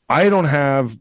I 0.09 0.29
don't 0.29 0.45
have 0.45 0.97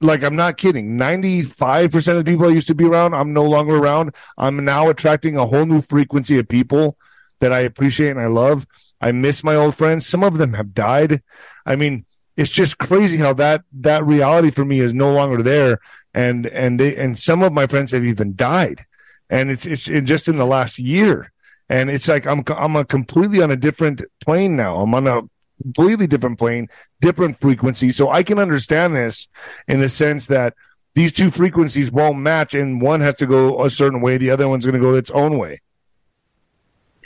like 0.00 0.22
I'm 0.22 0.36
not 0.36 0.56
kidding. 0.56 0.98
95% 0.98 1.94
of 2.18 2.24
the 2.24 2.30
people 2.30 2.46
I 2.46 2.50
used 2.50 2.66
to 2.68 2.74
be 2.74 2.84
around, 2.84 3.14
I'm 3.14 3.32
no 3.32 3.44
longer 3.44 3.76
around. 3.76 4.14
I'm 4.36 4.64
now 4.64 4.88
attracting 4.88 5.36
a 5.36 5.46
whole 5.46 5.66
new 5.66 5.80
frequency 5.80 6.38
of 6.38 6.48
people 6.48 6.96
that 7.40 7.52
I 7.52 7.60
appreciate 7.60 8.10
and 8.10 8.20
I 8.20 8.26
love. 8.26 8.66
I 9.00 9.12
miss 9.12 9.44
my 9.44 9.54
old 9.54 9.74
friends. 9.74 10.06
Some 10.06 10.22
of 10.22 10.38
them 10.38 10.54
have 10.54 10.74
died. 10.74 11.22
I 11.64 11.76
mean, 11.76 12.04
it's 12.36 12.50
just 12.50 12.78
crazy 12.78 13.16
how 13.16 13.32
that 13.34 13.62
that 13.72 14.04
reality 14.04 14.50
for 14.50 14.64
me 14.64 14.80
is 14.80 14.92
no 14.92 15.12
longer 15.12 15.42
there 15.42 15.80
and 16.16 16.46
and 16.46 16.80
they, 16.80 16.96
and 16.96 17.18
some 17.18 17.42
of 17.42 17.52
my 17.52 17.66
friends 17.66 17.90
have 17.92 18.04
even 18.04 18.34
died. 18.34 18.86
And 19.28 19.50
it's 19.50 19.66
it's 19.66 19.86
just 19.86 20.28
in 20.28 20.38
the 20.38 20.46
last 20.46 20.78
year. 20.78 21.32
And 21.68 21.90
it's 21.90 22.08
like 22.08 22.26
I'm 22.26 22.42
I'm 22.48 22.76
a 22.76 22.84
completely 22.84 23.42
on 23.42 23.50
a 23.50 23.56
different 23.56 24.02
plane 24.24 24.56
now. 24.56 24.78
I'm 24.78 24.94
on 24.94 25.06
a 25.06 25.22
completely 25.62 26.06
different 26.06 26.38
plane, 26.38 26.68
different 27.00 27.36
frequency. 27.36 27.90
So 27.90 28.10
I 28.10 28.22
can 28.22 28.38
understand 28.38 28.94
this 28.94 29.28
in 29.68 29.80
the 29.80 29.88
sense 29.88 30.26
that 30.26 30.54
these 30.94 31.12
two 31.12 31.30
frequencies 31.30 31.92
won't 31.92 32.18
match 32.18 32.54
and 32.54 32.80
one 32.80 33.00
has 33.00 33.16
to 33.16 33.26
go 33.26 33.62
a 33.62 33.70
certain 33.70 34.00
way, 34.00 34.16
the 34.16 34.30
other 34.30 34.48
one's 34.48 34.64
going 34.64 34.80
to 34.80 34.80
go 34.80 34.94
its 34.94 35.10
own 35.10 35.38
way. 35.38 35.60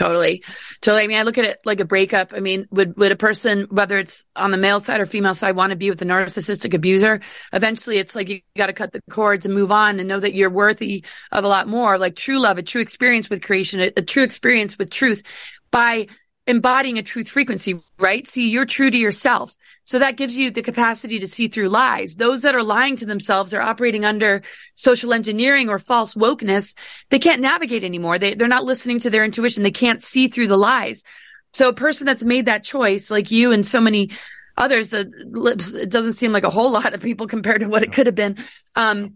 Totally. 0.01 0.43
Totally. 0.81 1.03
I 1.03 1.07
mean, 1.09 1.19
I 1.19 1.25
look 1.25 1.37
at 1.37 1.45
it 1.45 1.59
like 1.67 1.81
a 1.81 1.85
breakup. 1.85 2.33
I 2.33 2.41
mean, 2.41 2.67
would, 2.71 2.97
would 2.97 3.13
a 3.13 3.17
person, 3.17 3.67
whether 3.69 3.99
it's 3.99 4.25
on 4.35 4.51
the 4.51 4.57
male 4.57 4.81
side 4.81 4.99
or 4.99 5.05
female 5.05 5.35
side, 5.35 5.57
want 5.57 5.71
to 5.71 5.77
be 5.77 5.91
with 5.91 6.01
a 6.01 6.07
narcissistic 6.07 6.73
abuser? 6.73 7.21
Eventually 7.53 7.99
it's 7.99 8.17
like 8.17 8.31
you 8.31 8.41
got 8.57 8.69
to 8.69 8.73
cut 8.73 8.93
the 8.93 9.03
cords 9.11 9.45
and 9.45 9.55
move 9.55 9.71
on 9.71 9.99
and 9.99 10.09
know 10.09 10.19
that 10.19 10.33
you're 10.33 10.49
worthy 10.49 11.05
of 11.33 11.45
a 11.45 11.49
lot 11.49 11.69
more, 11.69 11.99
like 11.99 12.17
true 12.17 12.39
love, 12.39 12.57
a 12.57 12.63
true 12.63 12.81
experience 12.81 13.29
with 13.29 13.43
creation, 13.43 13.81
a, 13.81 13.93
a 13.95 14.03
true 14.03 14.23
experience 14.23 14.79
with 14.79 14.89
truth 14.89 15.23
by 15.71 16.07
embodying 16.51 16.99
a 16.99 17.03
truth 17.03 17.29
frequency, 17.29 17.81
right? 17.99 18.27
See, 18.27 18.49
you're 18.49 18.67
true 18.67 18.91
to 18.91 18.99
yourself. 18.99 19.55
So 19.85 20.01
that 20.01 20.17
gives 20.17 20.37
you 20.37 20.51
the 20.51 20.63
capacity 20.63 21.21
to 21.21 21.27
see 21.29 21.47
through 21.47 21.69
lies. 21.69 22.17
Those 22.17 22.43
that 22.43 22.57
are 22.57 22.63
lying 22.63 22.97
to 22.97 23.07
themselves 23.07 23.55
are 23.55 23.63
operating 23.63 24.05
under 24.05 24.43
social 24.75 25.13
engineering 25.13 25.69
or 25.69 25.79
false 25.79 26.15
wokeness. 26.15 26.75
They 27.09 27.21
can't 27.21 27.41
navigate 27.41 27.85
anymore. 27.85 28.19
They, 28.19 28.35
they're 28.35 28.49
not 28.49 28.65
listening 28.65 28.99
to 29.01 29.11
their 29.11 29.25
intuition. 29.25 29.63
They 29.63 29.71
can't 29.71 30.03
see 30.03 30.27
through 30.27 30.49
the 30.49 30.59
lies. 30.59 31.05
So 31.53 31.69
a 31.69 31.73
person 31.73 32.05
that's 32.05 32.25
made 32.25 32.47
that 32.47 32.65
choice, 32.65 33.11
like 33.11 33.31
you 33.31 33.53
and 33.53 33.65
so 33.65 33.81
many 33.81 34.11
others, 34.57 34.93
it 34.93 35.89
doesn't 35.89 36.15
seem 36.15 36.33
like 36.33 36.45
a 36.45 36.51
whole 36.51 36.71
lot 36.81 36.93
of 36.93 37.01
people 37.01 37.29
compared 37.29 37.61
to 37.61 37.69
what 37.69 37.85
it 37.85 37.93
could 37.93 38.07
have 38.07 38.17
been, 38.17 38.39
um, 38.75 39.15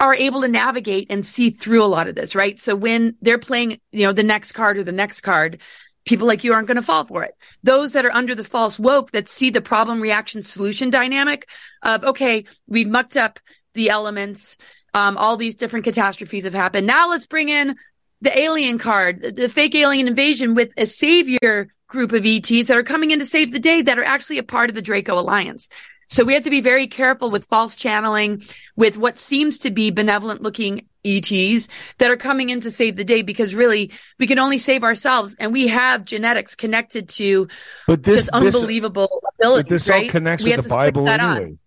are 0.00 0.14
able 0.14 0.42
to 0.42 0.48
navigate 0.48 1.06
and 1.08 1.24
see 1.24 1.50
through 1.50 1.82
a 1.82 1.86
lot 1.86 2.08
of 2.08 2.14
this, 2.14 2.34
right? 2.34 2.58
So 2.58 2.74
when 2.74 3.16
they're 3.22 3.38
playing, 3.38 3.80
you 3.90 4.06
know, 4.06 4.12
the 4.12 4.22
next 4.22 4.52
card 4.52 4.76
or 4.76 4.84
the 4.84 4.92
next 4.92 5.20
card, 5.22 5.60
people 6.04 6.26
like 6.26 6.44
you 6.44 6.52
aren't 6.52 6.66
going 6.66 6.76
to 6.76 6.82
fall 6.82 7.04
for 7.04 7.24
it. 7.24 7.34
Those 7.62 7.92
that 7.92 8.06
are 8.06 8.12
under 8.12 8.34
the 8.34 8.44
false 8.44 8.78
woke 8.78 9.10
that 9.12 9.28
see 9.28 9.50
the 9.50 9.60
problem 9.60 10.00
reaction 10.00 10.42
solution 10.42 10.90
dynamic 10.90 11.48
of, 11.82 12.04
okay, 12.04 12.44
we've 12.66 12.88
mucked 12.88 13.16
up 13.16 13.38
the 13.74 13.90
elements. 13.90 14.56
Um, 14.94 15.16
all 15.18 15.36
these 15.36 15.56
different 15.56 15.84
catastrophes 15.84 16.44
have 16.44 16.54
happened. 16.54 16.86
Now 16.86 17.10
let's 17.10 17.26
bring 17.26 17.48
in 17.48 17.76
the 18.20 18.36
alien 18.36 18.78
card, 18.78 19.36
the 19.36 19.48
fake 19.48 19.74
alien 19.74 20.08
invasion 20.08 20.54
with 20.54 20.70
a 20.76 20.86
savior 20.86 21.68
group 21.88 22.12
of 22.12 22.26
ETs 22.26 22.68
that 22.68 22.76
are 22.76 22.82
coming 22.82 23.10
in 23.10 23.18
to 23.18 23.26
save 23.26 23.52
the 23.52 23.58
day 23.58 23.82
that 23.82 23.98
are 23.98 24.04
actually 24.04 24.38
a 24.38 24.42
part 24.42 24.68
of 24.68 24.74
the 24.74 24.82
Draco 24.82 25.18
Alliance. 25.18 25.68
So 26.08 26.24
we 26.24 26.34
have 26.34 26.42
to 26.44 26.50
be 26.50 26.62
very 26.62 26.88
careful 26.88 27.30
with 27.30 27.46
false 27.46 27.76
channeling, 27.76 28.42
with 28.76 28.96
what 28.96 29.18
seems 29.18 29.58
to 29.60 29.70
be 29.70 29.90
benevolent 29.90 30.42
looking 30.42 30.87
ETs 31.04 31.68
that 31.98 32.10
are 32.10 32.16
coming 32.16 32.50
in 32.50 32.60
to 32.60 32.70
save 32.70 32.96
the 32.96 33.04
day 33.04 33.22
because 33.22 33.54
really 33.54 33.90
we 34.18 34.26
can 34.26 34.38
only 34.38 34.58
save 34.58 34.82
ourselves 34.84 35.36
and 35.38 35.52
we 35.52 35.68
have 35.68 36.04
genetics 36.04 36.54
connected 36.54 37.08
to 37.08 37.48
but 37.86 38.02
this, 38.02 38.22
this 38.22 38.28
unbelievable 38.30 39.08
this, 39.08 39.30
ability. 39.38 39.62
But 39.62 39.68
this 39.68 39.88
right? 39.88 40.02
all 40.04 40.10
connects 40.10 40.44
we 40.44 40.56
with 40.56 40.64
the 40.64 40.68
Bible 40.68 41.08
anyway. 41.08 41.44
On. 41.44 41.58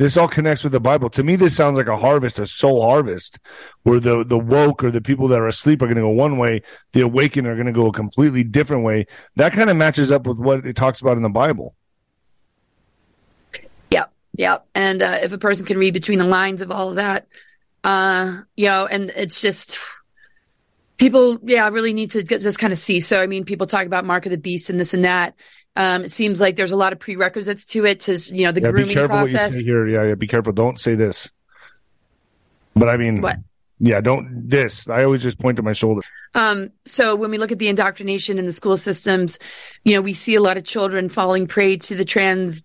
This 0.00 0.16
all 0.16 0.28
connects 0.28 0.64
with 0.64 0.72
the 0.72 0.80
Bible. 0.80 1.10
To 1.10 1.22
me, 1.22 1.36
this 1.36 1.54
sounds 1.54 1.76
like 1.76 1.86
a 1.86 1.96
harvest, 1.96 2.38
a 2.38 2.46
soul 2.46 2.80
harvest, 2.80 3.38
where 3.82 4.00
the, 4.00 4.24
the 4.24 4.38
woke 4.38 4.82
or 4.82 4.90
the 4.90 5.02
people 5.02 5.28
that 5.28 5.38
are 5.38 5.46
asleep 5.46 5.82
are 5.82 5.84
going 5.84 5.96
to 5.96 6.00
go 6.00 6.08
one 6.08 6.38
way, 6.38 6.62
the 6.92 7.02
awakened 7.02 7.46
are 7.46 7.54
going 7.54 7.66
to 7.66 7.72
go 7.72 7.88
a 7.88 7.92
completely 7.92 8.42
different 8.42 8.82
way. 8.82 9.06
That 9.36 9.52
kind 9.52 9.68
of 9.68 9.76
matches 9.76 10.10
up 10.10 10.26
with 10.26 10.38
what 10.38 10.64
it 10.64 10.74
talks 10.74 11.02
about 11.02 11.18
in 11.18 11.22
the 11.22 11.28
Bible. 11.28 11.74
Yeah, 13.90 14.06
yeah. 14.32 14.60
And 14.74 15.02
uh, 15.02 15.18
if 15.20 15.32
a 15.32 15.38
person 15.38 15.66
can 15.66 15.76
read 15.76 15.92
between 15.92 16.18
the 16.18 16.24
lines 16.24 16.62
of 16.62 16.70
all 16.70 16.88
of 16.88 16.96
that, 16.96 17.26
uh, 17.84 18.42
you 18.56 18.66
know, 18.66 18.86
and 18.86 19.10
it's 19.10 19.40
just 19.40 19.78
people, 20.96 21.38
yeah, 21.42 21.68
really 21.68 21.92
need 21.92 22.12
to 22.12 22.22
just 22.22 22.58
kind 22.58 22.72
of 22.72 22.78
see. 22.78 23.00
So, 23.00 23.22
I 23.22 23.26
mean, 23.26 23.44
people 23.44 23.66
talk 23.66 23.86
about 23.86 24.04
Mark 24.04 24.26
of 24.26 24.30
the 24.30 24.38
Beast 24.38 24.70
and 24.70 24.78
this 24.78 24.94
and 24.94 25.04
that. 25.04 25.34
Um, 25.76 26.04
it 26.04 26.12
seems 26.12 26.40
like 26.40 26.56
there's 26.56 26.72
a 26.72 26.76
lot 26.76 26.92
of 26.92 26.98
prerequisites 26.98 27.64
to 27.66 27.86
it 27.86 28.00
to, 28.00 28.16
you 28.16 28.44
know, 28.44 28.52
the 28.52 28.60
yeah, 28.60 28.70
grooming 28.70 28.88
be 28.88 28.94
careful 28.94 29.16
process. 29.16 29.52
What 29.52 29.54
you 29.54 29.60
say 29.60 29.64
here. 29.64 29.88
Yeah, 29.88 30.04
yeah, 30.08 30.14
be 30.14 30.26
careful. 30.26 30.52
Don't 30.52 30.78
say 30.78 30.94
this. 30.94 31.30
But 32.74 32.88
I 32.88 32.96
mean, 32.96 33.20
what? 33.20 33.38
Yeah, 33.78 34.02
don't 34.02 34.48
this. 34.48 34.88
I 34.88 35.04
always 35.04 35.22
just 35.22 35.38
point 35.38 35.56
to 35.56 35.62
my 35.62 35.72
shoulder. 35.72 36.02
Um, 36.34 36.70
so 36.84 37.16
when 37.16 37.30
we 37.30 37.38
look 37.38 37.50
at 37.50 37.58
the 37.58 37.68
indoctrination 37.68 38.38
in 38.38 38.44
the 38.44 38.52
school 38.52 38.76
systems, 38.76 39.38
you 39.84 39.94
know, 39.94 40.02
we 40.02 40.12
see 40.12 40.34
a 40.34 40.40
lot 40.40 40.58
of 40.58 40.64
children 40.64 41.08
falling 41.08 41.46
prey 41.46 41.78
to 41.78 41.94
the 41.94 42.04
trans 42.04 42.62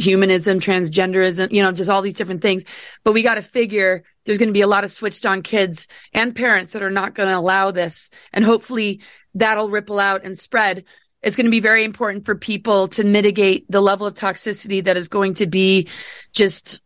humanism, 0.00 0.60
transgenderism, 0.60 1.52
you 1.52 1.62
know, 1.62 1.72
just 1.72 1.90
all 1.90 2.02
these 2.02 2.14
different 2.14 2.42
things. 2.42 2.64
But 3.04 3.12
we 3.12 3.22
got 3.22 3.34
to 3.34 3.42
figure 3.42 4.04
there's 4.24 4.38
going 4.38 4.48
to 4.48 4.52
be 4.52 4.60
a 4.60 4.66
lot 4.66 4.84
of 4.84 4.92
switched 4.92 5.26
on 5.26 5.42
kids 5.42 5.86
and 6.12 6.34
parents 6.34 6.72
that 6.72 6.82
are 6.82 6.90
not 6.90 7.14
going 7.14 7.28
to 7.28 7.36
allow 7.36 7.70
this. 7.70 8.10
And 8.32 8.44
hopefully 8.44 9.00
that'll 9.34 9.68
ripple 9.68 10.00
out 10.00 10.24
and 10.24 10.38
spread 10.38 10.84
it's 11.22 11.36
going 11.36 11.46
to 11.46 11.50
be 11.50 11.60
very 11.60 11.84
important 11.84 12.24
for 12.24 12.34
people 12.34 12.88
to 12.88 13.04
mitigate 13.04 13.70
the 13.70 13.80
level 13.80 14.06
of 14.06 14.14
toxicity 14.14 14.82
that 14.84 14.96
is 14.96 15.08
going 15.08 15.34
to 15.34 15.46
be 15.46 15.88
just 16.32 16.80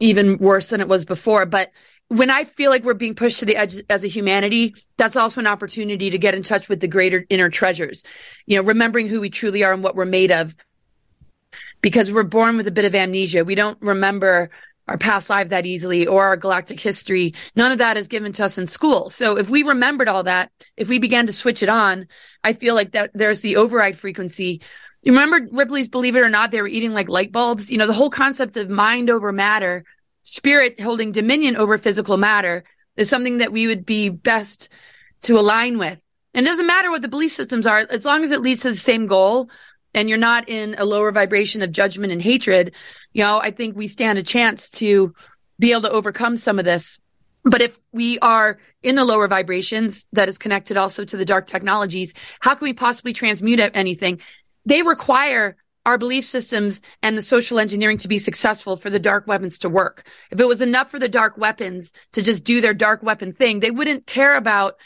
even 0.00 0.38
worse 0.38 0.68
than 0.68 0.80
it 0.80 0.88
was 0.88 1.04
before. 1.04 1.44
But 1.44 1.72
when 2.06 2.30
I 2.30 2.44
feel 2.44 2.70
like 2.70 2.84
we're 2.84 2.94
being 2.94 3.16
pushed 3.16 3.40
to 3.40 3.46
the 3.46 3.56
edge 3.56 3.82
as 3.90 4.04
a 4.04 4.08
humanity, 4.08 4.74
that's 4.96 5.16
also 5.16 5.40
an 5.40 5.46
opportunity 5.46 6.10
to 6.10 6.18
get 6.18 6.34
in 6.34 6.42
touch 6.42 6.68
with 6.68 6.80
the 6.80 6.88
greater 6.88 7.26
inner 7.28 7.50
treasures. 7.50 8.04
You 8.46 8.56
know, 8.56 8.62
remembering 8.62 9.08
who 9.08 9.20
we 9.20 9.28
truly 9.28 9.64
are 9.64 9.72
and 9.72 9.82
what 9.82 9.96
we're 9.96 10.04
made 10.04 10.30
of. 10.30 10.54
Because 11.80 12.10
we're 12.10 12.24
born 12.24 12.56
with 12.56 12.66
a 12.66 12.72
bit 12.72 12.84
of 12.84 12.94
amnesia. 12.94 13.44
We 13.44 13.54
don't 13.54 13.80
remember 13.80 14.50
our 14.88 14.98
past 14.98 15.28
life 15.28 15.50
that 15.50 15.66
easily 15.66 16.06
or 16.06 16.24
our 16.24 16.36
galactic 16.36 16.80
history. 16.80 17.34
None 17.54 17.72
of 17.72 17.78
that 17.78 17.96
is 17.96 18.08
given 18.08 18.32
to 18.32 18.44
us 18.44 18.58
in 18.58 18.66
school. 18.66 19.10
So 19.10 19.36
if 19.36 19.48
we 19.50 19.62
remembered 19.62 20.08
all 20.08 20.22
that, 20.22 20.50
if 20.76 20.88
we 20.88 20.98
began 20.98 21.26
to 21.26 21.32
switch 21.32 21.62
it 21.62 21.68
on, 21.68 22.08
I 22.42 22.54
feel 22.54 22.74
like 22.74 22.92
that 22.92 23.10
there's 23.14 23.40
the 23.40 23.56
override 23.56 23.98
frequency. 23.98 24.62
You 25.02 25.12
remember 25.12 25.46
Ripley's 25.52 25.88
Believe 25.88 26.16
It 26.16 26.22
or 26.22 26.28
Not, 26.28 26.50
they 26.50 26.62
were 26.62 26.68
eating 26.68 26.92
like 26.92 27.08
light 27.08 27.32
bulbs. 27.32 27.70
You 27.70 27.78
know, 27.78 27.86
the 27.86 27.92
whole 27.92 28.10
concept 28.10 28.56
of 28.56 28.70
mind 28.70 29.10
over 29.10 29.30
matter, 29.30 29.84
spirit 30.22 30.80
holding 30.80 31.12
dominion 31.12 31.56
over 31.56 31.78
physical 31.78 32.16
matter 32.16 32.64
is 32.96 33.08
something 33.08 33.38
that 33.38 33.52
we 33.52 33.66
would 33.66 33.86
be 33.86 34.08
best 34.08 34.70
to 35.22 35.38
align 35.38 35.78
with. 35.78 36.00
And 36.34 36.46
it 36.46 36.50
doesn't 36.50 36.66
matter 36.66 36.90
what 36.90 37.02
the 37.02 37.08
belief 37.08 37.32
systems 37.32 37.66
are, 37.66 37.86
as 37.90 38.04
long 38.04 38.22
as 38.22 38.30
it 38.30 38.42
leads 38.42 38.62
to 38.62 38.70
the 38.70 38.76
same 38.76 39.06
goal 39.06 39.50
and 39.94 40.08
you're 40.08 40.18
not 40.18 40.48
in 40.48 40.74
a 40.78 40.84
lower 40.84 41.12
vibration 41.12 41.62
of 41.62 41.72
judgment 41.72 42.12
and 42.12 42.22
hatred, 42.22 42.72
you 43.12 43.22
know, 43.22 43.40
I 43.40 43.50
think 43.50 43.76
we 43.76 43.88
stand 43.88 44.18
a 44.18 44.22
chance 44.22 44.70
to 44.70 45.14
be 45.58 45.72
able 45.72 45.82
to 45.82 45.90
overcome 45.90 46.36
some 46.36 46.58
of 46.58 46.64
this. 46.64 46.98
But 47.44 47.62
if 47.62 47.78
we 47.92 48.18
are 48.18 48.58
in 48.82 48.94
the 48.94 49.04
lower 49.04 49.28
vibrations 49.28 50.06
that 50.12 50.28
is 50.28 50.38
connected 50.38 50.76
also 50.76 51.04
to 51.04 51.16
the 51.16 51.24
dark 51.24 51.46
technologies, 51.46 52.14
how 52.40 52.54
can 52.54 52.66
we 52.66 52.72
possibly 52.72 53.12
transmute 53.12 53.60
anything? 53.74 54.20
They 54.66 54.82
require 54.82 55.56
our 55.86 55.96
belief 55.96 56.24
systems 56.24 56.82
and 57.02 57.16
the 57.16 57.22
social 57.22 57.58
engineering 57.58 57.96
to 57.98 58.08
be 58.08 58.18
successful 58.18 58.76
for 58.76 58.90
the 58.90 58.98
dark 58.98 59.26
weapons 59.26 59.60
to 59.60 59.70
work. 59.70 60.06
If 60.30 60.38
it 60.38 60.46
was 60.46 60.60
enough 60.60 60.90
for 60.90 60.98
the 60.98 61.08
dark 61.08 61.38
weapons 61.38 61.92
to 62.12 62.22
just 62.22 62.44
do 62.44 62.60
their 62.60 62.74
dark 62.74 63.02
weapon 63.02 63.32
thing, 63.32 63.60
they 63.60 63.70
wouldn't 63.70 64.06
care 64.06 64.36
about 64.36 64.76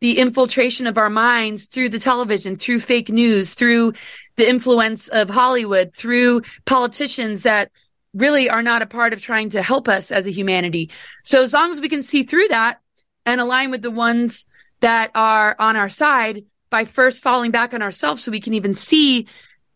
the 0.00 0.18
infiltration 0.18 0.86
of 0.86 0.98
our 0.98 1.10
minds 1.10 1.64
through 1.64 1.90
the 1.90 1.98
television, 1.98 2.56
through 2.56 2.80
fake 2.80 3.08
news, 3.08 3.54
through 3.54 3.94
the 4.40 4.48
influence 4.48 5.08
of 5.08 5.28
Hollywood, 5.28 5.94
through 5.94 6.42
politicians 6.64 7.42
that 7.42 7.70
really 8.14 8.48
are 8.48 8.62
not 8.62 8.80
a 8.80 8.86
part 8.86 9.12
of 9.12 9.20
trying 9.20 9.50
to 9.50 9.62
help 9.62 9.86
us 9.86 10.10
as 10.10 10.26
a 10.26 10.30
humanity. 10.30 10.90
So 11.22 11.42
as 11.42 11.52
long 11.52 11.70
as 11.70 11.80
we 11.80 11.90
can 11.90 12.02
see 12.02 12.22
through 12.22 12.48
that 12.48 12.80
and 13.26 13.38
align 13.38 13.70
with 13.70 13.82
the 13.82 13.90
ones 13.90 14.46
that 14.80 15.10
are 15.14 15.54
on 15.58 15.76
our 15.76 15.90
side 15.90 16.46
by 16.70 16.86
first 16.86 17.22
falling 17.22 17.50
back 17.50 17.74
on 17.74 17.82
ourselves 17.82 18.24
so 18.24 18.30
we 18.30 18.40
can 18.40 18.54
even 18.54 18.74
see 18.74 19.26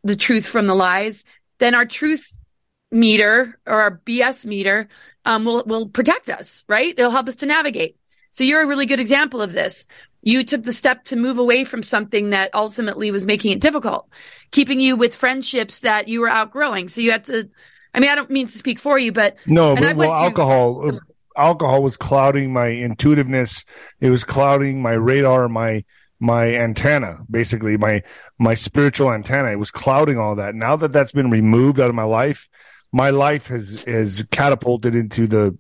the 0.03 0.16
truth 0.16 0.48
from 0.48 0.66
the 0.66 0.74
lies, 0.74 1.24
then 1.59 1.74
our 1.74 1.85
truth 1.85 2.35
meter 2.90 3.59
or 3.66 3.83
our 3.83 4.00
BS 4.07 4.46
meter 4.46 4.88
um, 5.27 5.44
will 5.44 5.62
will 5.66 5.88
protect 5.88 6.31
us, 6.31 6.64
right? 6.68 6.94
It'll 6.96 7.11
help 7.11 7.29
us 7.29 7.37
to 7.37 7.46
navigate. 7.46 7.96
So 8.31 8.44
you're 8.44 8.62
a 8.62 8.66
really 8.66 8.87
good 8.87 9.00
example 9.00 9.42
of 9.42 9.53
this 9.53 9.87
you 10.24 10.42
took 10.42 10.62
the 10.62 10.72
step 10.72 11.04
to 11.04 11.16
move 11.16 11.38
away 11.38 11.64
from 11.64 11.82
something 11.82 12.30
that 12.30 12.50
ultimately 12.54 13.10
was 13.10 13.26
making 13.26 13.52
it 13.52 13.60
difficult, 13.60 14.08
keeping 14.50 14.80
you 14.80 14.96
with 14.96 15.14
friendships 15.14 15.80
that 15.80 16.08
you 16.08 16.20
were 16.20 16.28
outgrowing. 16.28 16.88
So 16.88 17.02
you 17.02 17.10
had 17.10 17.26
to, 17.26 17.50
I 17.92 18.00
mean, 18.00 18.10
I 18.10 18.14
don't 18.14 18.30
mean 18.30 18.46
to 18.46 18.58
speak 18.58 18.78
for 18.78 18.98
you, 18.98 19.12
but 19.12 19.37
no, 19.46 19.76
but 19.76 19.96
well, 19.96 20.12
alcohol, 20.12 20.92
alcohol 21.37 21.82
was 21.82 21.98
clouding 21.98 22.54
my 22.54 22.70
intuitiveness. 22.70 23.66
It 24.00 24.08
was 24.08 24.24
clouding 24.24 24.80
my 24.80 24.92
radar, 24.92 25.46
my, 25.50 25.84
my 26.18 26.54
antenna, 26.54 27.18
basically 27.30 27.76
my, 27.76 28.02
my 28.38 28.54
spiritual 28.54 29.12
antenna. 29.12 29.52
It 29.52 29.58
was 29.58 29.70
clouding 29.70 30.16
all 30.16 30.37
that. 30.37 30.54
Now 30.54 30.74
that 30.76 30.92
that's 30.92 31.12
been 31.12 31.30
removed 31.30 31.78
out 31.78 31.90
of 31.90 31.94
my 31.94 32.04
life, 32.04 32.48
my 32.92 33.10
life 33.10 33.48
has, 33.48 33.84
has 33.87 34.26
catapulted 34.30 34.94
into 34.94 35.26
the 35.26 35.58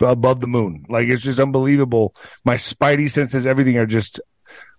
above 0.00 0.40
the 0.40 0.46
moon. 0.46 0.84
Like 0.88 1.08
it's 1.08 1.22
just 1.22 1.40
unbelievable. 1.40 2.14
My 2.44 2.54
spidey 2.54 3.10
senses, 3.10 3.46
everything 3.46 3.76
are 3.78 3.86
just 3.86 4.20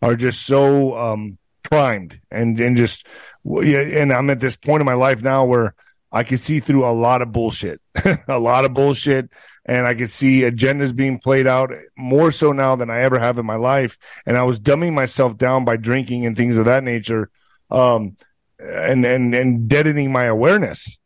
are 0.01 0.15
just 0.15 0.45
so 0.45 0.97
um, 0.97 1.37
primed 1.63 2.19
and 2.31 2.59
and 2.59 2.77
just 2.77 3.07
yeah. 3.43 3.79
and 3.79 4.11
I'm 4.11 4.29
at 4.29 4.39
this 4.39 4.55
point 4.55 4.81
in 4.81 4.85
my 4.85 4.93
life 4.93 5.21
now 5.21 5.45
where 5.45 5.75
I 6.11 6.23
can 6.23 6.37
see 6.37 6.59
through 6.59 6.85
a 6.85 6.91
lot 6.91 7.21
of 7.21 7.31
bullshit, 7.31 7.81
a 8.27 8.39
lot 8.39 8.65
of 8.65 8.73
bullshit, 8.73 9.29
and 9.65 9.85
I 9.85 9.93
can 9.93 10.07
see 10.07 10.41
agendas 10.41 10.95
being 10.95 11.19
played 11.19 11.45
out 11.45 11.71
more 11.95 12.31
so 12.31 12.51
now 12.51 12.75
than 12.75 12.89
I 12.89 13.01
ever 13.01 13.19
have 13.19 13.37
in 13.37 13.45
my 13.45 13.57
life. 13.57 13.97
And 14.25 14.35
I 14.35 14.43
was 14.43 14.59
dumbing 14.59 14.93
myself 14.93 15.37
down 15.37 15.65
by 15.65 15.77
drinking 15.77 16.25
and 16.25 16.35
things 16.35 16.57
of 16.57 16.65
that 16.65 16.83
nature, 16.83 17.29
um, 17.69 18.17
and 18.59 19.05
and 19.05 19.35
and 19.35 19.69
deadening 19.69 20.11
my 20.11 20.25
awareness. 20.25 20.97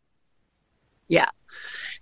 Yeah, 1.10 1.30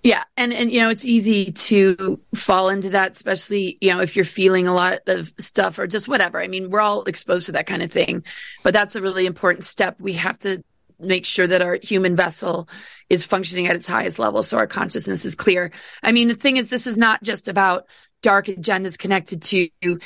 yeah. 0.03 0.23
And, 0.35 0.51
and, 0.53 0.71
you 0.71 0.81
know, 0.81 0.89
it's 0.89 1.05
easy 1.05 1.51
to 1.51 2.19
fall 2.33 2.69
into 2.69 2.89
that, 2.91 3.11
especially, 3.11 3.77
you 3.81 3.93
know, 3.93 4.01
if 4.01 4.15
you're 4.15 4.25
feeling 4.25 4.67
a 4.67 4.73
lot 4.73 4.99
of 5.07 5.31
stuff 5.37 5.77
or 5.77 5.87
just 5.87 6.07
whatever. 6.07 6.41
I 6.41 6.47
mean, 6.47 6.71
we're 6.71 6.81
all 6.81 7.03
exposed 7.03 7.45
to 7.47 7.51
that 7.53 7.67
kind 7.67 7.83
of 7.83 7.91
thing, 7.91 8.23
but 8.63 8.73
that's 8.73 8.95
a 8.95 9.01
really 9.01 9.25
important 9.25 9.65
step. 9.65 9.99
We 9.99 10.13
have 10.13 10.39
to 10.39 10.63
make 10.99 11.25
sure 11.25 11.47
that 11.47 11.61
our 11.61 11.77
human 11.81 12.15
vessel 12.15 12.67
is 13.09 13.23
functioning 13.23 13.67
at 13.67 13.75
its 13.75 13.87
highest 13.87 14.19
level. 14.19 14.43
So 14.43 14.57
our 14.57 14.67
consciousness 14.67 15.25
is 15.25 15.35
clear. 15.35 15.71
I 16.01 16.11
mean, 16.11 16.27
the 16.27 16.35
thing 16.35 16.57
is, 16.57 16.69
this 16.69 16.87
is 16.87 16.97
not 16.97 17.21
just 17.23 17.47
about 17.47 17.85
dark 18.21 18.45
agendas 18.47 18.97
connected 18.97 19.41
to, 19.41 19.67
you 19.81 19.99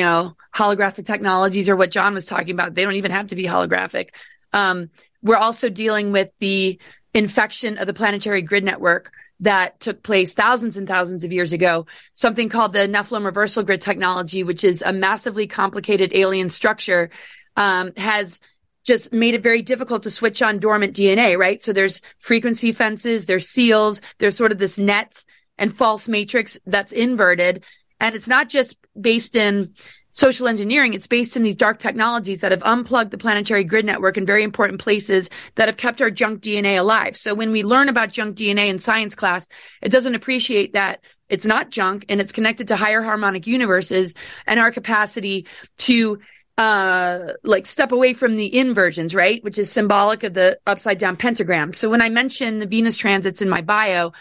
know, 0.00 0.36
holographic 0.54 1.06
technologies 1.06 1.68
or 1.68 1.76
what 1.76 1.90
John 1.90 2.14
was 2.14 2.26
talking 2.26 2.50
about. 2.50 2.74
They 2.74 2.82
don't 2.82 2.94
even 2.94 3.12
have 3.12 3.28
to 3.28 3.36
be 3.36 3.44
holographic. 3.44 4.08
Um, 4.52 4.90
we're 5.22 5.36
also 5.36 5.68
dealing 5.68 6.12
with 6.12 6.30
the 6.40 6.80
infection 7.14 7.78
of 7.78 7.86
the 7.86 7.94
planetary 7.94 8.42
grid 8.42 8.64
network 8.64 9.12
that 9.40 9.80
took 9.80 10.02
place 10.02 10.34
thousands 10.34 10.76
and 10.76 10.86
thousands 10.86 11.24
of 11.24 11.32
years 11.32 11.52
ago, 11.52 11.86
something 12.12 12.48
called 12.48 12.72
the 12.72 12.80
Nephilim 12.80 13.24
reversal 13.24 13.62
grid 13.62 13.80
technology, 13.80 14.42
which 14.42 14.64
is 14.64 14.82
a 14.82 14.92
massively 14.92 15.46
complicated 15.46 16.12
alien 16.14 16.50
structure, 16.50 17.10
um, 17.56 17.92
has 17.96 18.40
just 18.84 19.12
made 19.12 19.34
it 19.34 19.42
very 19.42 19.62
difficult 19.62 20.02
to 20.04 20.10
switch 20.10 20.42
on 20.42 20.58
dormant 20.58 20.96
DNA, 20.96 21.38
right? 21.38 21.62
So 21.62 21.72
there's 21.72 22.02
frequency 22.18 22.72
fences, 22.72 23.26
there's 23.26 23.48
seals, 23.48 24.00
there's 24.18 24.36
sort 24.36 24.52
of 24.52 24.58
this 24.58 24.78
net 24.78 25.24
and 25.58 25.74
false 25.74 26.08
matrix 26.08 26.58
that's 26.66 26.92
inverted. 26.92 27.64
And 28.00 28.14
it's 28.14 28.28
not 28.28 28.48
just 28.48 28.78
based 28.98 29.36
in 29.36 29.74
social 30.10 30.48
engineering. 30.48 30.94
It's 30.94 31.06
based 31.06 31.36
in 31.36 31.42
these 31.42 31.56
dark 31.56 31.78
technologies 31.78 32.40
that 32.40 32.50
have 32.52 32.62
unplugged 32.62 33.10
the 33.10 33.18
planetary 33.18 33.64
grid 33.64 33.84
network 33.86 34.16
in 34.16 34.26
very 34.26 34.42
important 34.42 34.80
places 34.80 35.30
that 35.54 35.68
have 35.68 35.76
kept 35.76 36.02
our 36.02 36.10
junk 36.10 36.40
DNA 36.40 36.78
alive. 36.78 37.16
So 37.16 37.34
when 37.34 37.52
we 37.52 37.62
learn 37.62 37.88
about 37.88 38.12
junk 38.12 38.36
DNA 38.36 38.68
in 38.68 38.78
science 38.78 39.14
class, 39.14 39.48
it 39.82 39.90
doesn't 39.90 40.14
appreciate 40.14 40.74
that 40.74 41.02
it's 41.28 41.46
not 41.46 41.70
junk 41.70 42.04
and 42.08 42.20
it's 42.20 42.32
connected 42.32 42.68
to 42.68 42.76
higher 42.76 43.02
harmonic 43.02 43.46
universes 43.46 44.14
and 44.46 44.58
our 44.58 44.72
capacity 44.72 45.46
to 45.78 46.18
uh, 46.58 47.32
like 47.42 47.66
step 47.66 47.92
away 47.92 48.12
from 48.12 48.36
the 48.36 48.54
inversions, 48.54 49.14
right? 49.14 49.42
Which 49.42 49.56
is 49.56 49.70
symbolic 49.70 50.24
of 50.24 50.34
the 50.34 50.58
upside 50.66 50.98
down 50.98 51.16
pentagram. 51.16 51.72
So 51.72 51.88
when 51.88 52.02
I 52.02 52.10
mention 52.10 52.58
the 52.58 52.66
Venus 52.66 52.98
transits 52.98 53.40
in 53.40 53.48
my 53.48 53.62
bio, 53.62 54.12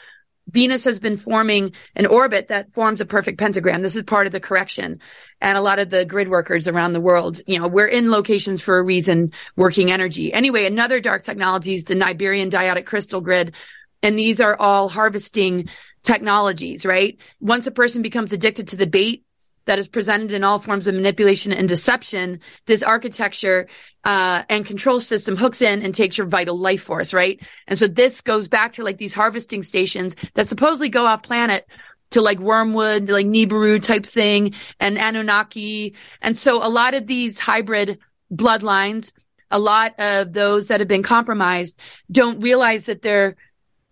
Venus 0.51 0.83
has 0.83 0.99
been 0.99 1.17
forming 1.17 1.73
an 1.95 2.05
orbit 2.05 2.47
that 2.47 2.73
forms 2.73 3.01
a 3.01 3.05
perfect 3.05 3.37
pentagram. 3.37 3.81
This 3.81 3.95
is 3.95 4.03
part 4.03 4.25
of 4.25 4.31
the 4.31 4.39
correction. 4.39 4.99
And 5.41 5.57
a 5.57 5.61
lot 5.61 5.79
of 5.79 5.89
the 5.89 6.05
grid 6.05 6.29
workers 6.29 6.67
around 6.67 6.93
the 6.93 7.01
world, 7.01 7.41
you 7.47 7.59
know, 7.59 7.67
we're 7.67 7.87
in 7.87 8.11
locations 8.11 8.61
for 8.61 8.77
a 8.77 8.83
reason, 8.83 9.31
working 9.55 9.91
energy. 9.91 10.33
Anyway, 10.33 10.65
another 10.65 10.99
dark 10.99 11.23
technology 11.23 11.75
is 11.75 11.85
the 11.85 11.95
Nibiruan 11.95 12.49
diodic 12.49 12.85
crystal 12.85 13.21
grid. 13.21 13.55
And 14.01 14.17
these 14.17 14.41
are 14.41 14.55
all 14.55 14.89
harvesting 14.89 15.69
technologies, 16.01 16.85
right? 16.85 17.17
Once 17.39 17.67
a 17.67 17.71
person 17.71 18.01
becomes 18.01 18.33
addicted 18.33 18.69
to 18.69 18.77
the 18.77 18.87
bait, 18.87 19.25
that 19.69 19.77
is 19.77 19.87
presented 19.87 20.33
in 20.33 20.43
all 20.43 20.57
forms 20.57 20.87
of 20.87 20.95
manipulation 20.95 21.51
and 21.51 21.69
deception, 21.69 22.39
this 22.65 22.81
architecture 22.81 23.67
uh, 24.03 24.41
and 24.49 24.65
control 24.65 24.99
system 24.99 25.35
hooks 25.35 25.61
in 25.61 25.83
and 25.83 25.93
takes 25.93 26.17
your 26.17 26.25
vital 26.25 26.57
life 26.57 26.81
force, 26.81 27.13
right? 27.13 27.39
And 27.67 27.77
so 27.77 27.85
this 27.85 28.21
goes 28.21 28.47
back 28.47 28.73
to 28.73 28.83
like 28.83 28.97
these 28.97 29.13
harvesting 29.13 29.61
stations 29.61 30.15
that 30.33 30.47
supposedly 30.47 30.89
go 30.89 31.05
off 31.05 31.21
planet 31.21 31.67
to 32.09 32.19
like 32.19 32.39
Wormwood, 32.39 33.11
like 33.11 33.27
Nibiru 33.27 33.79
type 33.79 34.07
thing 34.07 34.55
and 34.79 34.97
Anunnaki. 34.97 35.93
And 36.19 36.35
so 36.35 36.65
a 36.65 36.67
lot 36.67 36.95
of 36.95 37.05
these 37.05 37.37
hybrid 37.37 37.99
bloodlines, 38.33 39.13
a 39.51 39.59
lot 39.59 39.93
of 39.99 40.33
those 40.33 40.69
that 40.69 40.79
have 40.79 40.89
been 40.89 41.03
compromised 41.03 41.79
don't 42.11 42.41
realize 42.41 42.87
that 42.87 43.03
they're 43.03 43.35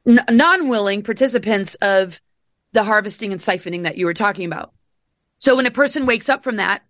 n- 0.08 0.26
non-willing 0.28 1.04
participants 1.04 1.76
of 1.76 2.20
the 2.74 2.84
harvesting 2.84 3.32
and 3.32 3.40
siphoning 3.40 3.84
that 3.84 3.96
you 3.96 4.08
were 4.08 4.16
talking 4.16 4.48
about. 4.48 4.74
So 5.38 5.56
when 5.56 5.66
a 5.66 5.72
person 5.72 6.06
wakes 6.06 6.30
up 6.30 6.44
from 6.44 6.58
that, 6.58 6.84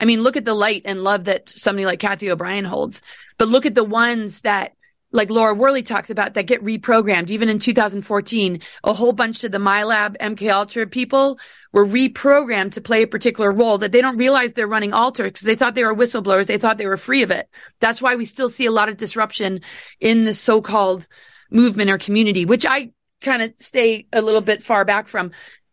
I 0.00 0.04
mean, 0.04 0.22
look 0.22 0.36
at 0.36 0.44
the 0.44 0.54
light 0.54 0.82
and 0.84 1.04
love 1.04 1.24
that 1.24 1.48
somebody 1.48 1.86
like 1.86 2.00
Cathy 2.00 2.30
O'Brien 2.30 2.64
holds, 2.64 3.02
but 3.38 3.48
look 3.48 3.66
at 3.66 3.74
the 3.74 3.84
ones 3.84 4.40
that 4.40 4.72
like 5.12 5.30
Laura 5.30 5.54
Worley 5.54 5.82
talks 5.82 6.10
about 6.10 6.34
that 6.34 6.46
get 6.46 6.64
reprogrammed. 6.64 7.30
Even 7.30 7.48
in 7.48 7.58
2014, 7.58 8.60
a 8.82 8.92
whole 8.92 9.12
bunch 9.12 9.44
of 9.44 9.52
the 9.52 9.58
MILAB 9.58 10.16
MK 10.18 10.50
Ultra 10.50 10.86
people 10.86 11.38
were 11.72 11.86
reprogrammed 11.86 12.72
to 12.72 12.80
play 12.80 13.02
a 13.02 13.06
particular 13.06 13.52
role 13.52 13.78
that 13.78 13.92
they 13.92 14.00
don't 14.00 14.16
realize 14.16 14.52
they're 14.52 14.66
running 14.66 14.92
alter 14.92 15.24
because 15.24 15.42
they 15.42 15.54
thought 15.54 15.74
they 15.74 15.84
were 15.84 15.94
whistleblowers. 15.94 16.46
They 16.46 16.58
thought 16.58 16.78
they 16.78 16.86
were 16.86 16.96
free 16.96 17.22
of 17.22 17.30
it. 17.30 17.48
That's 17.80 18.02
why 18.02 18.16
we 18.16 18.24
still 18.24 18.48
see 18.48 18.66
a 18.66 18.72
lot 18.72 18.88
of 18.88 18.96
disruption 18.96 19.60
in 20.00 20.24
the 20.24 20.34
so-called 20.34 21.06
movement 21.50 21.90
or 21.90 21.98
community, 21.98 22.44
which 22.44 22.64
I 22.66 22.90
kind 23.20 23.42
of 23.42 23.52
stay 23.58 24.06
a 24.12 24.22
little 24.22 24.40
bit 24.40 24.62
far 24.62 24.84
back 24.84 25.08
from. 25.08 25.30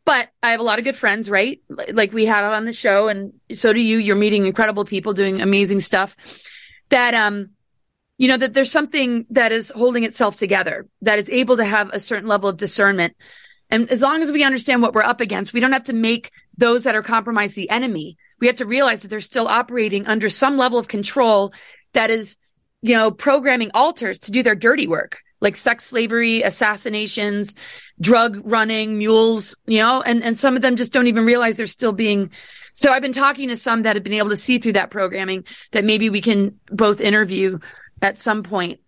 But 0.10 0.32
I 0.42 0.50
have 0.50 0.60
a 0.60 0.64
lot 0.64 0.80
of 0.80 0.86
good 0.86 0.96
friends, 0.96 1.30
right? 1.30 1.62
Like 1.70 2.12
we 2.14 2.26
had 2.26 2.44
on 2.44 2.66
the 2.66 2.74
show 2.74 3.10
and 3.10 3.32
so 3.54 3.72
do 3.72 3.80
you. 3.80 4.00
You're 4.00 4.16
meeting 4.16 4.48
incredible 4.48 4.84
people 4.84 5.14
doing 5.14 5.40
amazing 5.40 5.82
stuff 5.82 6.18
that, 6.90 7.14
um, 7.14 7.52
you 8.18 8.28
know, 8.28 8.38
that 8.38 8.56
there's 8.56 8.72
something 8.72 9.28
that 9.30 9.52
is 9.52 9.70
holding 9.70 10.06
itself 10.06 10.36
together, 10.36 10.88
that 11.04 11.20
is 11.20 11.30
able 11.30 11.58
to 11.58 11.64
have 11.64 11.92
a 11.94 12.00
certain 12.00 12.28
level 12.28 12.50
of 12.50 12.58
discernment. 12.58 13.16
And 13.70 13.88
as 13.92 14.02
long 14.02 14.24
as 14.24 14.32
we 14.32 14.44
understand 14.44 14.82
what 14.82 14.96
we're 14.96 15.04
up 15.04 15.22
against, 15.22 15.54
we 15.54 15.60
don't 15.60 15.74
have 15.74 15.84
to 15.84 15.94
make 15.94 16.32
those 16.58 16.86
that 16.86 16.96
are 16.96 17.04
compromised 17.04 17.54
the 17.54 17.70
enemy. 17.70 18.18
We 18.40 18.48
have 18.48 18.56
to 18.56 18.66
realize 18.66 19.04
that 19.04 19.10
they're 19.10 19.22
still 19.22 19.48
operating 19.48 20.08
under 20.08 20.32
some 20.32 20.58
level 20.58 20.80
of 20.80 20.88
control 20.88 21.54
that 21.94 22.10
is, 22.10 22.36
you 22.82 22.96
know, 22.96 23.12
programming 23.12 23.70
alters 23.76 24.18
to 24.22 24.32
do 24.32 24.42
their 24.42 24.56
dirty 24.56 24.88
work 24.88 25.20
like 25.42 25.56
sex 25.56 25.86
slavery, 25.86 26.42
assassinations, 26.42 27.56
drug 28.00 28.42
running, 28.44 28.98
mules, 28.98 29.56
you 29.66 29.80
know, 29.80 30.02
and, 30.02 30.24
and 30.24 30.38
some 30.38 30.56
of 30.56 30.62
them 30.62 30.76
just 30.76 30.94
don't 30.94 31.08
even 31.08 31.26
realize 31.26 31.58
they're 31.58 31.68
still 31.68 31.94
being. 31.94 32.32
So 32.74 32.92
I've 32.92 33.02
been 33.02 33.14
talking 33.14 33.50
to 33.50 33.58
some 33.58 33.84
that 33.84 33.96
have 33.96 34.04
been 34.04 34.14
able 34.14 34.30
to 34.30 34.36
see 34.36 34.58
through 34.58 34.74
that 34.74 34.92
programming 34.92 35.46
that 35.72 35.86
maybe 35.86 36.10
we 36.10 36.22
can 36.22 36.60
both 36.70 37.02
interview 37.02 37.60
at 38.02 38.20
some 38.20 38.44
point. 38.44 38.80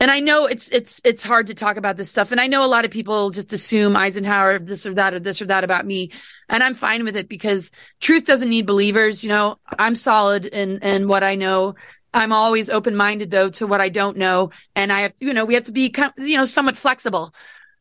And 0.00 0.12
I 0.12 0.20
know 0.20 0.46
it's, 0.46 0.70
it's, 0.70 1.00
it's 1.04 1.24
hard 1.24 1.48
to 1.48 1.54
talk 1.54 1.76
about 1.76 1.96
this 1.96 2.08
stuff. 2.08 2.30
And 2.30 2.40
I 2.40 2.46
know 2.46 2.64
a 2.64 2.66
lot 2.66 2.84
of 2.84 2.92
people 2.92 3.30
just 3.30 3.52
assume 3.52 3.96
Eisenhower, 3.96 4.60
this 4.60 4.86
or 4.86 4.94
that 4.94 5.12
or 5.12 5.18
this 5.18 5.42
or 5.42 5.46
that 5.46 5.64
about 5.64 5.84
me. 5.84 6.12
And 6.48 6.62
I'm 6.62 6.74
fine 6.74 7.02
with 7.02 7.16
it 7.16 7.28
because 7.28 7.72
truth 8.00 8.24
doesn't 8.24 8.48
need 8.48 8.64
believers. 8.64 9.24
You 9.24 9.30
know, 9.30 9.58
I'm 9.76 9.96
solid 9.96 10.46
in, 10.46 10.78
in 10.82 11.08
what 11.08 11.24
I 11.24 11.34
know. 11.34 11.74
I'm 12.12 12.32
always 12.32 12.70
open 12.70 12.96
minded 12.96 13.30
though 13.30 13.50
to 13.50 13.66
what 13.66 13.80
I 13.80 13.88
don't 13.88 14.16
know. 14.16 14.50
And 14.74 14.92
I 14.92 15.00
have, 15.02 15.12
you 15.20 15.32
know, 15.32 15.44
we 15.44 15.54
have 15.54 15.64
to 15.64 15.72
be, 15.72 15.92
you 16.16 16.36
know, 16.36 16.44
somewhat 16.44 16.76
flexible. 16.76 17.34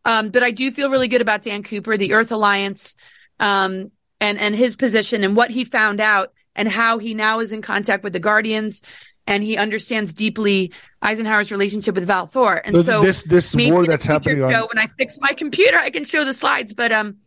Um, 0.06 0.30
but 0.30 0.44
I 0.44 0.52
do 0.52 0.72
feel 0.72 0.90
really 0.90 1.08
good 1.08 1.22
about 1.22 1.42
Dan 1.44 1.64
Cooper, 1.64 1.98
the 1.98 2.14
Earth 2.14 2.32
Alliance, 2.32 2.96
um, 3.40 3.92
and, 4.20 4.38
and 4.38 4.56
his 4.56 4.76
position 4.76 5.24
and 5.24 5.36
what 5.36 5.50
he 5.50 5.64
found 5.64 6.02
out 6.02 6.34
and 6.56 6.68
how 6.68 6.98
he 6.98 7.14
now 7.14 7.40
is 7.40 7.52
in 7.52 7.62
contact 7.62 8.04
with 8.04 8.14
the 8.14 8.20
Guardians 8.20 8.82
and 9.28 9.44
he 9.44 9.58
understands 9.58 10.14
deeply 10.14 10.72
Eisenhower's 11.02 11.52
relationship 11.52 11.96
with 11.96 12.08
Val 12.08 12.28
Thor. 12.28 12.62
And 12.64 12.84
so 12.84 13.02
this, 13.02 13.24
this 13.24 13.54
war 13.54 13.86
that's 13.86 14.06
happening 14.06 14.42
on, 14.42 14.52
when 14.52 14.80
I 14.80 14.88
fix 14.98 15.18
my 15.20 15.34
computer, 15.34 15.78
I 15.78 15.90
can 15.90 16.06
show 16.06 16.24
the 16.24 16.34
slides, 16.34 16.74
but, 16.74 16.92
um, 16.92 17.18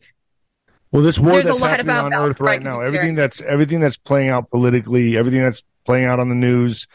well, 0.92 1.02
this 1.02 1.20
war 1.20 1.42
that's 1.42 1.60
happening 1.60 1.94
on 1.94 2.12
Earth 2.12 2.40
right 2.40 2.60
now, 2.60 2.80
everything 2.80 3.14
that's 3.14 3.40
everything 3.42 3.78
that's 3.78 3.96
playing 3.96 4.30
out 4.30 4.50
politically, 4.50 5.16
everything 5.16 5.40
that's 5.40 5.62
playing 5.84 6.06
out 6.06 6.20
on 6.20 6.28
the 6.28 6.34
news, 6.34 6.86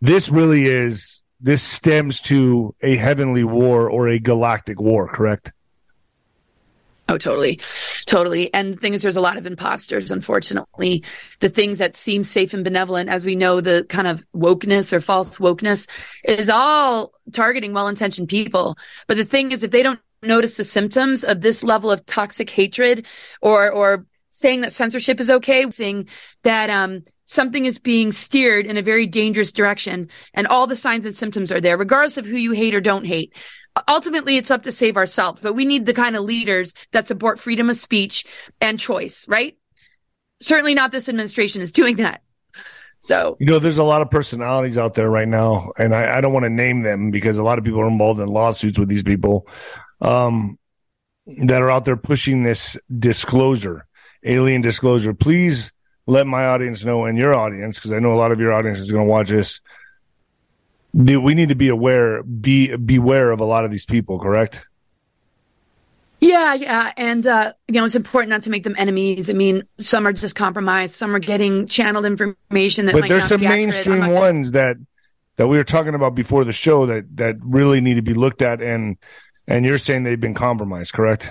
this 0.00 0.28
really 0.30 0.64
is 0.64 1.22
this 1.40 1.62
stems 1.62 2.20
to 2.22 2.74
a 2.80 2.96
heavenly 2.96 3.44
war 3.44 3.90
or 3.90 4.08
a 4.08 4.18
galactic 4.18 4.80
war, 4.80 5.08
correct? 5.08 5.52
Oh, 7.08 7.18
totally. 7.18 7.60
Totally. 8.06 8.52
And 8.52 8.74
the 8.74 8.78
thing 8.78 8.94
is, 8.94 9.02
there's 9.02 9.16
a 9.16 9.20
lot 9.20 9.36
of 9.36 9.46
imposters, 9.46 10.10
unfortunately. 10.10 11.04
The 11.38 11.48
things 11.48 11.78
that 11.78 11.94
seem 11.94 12.24
safe 12.24 12.52
and 12.52 12.64
benevolent, 12.64 13.08
as 13.08 13.24
we 13.24 13.36
know, 13.36 13.60
the 13.60 13.86
kind 13.88 14.08
of 14.08 14.26
wokeness 14.34 14.92
or 14.92 15.00
false 15.00 15.38
wokeness 15.38 15.88
is 16.24 16.48
all 16.48 17.12
targeting 17.32 17.72
well 17.72 17.86
intentioned 17.86 18.28
people. 18.28 18.76
But 19.06 19.18
the 19.18 19.24
thing 19.24 19.52
is, 19.52 19.62
if 19.62 19.70
they 19.70 19.84
don't 19.84 20.00
notice 20.22 20.56
the 20.56 20.64
symptoms 20.64 21.22
of 21.22 21.42
this 21.42 21.62
level 21.62 21.92
of 21.92 22.04
toxic 22.06 22.50
hatred 22.50 23.06
or, 23.40 23.70
or 23.70 24.04
saying 24.30 24.62
that 24.62 24.72
censorship 24.72 25.20
is 25.20 25.30
okay, 25.30 25.70
saying 25.70 26.08
that, 26.42 26.70
um, 26.70 27.04
something 27.26 27.66
is 27.66 27.78
being 27.78 28.12
steered 28.12 28.66
in 28.66 28.76
a 28.76 28.82
very 28.82 29.06
dangerous 29.06 29.52
direction 29.52 30.08
and 30.32 30.46
all 30.46 30.66
the 30.66 30.76
signs 30.76 31.04
and 31.06 31.14
symptoms 31.14 31.52
are 31.52 31.60
there, 31.60 31.76
regardless 31.76 32.16
of 32.16 32.26
who 32.26 32.36
you 32.36 32.52
hate 32.52 32.74
or 32.74 32.80
don't 32.80 33.04
hate. 33.04 33.32
Ultimately, 33.88 34.38
it's 34.38 34.50
up 34.50 34.62
to 34.62 34.72
save 34.72 34.96
ourselves, 34.96 35.42
but 35.42 35.52
we 35.52 35.66
need 35.66 35.84
the 35.84 35.92
kind 35.92 36.16
of 36.16 36.22
leaders 36.22 36.72
that 36.92 37.08
support 37.08 37.38
freedom 37.38 37.68
of 37.68 37.76
speech 37.76 38.24
and 38.60 38.80
choice, 38.80 39.28
right? 39.28 39.58
Certainly 40.40 40.74
not 40.74 40.92
this 40.92 41.08
administration 41.08 41.60
is 41.60 41.72
doing 41.72 41.96
that. 41.96 42.22
So, 43.00 43.36
you 43.38 43.46
know, 43.46 43.58
there's 43.58 43.78
a 43.78 43.84
lot 43.84 44.00
of 44.00 44.10
personalities 44.10 44.78
out 44.78 44.94
there 44.94 45.10
right 45.10 45.28
now, 45.28 45.72
and 45.78 45.94
I, 45.94 46.16
I 46.16 46.20
don't 46.20 46.32
want 46.32 46.44
to 46.44 46.50
name 46.50 46.82
them 46.82 47.10
because 47.10 47.36
a 47.36 47.42
lot 47.42 47.58
of 47.58 47.64
people 47.64 47.80
are 47.80 47.88
involved 47.88 48.18
in 48.20 48.28
lawsuits 48.28 48.78
with 48.78 48.88
these 48.88 49.02
people 49.02 49.46
um, 50.00 50.58
that 51.44 51.60
are 51.60 51.70
out 51.70 51.84
there 51.84 51.96
pushing 51.96 52.42
this 52.42 52.78
disclosure, 52.98 53.86
alien 54.24 54.62
disclosure. 54.62 55.12
Please 55.12 55.72
let 56.06 56.26
my 56.26 56.46
audience 56.46 56.84
know 56.84 57.04
and 57.04 57.18
your 57.18 57.34
audience, 57.34 57.76
because 57.76 57.92
I 57.92 57.98
know 57.98 58.12
a 58.12 58.16
lot 58.16 58.32
of 58.32 58.40
your 58.40 58.52
audience 58.52 58.78
is 58.78 58.90
going 58.90 59.06
to 59.06 59.10
watch 59.10 59.28
this. 59.28 59.60
We 60.94 61.34
need 61.34 61.50
to 61.50 61.54
be 61.54 61.68
aware, 61.68 62.22
be 62.22 62.74
beware 62.76 63.30
of 63.30 63.40
a 63.40 63.44
lot 63.44 63.64
of 63.64 63.70
these 63.70 63.84
people. 63.84 64.18
Correct? 64.18 64.66
Yeah, 66.20 66.54
yeah, 66.54 66.92
and 66.96 67.26
uh, 67.26 67.52
you 67.68 67.74
know 67.74 67.84
it's 67.84 67.94
important 67.94 68.30
not 68.30 68.42
to 68.44 68.50
make 68.50 68.64
them 68.64 68.74
enemies. 68.78 69.28
I 69.28 69.34
mean, 69.34 69.64
some 69.78 70.06
are 70.06 70.12
just 70.14 70.34
compromised, 70.34 70.94
some 70.94 71.14
are 71.14 71.18
getting 71.18 71.66
channeled 71.66 72.06
information 72.06 72.86
that. 72.86 72.94
But 72.94 73.08
there's 73.08 73.24
some 73.24 73.42
mainstream 73.42 74.06
ones 74.12 74.52
that 74.52 74.76
that 75.36 75.48
we 75.48 75.58
were 75.58 75.64
talking 75.64 75.94
about 75.94 76.14
before 76.14 76.44
the 76.44 76.52
show 76.52 76.86
that 76.86 77.04
that 77.16 77.36
really 77.40 77.82
need 77.82 77.94
to 77.94 78.02
be 78.02 78.14
looked 78.14 78.40
at 78.40 78.62
and 78.62 78.96
and 79.46 79.64
you're 79.64 79.78
saying 79.78 80.02
they've 80.02 80.20
been 80.20 80.34
compromised, 80.34 80.92
correct? 80.92 81.30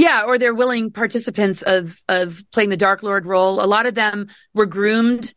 Yeah, 0.00 0.22
or 0.26 0.38
they're 0.38 0.54
willing 0.54 0.90
participants 0.90 1.60
of 1.60 2.00
of 2.08 2.42
playing 2.52 2.70
the 2.70 2.76
Dark 2.78 3.02
Lord 3.02 3.26
role. 3.26 3.62
A 3.62 3.66
lot 3.66 3.84
of 3.84 3.94
them 3.94 4.28
were 4.54 4.64
groomed 4.64 5.34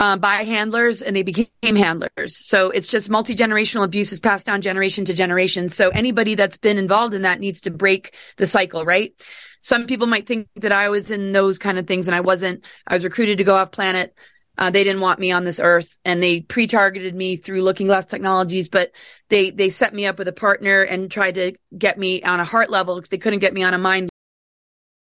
uh, 0.00 0.16
by 0.16 0.36
handlers 0.36 1.02
and 1.02 1.14
they 1.14 1.22
became 1.22 1.76
handlers. 1.76 2.34
So 2.34 2.70
it's 2.70 2.86
just 2.86 3.10
multi 3.10 3.36
generational 3.36 3.84
abuse 3.84 4.12
is 4.12 4.20
passed 4.20 4.46
down 4.46 4.62
generation 4.62 5.04
to 5.04 5.12
generation. 5.12 5.68
So 5.68 5.90
anybody 5.90 6.34
that's 6.34 6.56
been 6.56 6.78
involved 6.78 7.12
in 7.12 7.22
that 7.22 7.40
needs 7.40 7.60
to 7.62 7.70
break 7.70 8.14
the 8.38 8.46
cycle, 8.46 8.86
right? 8.86 9.12
Some 9.60 9.86
people 9.86 10.06
might 10.06 10.26
think 10.26 10.48
that 10.56 10.72
I 10.72 10.88
was 10.88 11.10
in 11.10 11.32
those 11.32 11.58
kind 11.58 11.78
of 11.78 11.86
things 11.86 12.06
and 12.06 12.16
I 12.16 12.20
wasn't. 12.20 12.64
I 12.86 12.94
was 12.94 13.04
recruited 13.04 13.36
to 13.36 13.44
go 13.44 13.56
off 13.56 13.70
planet. 13.70 14.14
Uh, 14.58 14.70
they 14.70 14.84
didn't 14.84 15.00
want 15.00 15.18
me 15.18 15.30
on 15.32 15.44
this 15.44 15.60
earth 15.60 15.98
and 16.04 16.22
they 16.22 16.40
pre-targeted 16.40 17.14
me 17.14 17.36
through 17.36 17.62
looking 17.62 17.86
glass 17.86 18.06
technologies, 18.06 18.68
but 18.68 18.92
they, 19.28 19.50
they 19.50 19.70
set 19.70 19.94
me 19.94 20.06
up 20.06 20.18
with 20.18 20.28
a 20.28 20.32
partner 20.32 20.82
and 20.82 21.10
tried 21.10 21.34
to 21.34 21.52
get 21.76 21.98
me 21.98 22.22
on 22.22 22.40
a 22.40 22.44
heart 22.44 22.70
level 22.70 23.00
they 23.10 23.18
couldn't 23.18 23.40
get 23.40 23.52
me 23.54 23.62
on 23.62 23.74
a 23.74 23.78
mind 23.78 24.08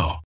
now. 0.00 0.29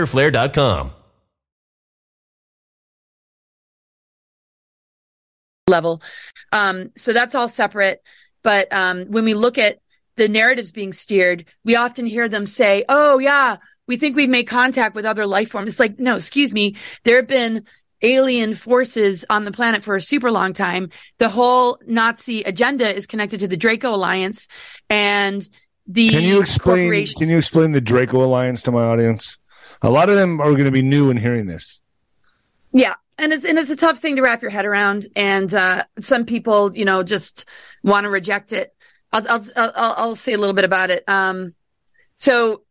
fighterflare.com. 0.05 0.91
level. 5.71 6.03
Um, 6.51 6.91
so 6.95 7.13
that's 7.13 7.33
all 7.33 7.49
separate. 7.49 8.03
But 8.43 8.71
um, 8.71 9.05
when 9.05 9.25
we 9.25 9.33
look 9.33 9.57
at 9.57 9.79
the 10.17 10.29
narratives 10.29 10.71
being 10.71 10.93
steered, 10.93 11.45
we 11.65 11.75
often 11.75 12.05
hear 12.05 12.29
them 12.29 12.45
say, 12.45 12.85
"Oh 12.87 13.17
yeah, 13.17 13.57
we 13.87 13.97
think 13.97 14.15
we've 14.15 14.29
made 14.29 14.43
contact 14.43 14.93
with 14.93 15.05
other 15.05 15.25
life 15.25 15.49
forms." 15.49 15.71
It's 15.71 15.79
like, 15.79 15.99
no, 15.99 16.17
excuse 16.17 16.53
me. 16.53 16.75
There 17.03 17.15
have 17.15 17.27
been 17.27 17.65
alien 18.03 18.53
forces 18.53 19.25
on 19.29 19.45
the 19.45 19.51
planet 19.51 19.83
for 19.83 19.95
a 19.95 20.01
super 20.01 20.31
long 20.31 20.53
time. 20.53 20.89
The 21.17 21.29
whole 21.29 21.79
Nazi 21.85 22.43
agenda 22.43 22.93
is 22.93 23.07
connected 23.07 23.39
to 23.39 23.47
the 23.47 23.57
Draco 23.57 23.95
Alliance 23.95 24.47
and 24.89 25.47
the. 25.87 26.09
Can 26.09 26.23
you 26.23 26.41
explain? 26.41 27.07
Can 27.07 27.29
you 27.29 27.37
explain 27.37 27.71
the 27.71 27.81
Draco 27.81 28.23
Alliance 28.23 28.63
to 28.63 28.71
my 28.71 28.83
audience? 28.83 29.37
A 29.81 29.89
lot 29.89 30.09
of 30.09 30.15
them 30.15 30.39
are 30.39 30.51
going 30.51 30.65
to 30.65 30.71
be 30.71 30.81
new 30.81 31.09
in 31.09 31.17
hearing 31.17 31.47
this. 31.47 31.81
Yeah, 32.71 32.95
and 33.17 33.33
it's 33.33 33.43
and 33.43 33.57
it's 33.57 33.69
a 33.69 33.75
tough 33.75 33.99
thing 33.99 34.15
to 34.15 34.21
wrap 34.21 34.41
your 34.41 34.51
head 34.51 34.65
around, 34.65 35.07
and 35.15 35.53
uh, 35.53 35.85
some 35.99 36.25
people, 36.25 36.75
you 36.75 36.85
know, 36.85 37.03
just 37.03 37.45
want 37.83 38.05
to 38.05 38.09
reject 38.09 38.53
it. 38.53 38.73
I'll, 39.11 39.27
I'll 39.27 39.43
I'll 39.55 39.93
I'll 39.97 40.15
say 40.15 40.33
a 40.33 40.37
little 40.37 40.55
bit 40.55 40.65
about 40.65 40.89
it. 40.89 41.03
Um, 41.07 41.53
so, 42.15 42.61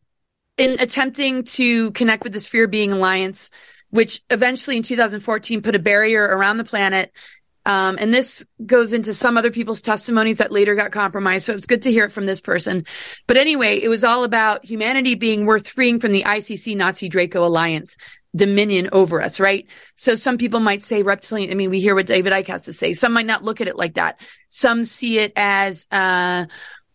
in 0.57 0.79
attempting 0.81 1.45
to 1.45 1.91
connect 1.93 2.25
with 2.25 2.33
this 2.33 2.47
Sphere 2.47 2.69
Being 2.69 2.93
Alliance, 2.93 3.51
which 3.91 4.23
eventually 4.31 4.77
in 4.77 4.83
2014 4.83 5.63
put 5.63 5.75
a 5.75 5.79
barrier 5.79 6.23
around 6.23 6.57
the 6.57 6.65
planet 6.65 7.13
um, 7.67 7.99
and 8.01 8.13
this 8.13 8.45
goes 8.65 8.93
into 8.93 9.13
some 9.13 9.37
other 9.37 9.51
people's 9.51 9.83
testimonies 9.83 10.39
that 10.39 10.51
later 10.51 10.75
got 10.75 10.93
compromised. 10.93 11.45
So 11.45 11.55
it's 11.55 11.67
good 11.67 11.83
to 11.83 11.93
hear 11.93 12.07
it 12.07 12.13
from 12.13 12.27
this 12.27 12.41
person. 12.41 12.87
But 13.27 13.37
anyway, 13.37 13.79
it 13.81 13.89
was 13.89 14.03
all 14.03 14.25
about 14.25 14.65
humanity 14.65 15.15
being 15.15 15.45
worth 15.45 15.69
freeing 15.69 16.01
from 16.01 16.13
the 16.13 16.23
ICC 16.23 16.77
Nazi 16.77 17.09
Draco 17.09 17.45
alliance 17.45 17.97
dominion 18.35 18.89
over 18.93 19.21
us, 19.21 19.41
right? 19.41 19.67
So 19.97 20.15
some 20.15 20.39
people 20.39 20.61
might 20.61 20.83
say 20.83 21.03
reptilian. 21.03 21.51
I 21.51 21.55
mean, 21.55 21.71
we 21.71 21.81
hear 21.81 21.95
what 21.95 22.07
David 22.07 22.33
Icke 22.33 22.47
has 22.47 22.65
to 22.65 22.73
say. 22.73 22.93
Some 22.93 23.13
might 23.13 23.27
not 23.27 23.45
look 23.45 23.61
at 23.61 23.69
it 23.69 23.77
like 23.77 23.95
that. 23.95 24.21
Some 24.49 24.85
see 24.85 25.19
it 25.19 25.33
as, 25.37 25.87
uh, 25.91 26.47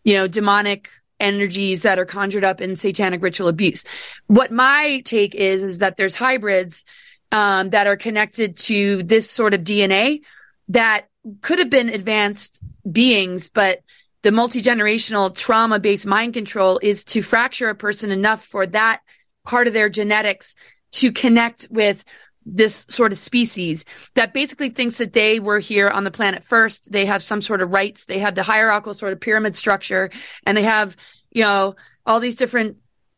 you 0.02 0.14
know, 0.14 0.26
demonic 0.28 0.88
energies 1.20 1.82
that 1.82 1.98
are 1.98 2.06
conjured 2.06 2.44
up 2.44 2.60
in 2.60 2.76
satanic 2.76 3.22
ritual 3.22 3.48
abuse. 3.48 3.84
What 4.26 4.50
my 4.50 5.02
take 5.04 5.34
is, 5.34 5.62
is 5.62 5.78
that 5.78 5.96
there's 5.96 6.14
hybrids, 6.14 6.84
um, 7.32 7.70
that 7.70 7.86
are 7.86 7.96
connected 7.96 8.56
to 8.56 9.02
this 9.02 9.30
sort 9.30 9.52
of 9.52 9.60
DNA 9.62 10.20
that 10.68 11.06
could 11.40 11.58
have 11.58 11.70
been 11.70 11.88
advanced 11.88 12.60
beings, 12.90 13.48
but 13.48 13.80
the 14.22 14.32
multi-generational 14.32 15.34
trauma-based 15.34 16.06
mind 16.06 16.34
control 16.34 16.80
is 16.82 17.04
to 17.04 17.22
fracture 17.22 17.68
a 17.68 17.74
person 17.74 18.10
enough 18.10 18.44
for 18.44 18.66
that 18.66 19.00
part 19.44 19.66
of 19.66 19.72
their 19.72 19.88
genetics 19.88 20.54
to 20.92 21.12
connect 21.12 21.68
with 21.70 22.04
this 22.44 22.86
sort 22.88 23.12
of 23.12 23.18
species 23.18 23.84
that 24.14 24.32
basically 24.32 24.70
thinks 24.70 24.98
that 24.98 25.12
they 25.12 25.40
were 25.40 25.58
here 25.58 25.88
on 25.88 26.04
the 26.04 26.10
planet 26.10 26.44
first. 26.44 26.90
They 26.90 27.06
have 27.06 27.22
some 27.22 27.42
sort 27.42 27.60
of 27.60 27.70
rights. 27.70 28.06
They 28.06 28.20
have 28.20 28.36
the 28.36 28.44
hierarchical 28.44 28.94
sort 28.94 29.12
of 29.12 29.20
pyramid 29.20 29.56
structure 29.56 30.10
and 30.44 30.56
they 30.56 30.62
have, 30.62 30.96
you 31.32 31.42
know, 31.42 31.74
all 32.04 32.20
these 32.20 32.36
different 32.36 32.76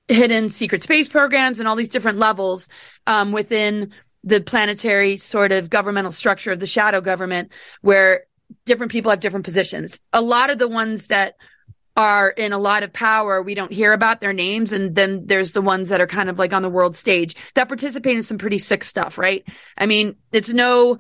hidden 0.09 0.49
secret 0.49 0.82
space 0.82 1.09
programs 1.09 1.61
and 1.61 1.68
all 1.68 1.76
these 1.76 1.90
different 1.90 2.18
levels 2.18 2.68
um, 3.07 3.32
within 3.32 3.92
the 4.25 4.41
planetary 4.41 5.16
sort 5.16 5.53
of 5.53 5.71
governmental 5.71 6.12
structure 6.12 6.53
of 6.53 6.61
the 6.61 6.66
shadow 6.66 7.01
government 7.01 7.53
where 7.83 8.25
different 8.64 8.93
people 8.93 9.11
have 9.11 9.21
different 9.21 9.45
positions. 9.45 10.01
A 10.12 10.23
lot 10.23 10.51
of 10.51 10.59
the 10.59 10.69
ones 10.69 11.09
that 11.09 11.37
are 11.97 12.31
in 12.31 12.53
a 12.53 12.59
lot 12.59 12.85
of 12.85 12.93
power, 12.93 13.43
we 13.43 13.55
don't 13.55 13.73
hear 13.73 13.93
about 13.93 14.21
their 14.21 14.33
names. 14.33 14.73
And 14.73 14.95
then 14.95 15.27
there's 15.27 15.51
the 15.51 15.61
ones 15.61 15.89
that 15.89 16.01
are 16.01 16.07
kind 16.07 16.31
of 16.31 16.39
like 16.39 16.53
on 16.53 16.62
the 16.62 16.69
world 16.69 16.97
stage 16.97 17.35
that 17.55 17.66
participate 17.66 18.16
in 18.16 18.23
some 18.23 18.39
pretty 18.39 18.59
sick 18.59 18.85
stuff, 18.85 19.19
right? 19.19 19.45
I 19.77 19.87
mean, 19.87 20.14
it's 20.31 20.51
no 20.51 20.99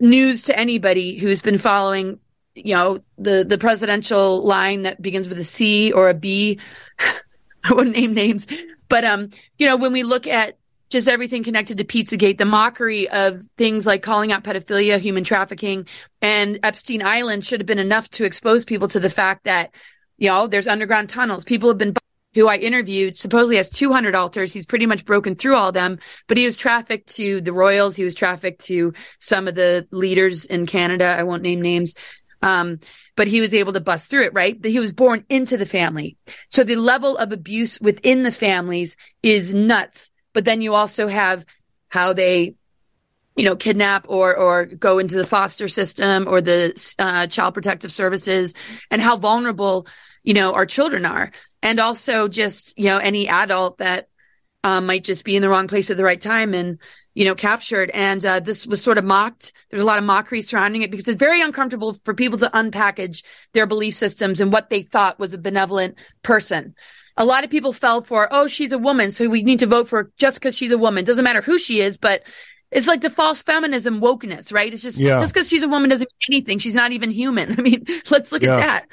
news 0.00 0.42
to 0.44 0.58
anybody 0.58 1.16
who's 1.16 1.42
been 1.42 1.58
following, 1.58 2.18
you 2.56 2.74
know, 2.74 2.98
the, 3.18 3.44
the 3.44 3.56
presidential 3.56 4.44
line 4.44 4.82
that 4.82 5.00
begins 5.00 5.28
with 5.28 5.38
a 5.38 5.44
C 5.44 5.92
or 5.92 6.08
a 6.08 6.14
B. 6.14 6.58
I 7.64 7.72
wouldn't 7.72 7.94
name 7.94 8.12
names, 8.12 8.48
but, 8.88 9.04
um, 9.04 9.30
you 9.56 9.66
know, 9.66 9.76
when 9.76 9.92
we 9.92 10.02
look 10.02 10.26
at 10.26 10.58
just 10.92 11.08
everything 11.08 11.42
connected 11.42 11.78
to 11.78 11.84
Pizzagate, 11.84 12.36
the 12.36 12.44
mockery 12.44 13.08
of 13.08 13.42
things 13.56 13.86
like 13.86 14.02
calling 14.02 14.30
out 14.30 14.44
pedophilia, 14.44 15.00
human 15.00 15.24
trafficking, 15.24 15.88
and 16.20 16.60
Epstein 16.62 17.02
Island 17.02 17.44
should 17.44 17.60
have 17.60 17.66
been 17.66 17.78
enough 17.78 18.10
to 18.10 18.24
expose 18.24 18.66
people 18.66 18.88
to 18.88 19.00
the 19.00 19.10
fact 19.10 19.44
that 19.44 19.74
you 20.18 20.28
know, 20.28 20.46
there's 20.46 20.68
underground 20.68 21.08
tunnels. 21.08 21.44
People 21.44 21.70
have 21.70 21.78
been 21.78 21.94
who 22.34 22.46
I 22.48 22.56
interviewed 22.56 23.16
supposedly 23.16 23.56
has 23.56 23.68
200 23.68 24.14
alters. 24.14 24.52
He's 24.52 24.66
pretty 24.66 24.86
much 24.86 25.04
broken 25.04 25.34
through 25.34 25.56
all 25.56 25.68
of 25.68 25.74
them, 25.74 25.98
but 26.28 26.36
he 26.36 26.46
was 26.46 26.56
trafficked 26.56 27.14
to 27.16 27.40
the 27.40 27.52
royals. 27.52 27.96
He 27.96 28.04
was 28.04 28.14
trafficked 28.14 28.64
to 28.66 28.94
some 29.18 29.48
of 29.48 29.54
the 29.54 29.86
leaders 29.90 30.46
in 30.46 30.66
Canada. 30.66 31.06
I 31.06 31.24
won't 31.24 31.42
name 31.42 31.60
names. 31.60 31.94
Um, 32.40 32.80
but 33.16 33.28
he 33.28 33.40
was 33.40 33.52
able 33.52 33.72
to 33.72 33.80
bust 33.80 34.10
through 34.10 34.24
it, 34.24 34.34
right? 34.34 34.56
He 34.64 34.78
was 34.78 34.92
born 34.92 35.24
into 35.28 35.56
the 35.56 35.66
family. 35.66 36.16
So 36.48 36.64
the 36.64 36.76
level 36.76 37.16
of 37.16 37.32
abuse 37.32 37.80
within 37.80 38.22
the 38.22 38.32
families 38.32 38.96
is 39.22 39.52
nuts. 39.52 40.11
But 40.32 40.44
then 40.44 40.60
you 40.60 40.74
also 40.74 41.08
have 41.08 41.44
how 41.88 42.12
they, 42.12 42.54
you 43.36 43.44
know, 43.44 43.56
kidnap 43.56 44.06
or, 44.08 44.36
or 44.36 44.66
go 44.66 44.98
into 44.98 45.16
the 45.16 45.26
foster 45.26 45.68
system 45.68 46.26
or 46.28 46.40
the 46.40 46.94
uh, 46.98 47.26
child 47.26 47.54
protective 47.54 47.92
services 47.92 48.54
and 48.90 49.02
how 49.02 49.16
vulnerable 49.16 49.86
you 50.22 50.34
know, 50.34 50.54
our 50.54 50.66
children 50.66 51.04
are. 51.04 51.30
And 51.62 51.80
also 51.80 52.28
just, 52.28 52.78
you 52.78 52.86
know, 52.86 52.98
any 52.98 53.28
adult 53.28 53.78
that 53.78 54.08
um, 54.64 54.86
might 54.86 55.04
just 55.04 55.24
be 55.24 55.36
in 55.36 55.42
the 55.42 55.48
wrong 55.48 55.68
place 55.68 55.90
at 55.90 55.96
the 55.96 56.04
right 56.04 56.20
time 56.20 56.54
and, 56.54 56.78
you 57.14 57.24
know, 57.24 57.34
captured. 57.34 57.90
And 57.90 58.24
uh, 58.24 58.40
this 58.40 58.66
was 58.66 58.82
sort 58.82 58.98
of 58.98 59.04
mocked. 59.04 59.52
There's 59.70 59.82
a 59.82 59.86
lot 59.86 59.98
of 59.98 60.04
mockery 60.04 60.42
surrounding 60.42 60.82
it 60.82 60.90
because 60.90 61.08
it's 61.08 61.18
very 61.18 61.40
uncomfortable 61.40 61.96
for 62.04 62.14
people 62.14 62.38
to 62.38 62.50
unpackage 62.50 63.24
their 63.52 63.66
belief 63.66 63.94
systems 63.94 64.40
and 64.40 64.52
what 64.52 64.70
they 64.70 64.82
thought 64.82 65.18
was 65.18 65.34
a 65.34 65.38
benevolent 65.38 65.96
person. 66.22 66.74
A 67.16 67.24
lot 67.24 67.44
of 67.44 67.50
people 67.50 67.72
fell 67.72 68.02
for, 68.02 68.28
oh, 68.30 68.46
she's 68.46 68.72
a 68.72 68.78
woman, 68.78 69.10
so 69.10 69.28
we 69.28 69.42
need 69.42 69.58
to 69.58 69.66
vote 69.66 69.88
for 69.88 70.04
her 70.04 70.12
just 70.16 70.38
because 70.38 70.56
she's 70.56 70.70
a 70.70 70.78
woman. 70.78 71.04
Doesn't 71.04 71.24
matter 71.24 71.42
who 71.42 71.58
she 71.58 71.80
is, 71.80 71.96
but 71.98 72.22
it's 72.70 72.86
like 72.86 73.02
the 73.02 73.10
false 73.10 73.42
feminism 73.42 74.00
wokeness, 74.00 74.52
right? 74.52 74.72
It's 74.72 74.82
just 74.82 74.98
yeah. 74.98 75.18
just 75.18 75.34
because 75.34 75.48
she's 75.48 75.62
a 75.62 75.68
woman 75.68 75.90
doesn't 75.90 76.08
mean 76.08 76.38
anything. 76.38 76.58
She's 76.58 76.74
not 76.74 76.92
even 76.92 77.10
human. 77.10 77.52
I 77.58 77.62
mean, 77.62 77.84
let's 78.10 78.32
look 78.32 78.42
yeah. 78.42 78.56
at 78.56 78.60
that. 78.60 78.86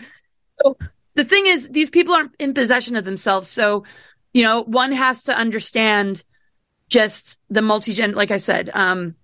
So 0.56 0.78
the 1.16 1.24
thing 1.24 1.48
is, 1.48 1.70
these 1.70 1.90
people 1.90 2.14
aren't 2.14 2.36
in 2.40 2.54
possession 2.54 2.96
of 2.96 3.06
themselves. 3.06 3.48
So, 3.48 3.86
you 4.34 4.44
know, 4.44 4.64
one 4.64 4.92
has 4.92 5.24
to 5.24 5.36
understand 5.36 6.24
just 6.90 7.40
the 7.50 7.62
multi-gen, 7.62 8.14
like 8.14 8.32
I 8.32 8.38
said, 8.38 8.70
um, 8.74 9.16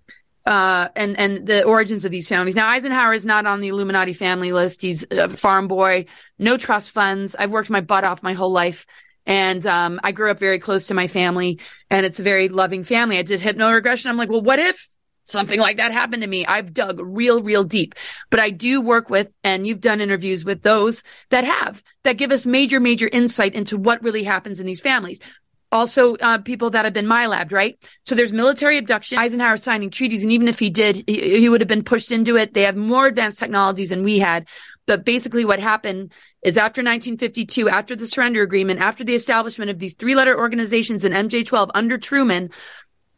uh, 0.45 0.89
and, 0.95 1.17
and 1.17 1.47
the 1.47 1.63
origins 1.63 2.05
of 2.05 2.11
these 2.11 2.29
families. 2.29 2.55
Now, 2.55 2.69
Eisenhower 2.69 3.13
is 3.13 3.25
not 3.25 3.45
on 3.45 3.61
the 3.61 3.69
Illuminati 3.69 4.13
family 4.13 4.51
list. 4.51 4.81
He's 4.81 5.05
a 5.09 5.29
farm 5.29 5.67
boy, 5.67 6.05
no 6.37 6.57
trust 6.57 6.91
funds. 6.91 7.35
I've 7.37 7.51
worked 7.51 7.69
my 7.69 7.81
butt 7.81 8.03
off 8.03 8.23
my 8.23 8.33
whole 8.33 8.51
life. 8.51 8.85
And, 9.25 9.65
um, 9.65 9.99
I 10.03 10.11
grew 10.11 10.29
up 10.29 10.39
very 10.39 10.59
close 10.59 10.87
to 10.87 10.93
my 10.93 11.07
family 11.07 11.59
and 11.89 12.05
it's 12.05 12.19
a 12.19 12.23
very 12.23 12.47
loving 12.47 12.83
family. 12.83 13.17
I 13.17 13.23
did 13.23 13.41
hypnoregression. 13.41 14.05
I'm 14.05 14.17
like, 14.17 14.29
well, 14.29 14.43
what 14.43 14.59
if 14.59 14.87
something 15.25 15.59
like 15.59 15.77
that 15.77 15.91
happened 15.91 16.21
to 16.21 16.27
me. 16.27 16.45
I've 16.45 16.73
dug 16.73 16.99
real, 17.01 17.41
real 17.41 17.63
deep, 17.63 17.95
but 18.29 18.39
I 18.39 18.51
do 18.51 18.79
work 18.79 19.09
with, 19.09 19.27
and 19.43 19.67
you've 19.67 19.81
done 19.81 19.99
interviews 19.99 20.45
with 20.45 20.61
those 20.61 21.03
that 21.31 21.43
have, 21.43 21.83
that 22.03 22.17
give 22.17 22.31
us 22.31 22.45
major, 22.45 22.79
major 22.79 23.09
insight 23.11 23.55
into 23.55 23.77
what 23.77 24.03
really 24.03 24.23
happens 24.23 24.59
in 24.59 24.65
these 24.65 24.81
families. 24.81 25.19
Also, 25.71 26.15
uh, 26.17 26.37
people 26.37 26.69
that 26.69 26.85
have 26.85 26.93
been 26.93 27.07
MILABed, 27.07 27.51
right? 27.51 27.77
So 28.05 28.15
there's 28.15 28.31
military 28.31 28.77
abduction. 28.77 29.17
Eisenhower 29.17 29.57
signing 29.57 29.89
treaties, 29.89 30.23
and 30.23 30.31
even 30.31 30.47
if 30.47 30.59
he 30.59 30.69
did, 30.69 31.03
he, 31.07 31.39
he 31.39 31.49
would 31.49 31.61
have 31.61 31.67
been 31.67 31.83
pushed 31.83 32.11
into 32.11 32.37
it. 32.37 32.53
They 32.53 32.61
have 32.63 32.75
more 32.75 33.07
advanced 33.07 33.39
technologies 33.39 33.89
than 33.89 34.03
we 34.03 34.19
had. 34.19 34.47
But 34.85 35.03
basically 35.03 35.45
what 35.45 35.59
happened 35.59 36.13
is 36.43 36.57
after 36.57 36.81
1952, 36.81 37.69
after 37.69 37.95
the 37.95 38.07
surrender 38.07 38.43
agreement, 38.43 38.79
after 38.79 39.03
the 39.03 39.15
establishment 39.15 39.71
of 39.71 39.79
these 39.79 39.95
three 39.95 40.15
letter 40.15 40.37
organizations 40.37 41.03
in 41.03 41.11
MJ12 41.11 41.71
under 41.73 41.97
Truman, 41.97 42.51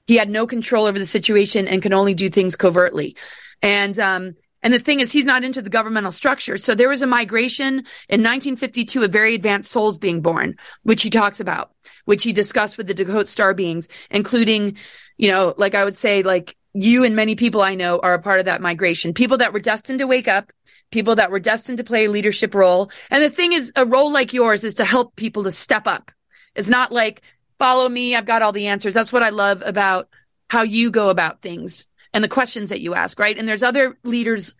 he 0.05 0.15
had 0.15 0.29
no 0.29 0.47
control 0.47 0.85
over 0.85 0.97
the 0.97 1.05
situation 1.05 1.67
and 1.67 1.81
could 1.81 1.93
only 1.93 2.13
do 2.13 2.29
things 2.29 2.55
covertly. 2.55 3.17
And, 3.61 3.99
um, 3.99 4.35
and 4.67 4.73
the 4.73 4.79
thing 4.79 4.99
is, 4.99 5.13
he's 5.13 5.23
not 5.23 5.45
into 5.45 5.61
the 5.61 5.69
governmental 5.69 6.11
structure. 6.11 6.57
So 6.57 6.75
there 6.75 6.89
was 6.89 7.01
a 7.01 7.07
migration 7.07 7.85
in 8.09 8.21
1952 8.21 9.01
of 9.01 9.13
very 9.13 9.33
advanced 9.33 9.71
souls 9.71 9.97
being 9.97 10.19
born, 10.19 10.57
which 10.83 11.03
he 11.03 11.09
talks 11.09 11.39
about, 11.39 11.71
which 12.03 12.23
he 12.23 12.33
discussed 12.33 12.77
with 12.77 12.85
the 12.85 12.93
Dakota 12.93 13.27
star 13.27 13.53
beings, 13.53 13.87
including, 14.11 14.75
you 15.15 15.29
know, 15.29 15.53
like 15.55 15.73
I 15.73 15.85
would 15.85 15.97
say, 15.97 16.21
like 16.21 16.57
you 16.73 17.05
and 17.05 17.15
many 17.15 17.35
people 17.35 17.61
I 17.61 17.75
know 17.75 17.99
are 17.99 18.13
a 18.13 18.21
part 18.21 18.41
of 18.41 18.45
that 18.47 18.59
migration. 18.59 19.13
People 19.13 19.37
that 19.37 19.53
were 19.53 19.61
destined 19.61 19.99
to 19.99 20.05
wake 20.05 20.27
up, 20.27 20.51
people 20.91 21.15
that 21.15 21.31
were 21.31 21.39
destined 21.39 21.77
to 21.77 21.85
play 21.85 22.03
a 22.03 22.11
leadership 22.11 22.53
role. 22.53 22.91
And 23.09 23.23
the 23.23 23.29
thing 23.29 23.53
is, 23.53 23.71
a 23.77 23.85
role 23.85 24.11
like 24.11 24.33
yours 24.33 24.65
is 24.65 24.75
to 24.75 24.83
help 24.83 25.15
people 25.15 25.45
to 25.45 25.53
step 25.53 25.87
up. 25.87 26.11
It's 26.55 26.67
not 26.67 26.91
like 26.91 27.21
follow 27.57 27.87
me. 27.87 28.17
I've 28.17 28.25
got 28.25 28.41
all 28.41 28.51
the 28.51 28.67
answers. 28.67 28.93
That's 28.93 29.13
what 29.13 29.23
I 29.23 29.29
love 29.29 29.63
about 29.65 30.09
how 30.49 30.63
you 30.63 30.91
go 30.91 31.09
about 31.09 31.41
things 31.41 31.87
and 32.13 32.23
the 32.23 32.29
questions 32.29 32.69
that 32.69 32.81
you 32.81 32.93
ask, 32.93 33.19
right? 33.19 33.37
And 33.37 33.47
there's 33.47 33.63
other 33.63 33.97
leaders 34.03 34.53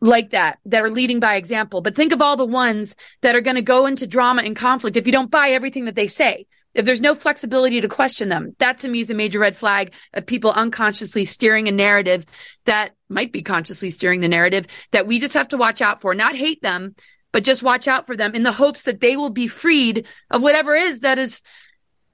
like 0.00 0.30
that 0.30 0.58
that 0.66 0.82
are 0.82 0.90
leading 0.90 1.20
by 1.20 1.36
example. 1.36 1.80
But 1.80 1.96
think 1.96 2.12
of 2.12 2.20
all 2.20 2.36
the 2.36 2.46
ones 2.46 2.94
that 3.22 3.34
are 3.34 3.40
going 3.40 3.56
to 3.56 3.62
go 3.62 3.86
into 3.86 4.06
drama 4.06 4.42
and 4.42 4.54
conflict 4.54 4.96
if 4.96 5.06
you 5.06 5.12
don't 5.12 5.30
buy 5.30 5.50
everything 5.50 5.86
that 5.86 5.94
they 5.94 6.08
say. 6.08 6.46
If 6.74 6.84
there's 6.84 7.00
no 7.00 7.14
flexibility 7.14 7.80
to 7.80 7.88
question 7.88 8.28
them, 8.28 8.56
that 8.58 8.78
to 8.78 8.88
me 8.88 9.00
is 9.00 9.10
a 9.10 9.14
major 9.14 9.38
red 9.38 9.56
flag 9.56 9.92
of 10.12 10.26
people 10.26 10.50
unconsciously 10.50 11.24
steering 11.24 11.68
a 11.68 11.72
narrative 11.72 12.26
that 12.64 12.94
might 13.08 13.32
be 13.32 13.42
consciously 13.42 13.90
steering 13.92 14.20
the 14.20 14.28
narrative 14.28 14.66
that 14.90 15.06
we 15.06 15.20
just 15.20 15.34
have 15.34 15.48
to 15.48 15.56
watch 15.56 15.80
out 15.80 16.00
for, 16.00 16.14
not 16.14 16.34
hate 16.34 16.60
them, 16.62 16.96
but 17.30 17.44
just 17.44 17.62
watch 17.62 17.86
out 17.86 18.06
for 18.06 18.16
them 18.16 18.34
in 18.34 18.42
the 18.42 18.52
hopes 18.52 18.82
that 18.82 19.00
they 19.00 19.16
will 19.16 19.30
be 19.30 19.46
freed 19.46 20.06
of 20.30 20.42
whatever 20.42 20.74
is 20.74 21.00
that 21.00 21.18
is 21.18 21.42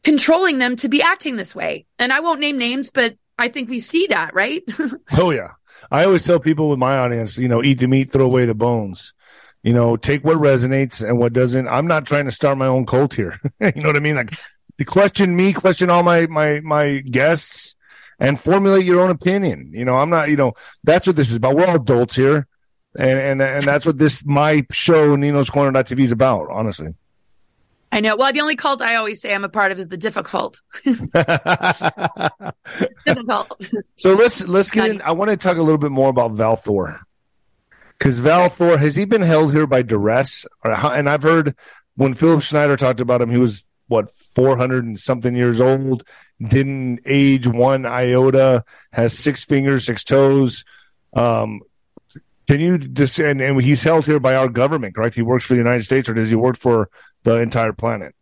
controlling 0.04 0.58
them 0.58 0.76
to 0.76 0.88
be 0.88 1.02
acting 1.02 1.36
this 1.36 1.54
way. 1.54 1.86
And 1.98 2.12
I 2.12 2.20
won't 2.20 2.40
name 2.40 2.58
names, 2.58 2.90
but 2.90 3.16
I 3.40 3.48
think 3.48 3.70
we 3.70 3.80
see 3.80 4.06
that, 4.08 4.34
right? 4.34 4.62
oh 5.18 5.30
yeah. 5.30 5.52
I 5.90 6.04
always 6.04 6.24
tell 6.24 6.38
people 6.38 6.68
with 6.68 6.78
my 6.78 6.98
audience, 6.98 7.38
you 7.38 7.48
know, 7.48 7.62
eat 7.62 7.78
the 7.78 7.88
meat, 7.88 8.10
throw 8.10 8.26
away 8.26 8.44
the 8.44 8.54
bones. 8.54 9.14
You 9.62 9.72
know, 9.72 9.96
take 9.96 10.24
what 10.24 10.38
resonates 10.38 11.06
and 11.06 11.18
what 11.18 11.32
doesn't. 11.32 11.68
I'm 11.68 11.86
not 11.86 12.06
trying 12.06 12.24
to 12.26 12.32
start 12.32 12.56
my 12.56 12.66
own 12.66 12.86
cult 12.86 13.14
here. 13.14 13.38
you 13.60 13.82
know 13.82 13.88
what 13.88 13.96
I 13.96 14.00
mean? 14.00 14.16
Like 14.16 14.38
question 14.86 15.36
me, 15.36 15.52
question 15.52 15.90
all 15.90 16.02
my 16.02 16.26
my 16.26 16.60
my 16.60 16.98
guests 16.98 17.76
and 18.18 18.38
formulate 18.38 18.84
your 18.84 19.00
own 19.00 19.10
opinion. 19.10 19.70
You 19.72 19.84
know, 19.84 19.96
I'm 19.96 20.10
not, 20.10 20.28
you 20.28 20.36
know, 20.36 20.52
that's 20.84 21.06
what 21.06 21.16
this 21.16 21.30
is 21.30 21.36
about. 21.36 21.56
We're 21.56 21.66
all 21.66 21.76
adults 21.76 22.16
here. 22.16 22.46
And 22.98 23.18
and 23.18 23.42
and 23.42 23.64
that's 23.64 23.86
what 23.86 23.98
this 23.98 24.24
my 24.24 24.66
show 24.70 25.14
Nino's 25.14 25.48
Corner.tv 25.48 26.00
is 26.00 26.12
about, 26.12 26.48
honestly. 26.50 26.94
I 27.92 28.00
know. 28.00 28.16
Well, 28.16 28.32
the 28.32 28.40
only 28.40 28.56
cult 28.56 28.80
I 28.82 28.94
always 28.94 29.20
say 29.20 29.34
I'm 29.34 29.44
a 29.44 29.48
part 29.48 29.72
of 29.72 29.80
is 29.80 29.88
the 29.88 29.96
difficult. 29.96 30.60
difficult. 33.04 33.60
So 33.96 34.14
let's 34.14 34.46
let's 34.46 34.70
get 34.70 34.90
in. 34.90 35.02
I 35.02 35.12
want 35.12 35.30
to 35.30 35.36
talk 35.36 35.56
a 35.56 35.62
little 35.62 35.78
bit 35.78 35.90
more 35.90 36.08
about 36.08 36.32
Val 36.32 36.56
Thor, 36.56 37.00
because 37.98 38.20
Val 38.20 38.48
Thor 38.48 38.78
has 38.78 38.94
he 38.94 39.04
been 39.04 39.22
held 39.22 39.52
here 39.52 39.66
by 39.66 39.82
duress? 39.82 40.46
And 40.64 41.08
I've 41.08 41.22
heard 41.22 41.56
when 41.96 42.14
Philip 42.14 42.42
Schneider 42.42 42.76
talked 42.76 43.00
about 43.00 43.20
him, 43.20 43.30
he 43.30 43.38
was 43.38 43.66
what 43.88 44.12
400 44.36 44.84
and 44.84 44.98
something 44.98 45.34
years 45.34 45.60
old, 45.60 46.04
didn't 46.40 47.00
age 47.04 47.48
one 47.48 47.84
iota, 47.84 48.64
has 48.92 49.18
six 49.18 49.44
fingers, 49.44 49.84
six 49.84 50.04
toes. 50.04 50.64
Um, 51.12 51.60
can 52.50 52.58
you 52.58 52.78
just 52.78 53.16
and, 53.20 53.40
and 53.40 53.62
he's 53.62 53.84
held 53.84 54.06
here 54.06 54.18
by 54.18 54.34
our 54.34 54.48
government, 54.48 54.96
correct? 54.96 55.14
He 55.14 55.22
works 55.22 55.44
for 55.46 55.54
the 55.54 55.60
United 55.60 55.84
States, 55.84 56.08
or 56.08 56.14
does 56.14 56.30
he 56.30 56.36
work 56.36 56.56
for 56.56 56.90
the 57.22 57.36
entire 57.36 57.72
planet? 57.72 58.12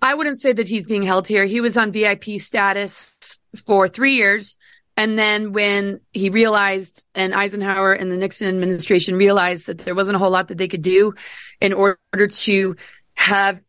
I 0.00 0.14
wouldn't 0.14 0.40
say 0.40 0.54
that 0.54 0.66
he's 0.66 0.86
being 0.86 1.02
held 1.02 1.28
here. 1.28 1.44
He 1.44 1.60
was 1.60 1.76
on 1.76 1.92
VIP 1.92 2.40
status 2.40 3.38
for 3.66 3.88
three 3.88 4.14
years. 4.14 4.56
And 4.96 5.18
then 5.18 5.52
when 5.52 6.00
he 6.12 6.30
realized, 6.30 7.04
and 7.14 7.34
Eisenhower 7.34 7.92
and 7.92 8.10
the 8.10 8.16
Nixon 8.16 8.48
administration 8.48 9.16
realized 9.16 9.66
that 9.66 9.80
there 9.80 9.94
wasn't 9.94 10.16
a 10.16 10.18
whole 10.18 10.30
lot 10.30 10.48
that 10.48 10.56
they 10.56 10.68
could 10.68 10.80
do 10.80 11.12
in 11.60 11.74
order 11.74 11.98
to 12.26 12.76
have 13.16 13.60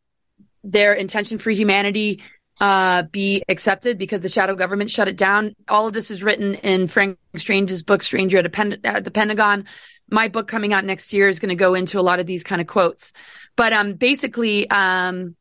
their 0.64 0.94
intention 0.94 1.40
for 1.40 1.52
humanity 1.52 2.22
uh, 2.60 3.04
be 3.04 3.44
accepted 3.48 3.98
because 3.98 4.22
the 4.22 4.30
shadow 4.30 4.56
government 4.56 4.92
shut 4.92 5.08
it 5.08 5.18
down. 5.18 5.56
All 5.68 5.88
of 5.88 5.94
this 5.94 6.12
is 6.12 6.22
written 6.22 6.56
in 6.56 6.88
Frank 6.88 7.18
Stranges 7.36 7.84
book, 7.84 8.02
Stranger 8.02 8.40
at, 8.40 8.52
Pen- 8.52 8.82
at 8.84 9.04
the 9.04 9.12
Pentagon. 9.12 9.66
My 10.10 10.28
book 10.28 10.48
coming 10.48 10.74
out 10.74 10.86
next 10.86 11.14
year 11.14 11.28
is 11.28 11.40
going 11.40 11.50
to 11.50 11.56
go 11.56 11.74
into 11.74 12.00
a 12.00 12.02
lot 12.02 12.20
of 12.20 12.26
these 12.26 12.44
kind 12.44 12.62
of 12.62 12.68
quotes. 12.68 13.14
But 13.56 13.74
um, 13.74 13.94
basically, 13.94 14.70
um, 14.70 15.36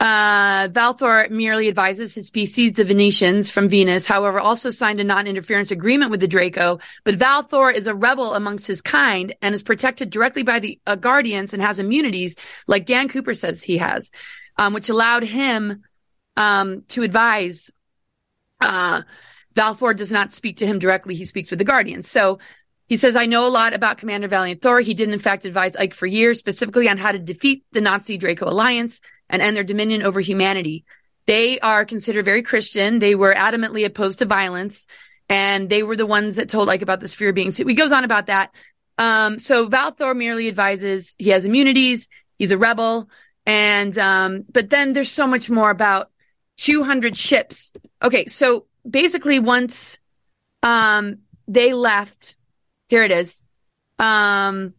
Uh, 0.00 0.68
Valthor 0.68 1.28
merely 1.28 1.66
advises 1.66 2.14
his 2.14 2.28
species, 2.28 2.74
the 2.74 2.84
Venusians 2.84 3.50
from 3.50 3.68
Venus, 3.68 4.06
however, 4.06 4.38
also 4.38 4.70
signed 4.70 5.00
a 5.00 5.04
non-interference 5.04 5.72
agreement 5.72 6.12
with 6.12 6.20
the 6.20 6.28
Draco. 6.28 6.78
But 7.02 7.18
Valthor 7.18 7.74
is 7.74 7.88
a 7.88 7.96
rebel 7.96 8.34
amongst 8.34 8.68
his 8.68 8.80
kind 8.80 9.34
and 9.42 9.56
is 9.56 9.62
protected 9.64 10.10
directly 10.10 10.44
by 10.44 10.60
the 10.60 10.78
uh, 10.86 10.94
Guardians 10.94 11.52
and 11.52 11.60
has 11.60 11.80
immunities 11.80 12.36
like 12.68 12.86
Dan 12.86 13.08
Cooper 13.08 13.34
says 13.34 13.60
he 13.60 13.78
has, 13.78 14.08
um, 14.58 14.74
which 14.74 14.88
allowed 14.88 15.22
him 15.22 15.82
um, 16.36 16.82
to 16.88 17.02
advise. 17.02 17.70
Uh, 18.60 19.02
Valthor 19.54 19.96
does 19.96 20.12
not 20.12 20.32
speak 20.32 20.58
to 20.58 20.66
him 20.66 20.78
directly; 20.78 21.14
he 21.14 21.24
speaks 21.24 21.50
with 21.50 21.58
the 21.58 21.64
Guardians. 21.64 22.10
So 22.10 22.38
he 22.88 22.96
says, 22.96 23.16
I 23.16 23.26
know 23.26 23.46
a 23.46 23.48
lot 23.48 23.74
about 23.74 23.98
Commander 23.98 24.28
Valiant 24.28 24.62
Thor. 24.62 24.80
He 24.80 24.94
did, 24.94 25.10
in 25.10 25.18
fact, 25.18 25.44
advise 25.44 25.76
Ike 25.76 25.94
for 25.94 26.06
years, 26.06 26.38
specifically 26.38 26.88
on 26.88 26.96
how 26.96 27.12
to 27.12 27.18
defeat 27.18 27.64
the 27.72 27.82
Nazi 27.82 28.16
Draco 28.16 28.48
Alliance 28.48 29.00
and 29.28 29.42
end 29.42 29.56
their 29.56 29.64
dominion 29.64 30.02
over 30.02 30.20
humanity. 30.20 30.84
They 31.26 31.60
are 31.60 31.84
considered 31.84 32.24
very 32.24 32.42
Christian. 32.42 32.98
They 32.98 33.14
were 33.14 33.34
adamantly 33.34 33.84
opposed 33.84 34.20
to 34.20 34.24
violence, 34.24 34.86
and 35.28 35.68
they 35.68 35.82
were 35.82 35.96
the 35.96 36.06
ones 36.06 36.36
that 36.36 36.48
told 36.48 36.70
Ike 36.70 36.80
about 36.80 37.00
the 37.00 37.08
sphere 37.08 37.34
being. 37.34 37.52
So 37.52 37.66
he 37.66 37.74
goes 37.74 37.92
on 37.92 38.04
about 38.04 38.26
that. 38.26 38.52
Um, 38.96 39.38
so 39.38 39.68
Valthor 39.68 40.16
merely 40.16 40.48
advises 40.48 41.14
he 41.18 41.28
has 41.30 41.44
immunities. 41.44 42.08
He's 42.38 42.52
a 42.52 42.58
rebel. 42.58 43.10
And, 43.48 43.96
um, 43.96 44.44
but 44.52 44.68
then 44.68 44.92
there's 44.92 45.10
so 45.10 45.26
much 45.26 45.48
more 45.48 45.70
about 45.70 46.10
200 46.58 47.16
ships. 47.16 47.72
Okay. 48.02 48.26
So 48.26 48.66
basically 48.88 49.38
once, 49.38 49.98
um, 50.62 51.20
they 51.46 51.72
left, 51.72 52.36
here 52.88 53.02
it 53.02 53.10
is. 53.10 53.42
Um, 53.98 54.74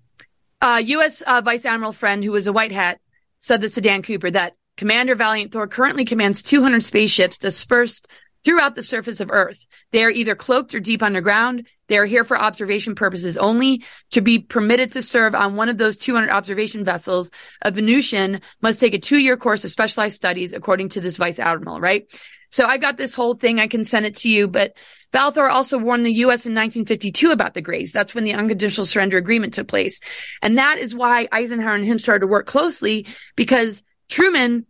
uh, 0.62 0.82
U.S. 0.86 1.22
Uh, 1.22 1.42
Vice 1.42 1.66
Admiral 1.66 1.94
Friend, 1.94 2.24
who 2.24 2.32
was 2.32 2.46
a 2.46 2.54
white 2.54 2.72
hat, 2.72 3.00
said 3.40 3.60
this 3.60 3.74
to 3.74 3.82
Dan 3.82 4.04
Cooper 4.04 4.30
that 4.30 4.56
Commander 4.78 5.16
Valiant 5.16 5.52
Thor 5.52 5.68
currently 5.68 6.06
commands 6.06 6.44
200 6.44 6.84
spaceships 6.84 7.40
dispersed 7.40 8.08
throughout 8.46 8.76
the 8.76 8.84
surface 8.84 9.20
of 9.20 9.32
Earth. 9.32 9.66
They 9.92 10.04
are 10.04 10.12
either 10.12 10.36
cloaked 10.36 10.76
or 10.76 10.80
deep 10.80 11.02
underground. 11.02 11.68
They 11.90 11.98
are 11.98 12.06
here 12.06 12.24
for 12.24 12.40
observation 12.40 12.96
purposes 12.96 13.38
only. 13.38 13.84
To 14.12 14.22
be 14.22 14.40
permitted 14.40 14.94
to 14.94 15.02
serve 15.02 15.36
on 15.36 15.56
one 15.56 15.68
of 15.68 15.78
those 15.78 15.98
200 15.98 16.30
observation 16.30 16.86
vessels, 16.86 17.30
a 17.62 17.72
Venusian 17.72 18.42
must 18.62 18.80
take 18.80 18.94
a 18.94 19.00
two 19.00 19.18
year 19.18 19.36
course 19.36 19.66
of 19.66 19.72
specialized 19.72 20.16
studies, 20.16 20.54
according 20.54 20.90
to 20.90 21.02
this 21.02 21.18
vice 21.18 21.40
admiral, 21.40 21.82
right? 21.82 22.08
So 22.52 22.66
I 22.66 22.78
got 22.78 22.98
this 22.98 23.14
whole 23.14 23.36
thing. 23.36 23.60
I 23.60 23.68
can 23.68 23.84
send 23.84 24.06
it 24.06 24.16
to 24.18 24.30
you, 24.30 24.48
but 24.48 24.74
Valthor 25.14 25.50
also 25.50 25.78
warned 25.78 26.06
the 26.06 26.14
U.S. 26.14 26.46
in 26.46 26.54
1952 26.54 27.32
about 27.32 27.54
the 27.54 27.62
Greys. 27.62 27.92
That's 27.92 28.14
when 28.14 28.24
the 28.24 28.34
unconditional 28.34 28.86
surrender 28.86 29.18
agreement 29.18 29.56
took 29.56 29.68
place. 29.68 30.00
And 30.42 30.58
that 30.58 30.78
is 30.78 30.96
why 30.96 31.28
Eisenhower 31.32 31.76
and 31.76 31.86
him 31.86 32.00
started 32.00 32.22
to 32.22 32.28
work 32.28 32.46
closely 32.46 33.08
because 33.36 33.84
Truman 34.10 34.66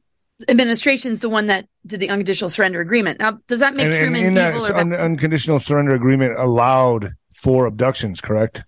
administration 0.48 1.12
is 1.12 1.20
the 1.20 1.30
one 1.30 1.48
that 1.48 1.68
did 1.90 2.00
the 2.00 2.10
unconditional 2.10 2.50
surrender 2.50 2.80
agreement. 2.80 3.20
Now, 3.20 3.40
does 3.48 3.60
that 3.60 3.76
make 3.76 3.88
and, 3.88 3.96
Truman 3.96 4.38
and 4.38 4.56
evil? 4.56 4.68
that 4.68 4.76
un- 4.76 4.94
unconditional 4.94 5.60
surrender 5.60 5.94
agreement 5.94 6.40
allowed 6.40 7.14
for 7.34 7.66
abductions, 7.66 8.22
correct? 8.22 8.64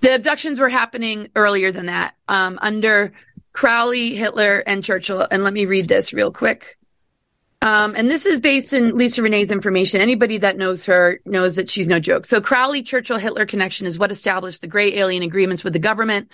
The 0.00 0.14
abductions 0.14 0.58
were 0.58 0.70
happening 0.70 1.28
earlier 1.36 1.72
than 1.72 1.86
that, 1.86 2.14
um, 2.28 2.58
under 2.62 3.12
Crowley, 3.52 4.14
Hitler, 4.14 4.58
and 4.58 4.82
Churchill. 4.82 5.26
And 5.30 5.44
let 5.44 5.52
me 5.52 5.66
read 5.66 5.88
this 5.88 6.12
real 6.12 6.32
quick. 6.32 6.78
Um, 7.62 7.94
and 7.94 8.10
this 8.10 8.24
is 8.24 8.40
based 8.40 8.72
in 8.72 8.96
Lisa 8.96 9.20
Renee's 9.20 9.50
information. 9.50 10.00
Anybody 10.00 10.38
that 10.38 10.56
knows 10.56 10.86
her 10.86 11.20
knows 11.26 11.56
that 11.56 11.70
she's 11.70 11.88
no 11.88 12.00
joke. 12.00 12.24
So 12.24 12.40
Crowley, 12.40 12.82
Churchill, 12.82 13.18
Hitler 13.18 13.44
connection 13.44 13.86
is 13.86 13.98
what 13.98 14.10
established 14.10 14.62
the 14.62 14.66
gray 14.66 14.96
alien 14.96 15.22
agreements 15.22 15.62
with 15.62 15.74
the 15.74 15.78
government. 15.78 16.30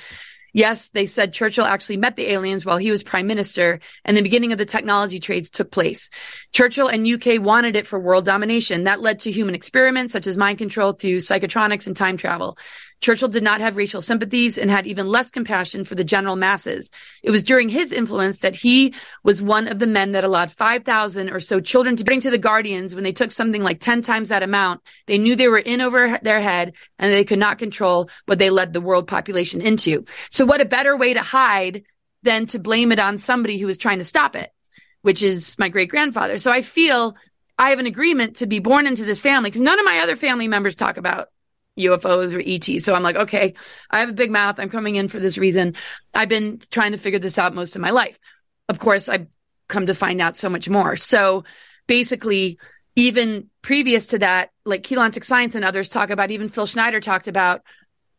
Yes, 0.56 0.88
they 0.88 1.04
said 1.04 1.34
Churchill 1.34 1.66
actually 1.66 1.98
met 1.98 2.16
the 2.16 2.32
aliens 2.32 2.64
while 2.64 2.78
he 2.78 2.90
was 2.90 3.02
prime 3.02 3.26
minister 3.26 3.78
and 4.06 4.16
the 4.16 4.22
beginning 4.22 4.52
of 4.52 4.58
the 4.58 4.64
technology 4.64 5.20
trades 5.20 5.50
took 5.50 5.70
place. 5.70 6.08
Churchill 6.50 6.88
and 6.88 7.06
UK 7.06 7.42
wanted 7.42 7.76
it 7.76 7.86
for 7.86 8.00
world 8.00 8.24
domination. 8.24 8.84
That 8.84 9.02
led 9.02 9.20
to 9.20 9.30
human 9.30 9.54
experiments 9.54 10.14
such 10.14 10.26
as 10.26 10.38
mind 10.38 10.56
control 10.56 10.94
through 10.94 11.18
psychotronics 11.18 11.86
and 11.86 11.94
time 11.94 12.16
travel. 12.16 12.56
Churchill 13.00 13.28
did 13.28 13.42
not 13.42 13.60
have 13.60 13.76
racial 13.76 14.00
sympathies 14.00 14.58
and 14.58 14.70
had 14.70 14.86
even 14.86 15.06
less 15.06 15.30
compassion 15.30 15.84
for 15.84 15.94
the 15.94 16.04
general 16.04 16.36
masses. 16.36 16.90
It 17.22 17.30
was 17.30 17.44
during 17.44 17.68
his 17.68 17.92
influence 17.92 18.38
that 18.38 18.56
he 18.56 18.94
was 19.22 19.42
one 19.42 19.68
of 19.68 19.78
the 19.78 19.86
men 19.86 20.12
that 20.12 20.24
allowed 20.24 20.50
5,000 20.50 21.30
or 21.30 21.40
so 21.40 21.60
children 21.60 21.96
to 21.96 22.04
bring 22.04 22.20
to 22.20 22.30
the 22.30 22.38
Guardians 22.38 22.94
when 22.94 23.04
they 23.04 23.12
took 23.12 23.30
something 23.30 23.62
like 23.62 23.80
10 23.80 24.02
times 24.02 24.30
that 24.30 24.42
amount. 24.42 24.80
They 25.06 25.18
knew 25.18 25.36
they 25.36 25.48
were 25.48 25.58
in 25.58 25.80
over 25.80 26.18
their 26.22 26.40
head 26.40 26.72
and 26.98 27.12
they 27.12 27.24
could 27.24 27.38
not 27.38 27.58
control 27.58 28.10
what 28.24 28.38
they 28.38 28.50
led 28.50 28.72
the 28.72 28.80
world 28.80 29.06
population 29.06 29.60
into. 29.60 30.04
So 30.30 30.46
what 30.46 30.60
a 30.60 30.66
better 30.66 30.96
way 30.96 31.14
to 31.14 31.22
hide 31.22 31.84
than 32.22 32.46
to 32.46 32.58
blame 32.58 32.92
it 32.92 32.98
on 32.98 33.18
somebody 33.18 33.58
who 33.58 33.66
was 33.66 33.78
trying 33.78 33.98
to 33.98 34.04
stop 34.04 34.34
it, 34.34 34.50
which 35.02 35.22
is 35.22 35.56
my 35.58 35.68
great 35.68 35.90
grandfather. 35.90 36.38
So 36.38 36.50
I 36.50 36.62
feel 36.62 37.14
I 37.58 37.70
have 37.70 37.78
an 37.78 37.86
agreement 37.86 38.36
to 38.36 38.46
be 38.46 38.58
born 38.58 38.86
into 38.86 39.04
this 39.04 39.20
family 39.20 39.50
because 39.50 39.62
none 39.62 39.78
of 39.78 39.84
my 39.84 40.00
other 40.00 40.16
family 40.16 40.48
members 40.48 40.76
talk 40.76 40.96
about 40.96 41.28
UFOs 41.78 42.34
or 42.34 42.42
ET. 42.44 42.82
So 42.82 42.94
I'm 42.94 43.02
like, 43.02 43.16
okay, 43.16 43.54
I 43.90 44.00
have 44.00 44.08
a 44.08 44.14
big 44.14 44.30
mouth. 44.30 44.56
I'm 44.58 44.70
coming 44.70 44.96
in 44.96 45.08
for 45.08 45.20
this 45.20 45.38
reason. 45.38 45.74
I've 46.14 46.28
been 46.28 46.60
trying 46.70 46.92
to 46.92 46.98
figure 46.98 47.18
this 47.18 47.38
out 47.38 47.54
most 47.54 47.76
of 47.76 47.82
my 47.82 47.90
life. 47.90 48.18
Of 48.68 48.78
course, 48.78 49.08
I've 49.08 49.26
come 49.68 49.86
to 49.86 49.94
find 49.94 50.20
out 50.20 50.36
so 50.36 50.48
much 50.48 50.68
more. 50.68 50.96
So 50.96 51.44
basically, 51.86 52.58
even 52.94 53.50
previous 53.62 54.06
to 54.06 54.18
that, 54.18 54.50
like 54.64 54.82
Keylontic 54.82 55.24
Science 55.24 55.54
and 55.54 55.64
others 55.64 55.88
talk 55.88 56.10
about, 56.10 56.30
even 56.30 56.48
Phil 56.48 56.66
Schneider 56.66 57.00
talked 57.00 57.28
about 57.28 57.62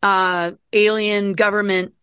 uh, 0.02 0.52
alien 0.72 1.32
government 1.32 1.94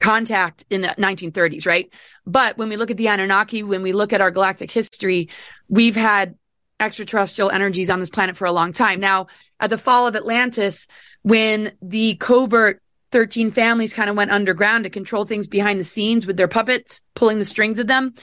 contact 0.00 0.64
in 0.70 0.80
the 0.80 0.88
1930s, 0.88 1.66
right? 1.66 1.90
But 2.26 2.58
when 2.58 2.68
we 2.68 2.76
look 2.76 2.90
at 2.90 2.96
the 2.96 3.08
Anunnaki, 3.08 3.62
when 3.62 3.82
we 3.82 3.92
look 3.92 4.12
at 4.12 4.20
our 4.20 4.30
galactic 4.30 4.70
history, 4.70 5.28
we've 5.68 5.96
had 5.96 6.36
extraterrestrial 6.80 7.50
energies 7.50 7.88
on 7.88 8.00
this 8.00 8.10
planet 8.10 8.36
for 8.36 8.46
a 8.46 8.52
long 8.52 8.72
time. 8.72 9.00
Now, 9.00 9.28
at 9.64 9.70
the 9.70 9.78
fall 9.78 10.06
of 10.06 10.16
Atlantis, 10.16 10.86
when 11.22 11.72
the 11.82 12.16
covert 12.16 12.80
13 13.12 13.50
families 13.50 13.92
kind 13.92 14.10
of 14.10 14.16
went 14.16 14.30
underground 14.30 14.84
to 14.84 14.90
control 14.90 15.24
things 15.24 15.46
behind 15.46 15.80
the 15.80 15.84
scenes 15.84 16.26
with 16.26 16.36
their 16.36 16.48
puppets, 16.48 17.00
pulling 17.14 17.38
the 17.38 17.44
strings 17.44 17.78
of 17.78 17.86
them, 17.86 18.14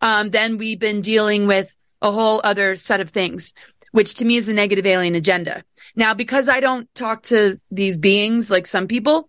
um, 0.00 0.30
then 0.30 0.58
we've 0.58 0.78
been 0.78 1.00
dealing 1.00 1.46
with 1.46 1.74
a 2.02 2.10
whole 2.10 2.40
other 2.44 2.76
set 2.76 3.00
of 3.00 3.10
things, 3.10 3.52
which 3.92 4.14
to 4.14 4.24
me 4.24 4.36
is 4.36 4.46
the 4.46 4.52
negative 4.52 4.86
alien 4.86 5.14
agenda. 5.14 5.64
Now, 5.94 6.14
because 6.14 6.48
I 6.48 6.60
don't 6.60 6.92
talk 6.94 7.24
to 7.24 7.60
these 7.70 7.96
beings 7.96 8.50
like 8.50 8.66
some 8.66 8.86
people, 8.86 9.28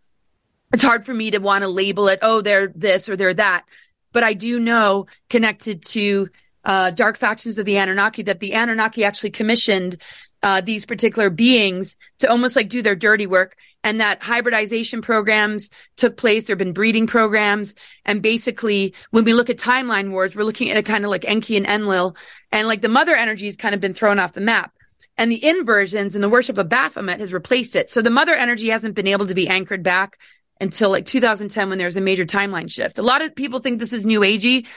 it's 0.74 0.84
hard 0.84 1.06
for 1.06 1.14
me 1.14 1.32
to 1.32 1.40
want 1.40 1.64
to 1.64 1.68
label 1.70 2.08
it, 2.10 2.20
oh, 2.22 2.42
they're 2.42 2.72
this 2.76 3.10
or 3.10 3.16
they're 3.16 3.34
that. 3.34 3.66
But 4.14 4.24
I 4.24 4.34
do 4.34 4.60
know 4.60 5.08
connected 5.30 5.84
to 5.84 6.30
uh, 6.64 6.92
dark 6.92 7.18
factions 7.18 7.58
of 7.58 7.66
the 7.66 7.78
Anunnaki 7.78 8.24
that 8.24 8.40
the 8.40 8.54
Anunnaki 8.54 9.06
actually 9.06 9.32
commissioned 9.32 9.98
uh, 10.44 10.62
these 10.62 10.86
particular 10.86 11.30
beings 11.30 11.96
to 12.20 12.30
almost 12.30 12.56
like 12.56 12.70
do 12.70 12.82
their 12.82 12.96
dirty 12.96 13.28
work 13.28 13.56
and 13.84 14.02
that 14.02 14.22
hybridization 14.22 15.02
programs 15.02 15.70
took 15.96 16.18
place. 16.18 16.46
There 16.46 16.54
have 16.54 16.60
been 16.60 16.74
breeding 16.74 17.08
programs. 17.08 17.76
And 18.06 18.22
basically, 18.22 18.94
when 19.12 19.24
we 19.24 19.34
look 19.34 19.50
at 19.50 19.58
timeline 19.58 20.12
wars, 20.12 20.36
we're 20.36 20.44
looking 20.44 20.70
at 20.70 20.78
a 20.78 20.84
kind 20.84 21.06
of 21.06 21.10
like 21.10 21.26
Enki 21.26 21.58
and 21.58 21.66
Enlil 21.66 22.16
and 22.52 22.68
like 22.68 22.82
the 22.82 22.90
mother 22.90 23.16
energy 23.16 23.46
has 23.46 23.56
kind 23.56 23.76
of 23.76 23.82
been 23.82 23.94
thrown 23.94 24.20
off 24.20 24.34
the 24.34 24.42
map. 24.42 24.74
And 25.18 25.32
the 25.32 25.44
inversions 25.44 26.16
and 26.16 26.24
the 26.24 26.30
worship 26.30 26.58
of 26.58 26.70
Baphomet 26.70 27.20
has 27.20 27.34
replaced 27.34 27.76
it. 27.76 27.90
So 27.90 28.02
the 28.02 28.10
mother 28.12 28.36
energy 28.36 28.70
hasn't 28.70 28.94
been 28.94 29.08
able 29.08 29.28
to 29.28 29.34
be 29.34 29.48
anchored 29.48 29.84
back 29.84 30.20
until 30.62 30.92
like 30.92 31.06
2010 31.06 31.70
when 31.70 31.78
there's 31.78 31.98
a 31.98 32.02
major 32.02 32.26
timeline 32.26 32.70
shift. 32.70 33.00
A 33.00 33.04
lot 33.04 33.24
of 33.24 33.36
people 33.36 33.60
think 33.60 33.80
this 33.80 33.94
is 33.94 34.06
new 34.06 34.20
agey. 34.20 34.68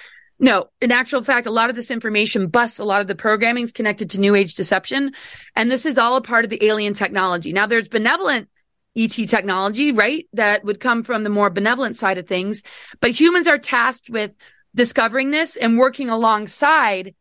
No, 0.43 0.71
in 0.81 0.91
actual 0.91 1.23
fact, 1.23 1.47
a 1.47 1.51
lot 1.51 1.69
of 1.69 1.77
this 1.77 1.91
information 1.91 2.47
busts 2.47 2.79
a 2.79 2.85
lot 2.85 3.03
of 3.03 3.07
the 3.07 3.15
programming 3.15 3.65
is 3.65 3.73
connected 3.73 4.11
to 4.11 4.21
new 4.21 4.35
age 4.35 4.55
deception. 4.55 5.13
And 5.55 5.71
this 5.71 5.85
is 5.85 5.99
all 5.99 6.17
a 6.17 6.23
part 6.23 6.45
of 6.45 6.51
the 6.51 6.65
alien 6.65 6.95
technology. 6.95 7.53
Now 7.53 7.67
there's 7.67 7.89
benevolent 7.89 8.49
ET 8.97 9.11
technology, 9.11 9.93
right? 9.93 10.27
That 10.33 10.65
would 10.65 10.81
come 10.81 11.05
from 11.05 11.25
the 11.25 11.31
more 11.31 11.51
benevolent 11.51 11.97
side 11.97 12.17
of 12.17 12.27
things. 12.27 12.63
But 13.01 13.11
humans 13.11 13.49
are 13.49 13.59
tasked 13.59 14.09
with 14.09 14.33
discovering 14.75 15.31
this 15.31 15.57
and 15.57 15.79
working 15.79 16.09
alongside 16.09 17.15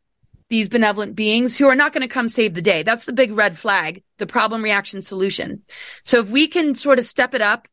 these 0.48 0.70
benevolent 0.70 1.16
beings 1.16 1.58
who 1.58 1.68
are 1.68 1.76
not 1.76 1.92
going 1.92 2.02
to 2.02 2.08
come 2.08 2.30
save 2.30 2.54
the 2.54 2.62
day. 2.62 2.84
That's 2.84 3.06
the 3.06 3.14
big 3.14 3.34
red 3.34 3.58
flag, 3.58 4.02
the 4.18 4.26
problem 4.26 4.64
reaction 4.64 5.02
solution. 5.02 5.64
So 6.06 6.20
if 6.20 6.30
we 6.30 6.48
can 6.48 6.74
sort 6.74 7.00
of 7.00 7.06
step 7.06 7.34
it 7.34 7.42
up 7.42 7.68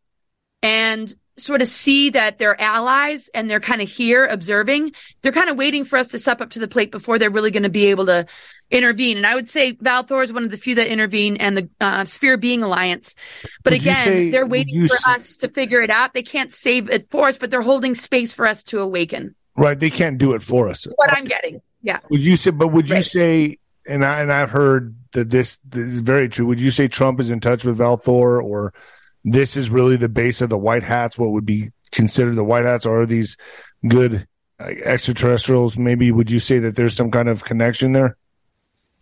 and 0.61 1.15
sort 1.39 1.63
of 1.63 1.69
see 1.69 2.11
that 2.11 2.39
they're 2.39 2.61
allies 2.61 3.29
and 3.35 3.49
they're 3.51 3.61
kind 3.61 3.83
of 3.83 3.89
here 3.89 4.25
observing. 4.27 4.93
They're 5.23 5.33
kind 5.33 5.51
of 5.51 5.57
waiting 5.57 5.85
for 5.85 5.99
us 5.99 6.09
to 6.09 6.19
step 6.19 6.41
up 6.41 6.51
to 6.51 6.59
the 6.59 6.69
plate 6.69 6.91
before 6.91 7.19
they're 7.19 7.31
really 7.31 7.51
going 7.51 7.63
to 7.65 7.69
be 7.69 7.87
able 7.87 8.07
to 8.07 8.27
intervene. 8.71 9.17
And 9.17 9.27
I 9.27 9.35
would 9.35 9.49
say 9.49 9.75
Valthor 9.75 10.25
is 10.25 10.33
one 10.33 10.45
of 10.45 10.51
the 10.51 10.57
few 10.57 10.75
that 10.77 10.87
intervene 10.87 11.37
and 11.37 11.57
the 11.57 11.69
uh, 11.81 12.05
Sphere 12.05 12.37
Being 12.37 12.63
Alliance. 12.63 13.15
But 13.63 13.75
would 13.75 13.83
again, 13.83 14.05
say, 14.05 14.31
they're 14.31 14.47
waiting 14.47 14.89
for 14.89 14.97
say, 14.97 15.13
us 15.13 15.37
to 15.39 15.49
figure 15.49 15.83
it 15.83 15.91
out. 15.91 16.15
They 16.15 16.23
can't 16.23 16.53
save 16.53 16.91
it 16.91 17.11
for 17.11 17.29
us, 17.29 17.39
but 17.39 17.51
they're 17.51 17.63
holding 17.63 17.95
space 17.95 18.33
for 18.33 18.47
us 18.47 18.63
to 18.65 18.81
awaken. 18.81 19.35
Right. 19.57 19.79
They 19.79 19.91
can't 19.91 20.19
do 20.19 20.35
it 20.35 20.43
for 20.43 20.69
us. 20.69 20.85
What 20.97 21.13
I'm 21.13 21.25
getting. 21.27 21.61
Yeah. 21.83 22.01
Would 22.11 22.21
you 22.21 22.37
say, 22.37 22.51
but 22.51 22.69
would 22.69 22.91
right. 22.91 22.99
you 22.99 23.03
say, 23.03 23.59
and 23.87 24.05
I, 24.05 24.21
and 24.21 24.33
I've 24.33 24.51
heard 24.51 24.97
that 25.13 25.31
this, 25.31 25.59
this 25.65 25.95
is 25.95 26.01
very 26.01 26.29
true. 26.29 26.47
Would 26.47 26.61
you 26.61 26.71
say 26.71 26.89
Trump 26.89 27.21
is 27.21 27.31
in 27.31 27.41
touch 27.41 27.65
with 27.65 27.79
Valthor 27.79 28.43
or 28.43 28.75
this 29.27 29.57
is 29.57 29.69
really 29.69 29.97
the 29.97 30.09
base 30.09 30.41
of 30.41 30.49
the 30.49 30.57
white 30.57 30.85
hats, 30.85 31.19
what 31.19 31.31
would 31.33 31.45
be 31.45 31.71
considered 31.91 32.37
the 32.37 32.45
white 32.45 32.65
hats, 32.65 32.87
or 32.87 33.03
are 33.03 33.07
these 33.07 33.37
good 33.87 34.27
extraterrestrials? 34.61 35.77
Maybe 35.77 36.13
would 36.13 36.31
you 36.31 36.39
say 36.39 36.61
that 36.61 36.77
there's 36.77 36.97
some 36.97 37.11
kind 37.11 37.29
of 37.29 37.45
connection 37.45 37.93
there 37.93 38.17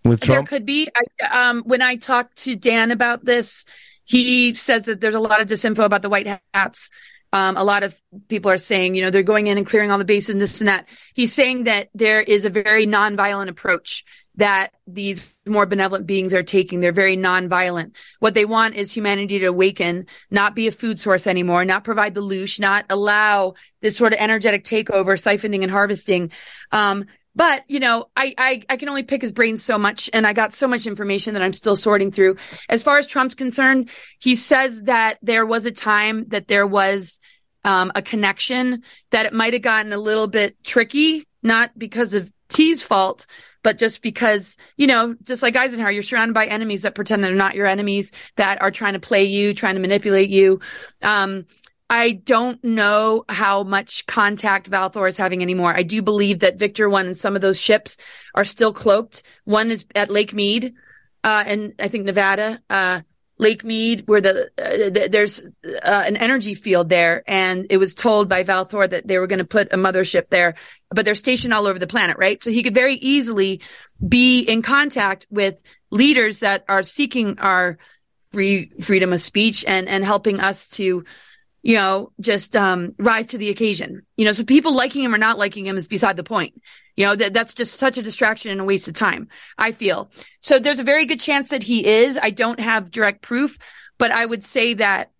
with 0.02 0.22
Trump? 0.22 0.48
There 0.48 0.58
could 0.58 0.66
be. 0.66 0.88
I, 1.20 1.48
um, 1.48 1.62
when 1.66 1.82
I 1.82 1.96
talked 1.96 2.38
to 2.38 2.56
Dan 2.56 2.90
about 2.90 3.26
this, 3.26 3.66
he 4.04 4.54
says 4.54 4.86
that 4.86 5.02
there's 5.02 5.14
a 5.14 5.20
lot 5.20 5.42
of 5.42 5.46
disinfo 5.46 5.84
about 5.84 6.00
the 6.00 6.08
white 6.08 6.40
hats. 6.54 6.90
Um, 7.34 7.56
a 7.56 7.64
lot 7.64 7.82
of 7.82 8.00
people 8.28 8.50
are 8.50 8.58
saying, 8.58 8.94
you 8.94 9.02
know, 9.02 9.10
they're 9.10 9.22
going 9.22 9.48
in 9.48 9.58
and 9.58 9.66
clearing 9.66 9.90
all 9.90 9.98
the 9.98 10.04
bases 10.04 10.30
and 10.30 10.40
this 10.40 10.60
and 10.60 10.68
that. 10.68 10.86
He's 11.14 11.34
saying 11.34 11.64
that 11.64 11.90
there 11.92 12.22
is 12.22 12.44
a 12.44 12.50
very 12.50 12.86
nonviolent 12.86 13.48
approach 13.48 14.04
that 14.36 14.72
these 14.86 15.26
more 15.46 15.66
benevolent 15.66 16.06
beings 16.06 16.34
are 16.34 16.42
taking. 16.42 16.80
They're 16.80 16.92
very 16.92 17.16
nonviolent. 17.16 17.92
What 18.18 18.34
they 18.34 18.44
want 18.44 18.74
is 18.74 18.92
humanity 18.92 19.38
to 19.40 19.46
awaken, 19.46 20.06
not 20.30 20.54
be 20.54 20.66
a 20.66 20.72
food 20.72 20.98
source 20.98 21.26
anymore, 21.26 21.64
not 21.64 21.84
provide 21.84 22.14
the 22.14 22.22
loosh, 22.22 22.58
not 22.58 22.84
allow 22.90 23.54
this 23.80 23.96
sort 23.96 24.12
of 24.12 24.20
energetic 24.20 24.64
takeover, 24.64 25.14
siphoning 25.20 25.62
and 25.62 25.70
harvesting. 25.70 26.32
Um, 26.72 27.06
but 27.36 27.64
you 27.68 27.80
know, 27.80 28.06
I, 28.16 28.34
I 28.38 28.62
I 28.70 28.76
can 28.76 28.88
only 28.88 29.02
pick 29.02 29.22
his 29.22 29.32
brain 29.32 29.56
so 29.56 29.76
much, 29.76 30.08
and 30.12 30.26
I 30.26 30.32
got 30.32 30.54
so 30.54 30.68
much 30.68 30.86
information 30.86 31.34
that 31.34 31.42
I'm 31.42 31.52
still 31.52 31.76
sorting 31.76 32.12
through. 32.12 32.36
As 32.68 32.82
far 32.82 32.98
as 32.98 33.06
Trump's 33.06 33.34
concerned, 33.34 33.90
he 34.20 34.36
says 34.36 34.82
that 34.82 35.18
there 35.20 35.44
was 35.44 35.66
a 35.66 35.72
time 35.72 36.26
that 36.28 36.46
there 36.46 36.66
was 36.66 37.18
um, 37.64 37.90
a 37.94 38.02
connection 38.02 38.82
that 39.10 39.26
it 39.26 39.32
might 39.32 39.52
have 39.52 39.62
gotten 39.62 39.92
a 39.92 39.98
little 39.98 40.28
bit 40.28 40.62
tricky, 40.62 41.26
not 41.42 41.76
because 41.76 42.14
of 42.14 42.30
T's 42.48 42.82
fault, 42.82 43.26
but 43.64 43.78
just 43.78 44.02
because, 44.02 44.56
you 44.76 44.86
know, 44.86 45.16
just 45.24 45.42
like 45.42 45.56
Eisenhower, 45.56 45.90
you're 45.90 46.04
surrounded 46.04 46.34
by 46.34 46.46
enemies 46.46 46.82
that 46.82 46.94
pretend 46.94 47.24
they're 47.24 47.34
not 47.34 47.56
your 47.56 47.66
enemies, 47.66 48.12
that 48.36 48.62
are 48.62 48.70
trying 48.70 48.92
to 48.92 49.00
play 49.00 49.24
you, 49.24 49.54
trying 49.54 49.74
to 49.74 49.80
manipulate 49.80 50.30
you. 50.30 50.60
Um, 51.02 51.46
I 51.90 52.12
don't 52.12 52.62
know 52.62 53.24
how 53.28 53.64
much 53.64 54.06
contact 54.06 54.70
Valthor 54.70 55.08
is 55.08 55.16
having 55.16 55.42
anymore. 55.42 55.74
I 55.74 55.82
do 55.82 56.02
believe 56.02 56.40
that 56.40 56.58
Victor 56.58 56.88
One 56.88 57.06
and 57.06 57.18
some 57.18 57.34
of 57.34 57.42
those 57.42 57.60
ships 57.60 57.96
are 58.34 58.44
still 58.44 58.72
cloaked. 58.72 59.22
One 59.44 59.70
is 59.70 59.86
at 59.94 60.10
Lake 60.10 60.34
Mead, 60.34 60.74
uh, 61.24 61.44
and 61.46 61.74
I 61.78 61.88
think 61.88 62.04
Nevada. 62.04 62.60
Uh, 62.70 63.00
Lake 63.38 63.64
Mead, 63.64 64.04
where 64.06 64.20
the, 64.20 64.50
uh, 64.58 64.90
the 64.90 65.08
there's 65.10 65.42
uh, 65.42 66.04
an 66.06 66.16
energy 66.16 66.54
field 66.54 66.88
there, 66.88 67.22
and 67.26 67.66
it 67.70 67.78
was 67.78 67.94
told 67.94 68.28
by 68.28 68.44
Valthor 68.44 68.88
that 68.88 69.06
they 69.06 69.18
were 69.18 69.26
going 69.26 69.40
to 69.40 69.44
put 69.44 69.72
a 69.72 69.76
mothership 69.76 70.28
there, 70.30 70.54
but 70.90 71.04
they're 71.04 71.14
stationed 71.14 71.52
all 71.52 71.66
over 71.66 71.78
the 71.78 71.86
planet, 71.86 72.16
right? 72.18 72.42
So 72.42 72.50
he 72.50 72.62
could 72.62 72.74
very 72.74 72.94
easily 72.94 73.60
be 74.06 74.40
in 74.40 74.62
contact 74.62 75.26
with 75.30 75.60
leaders 75.90 76.40
that 76.40 76.64
are 76.68 76.82
seeking 76.82 77.38
our 77.40 77.78
free 78.30 78.70
freedom 78.80 79.12
of 79.12 79.20
speech 79.20 79.64
and 79.66 79.88
and 79.88 80.04
helping 80.04 80.40
us 80.40 80.68
to 80.70 81.04
you 81.64 81.76
know, 81.76 82.12
just 82.20 82.54
um, 82.54 82.94
rise 82.98 83.28
to 83.28 83.38
the 83.38 83.48
occasion. 83.48 84.02
You 84.18 84.26
know, 84.26 84.32
so 84.32 84.44
people 84.44 84.74
liking 84.74 85.02
him 85.02 85.14
or 85.14 85.18
not 85.18 85.38
liking 85.38 85.66
him 85.66 85.78
is 85.78 85.88
beside 85.88 86.16
the 86.16 86.22
point. 86.22 86.60
You 86.96 87.06
know, 87.06 87.16
that 87.16 87.34
that's 87.34 87.54
just 87.54 87.74
such 87.74 87.98
a 87.98 88.02
distraction 88.02 88.50
and 88.50 88.60
a 88.60 88.64
waste 88.64 88.88
of 88.88 88.94
time, 88.94 89.28
I 89.58 89.72
feel. 89.72 90.10
So 90.40 90.58
there's 90.58 90.78
a 90.78 90.84
very 90.84 91.06
good 91.06 91.20
chance 91.20 91.48
that 91.48 91.64
he 91.64 91.86
is. 91.86 92.18
I 92.20 92.30
don't 92.30 92.60
have 92.60 92.90
direct 92.90 93.22
proof, 93.22 93.58
but 93.98 94.12
I 94.12 94.24
would 94.24 94.44
say 94.44 94.74
that 94.74 95.10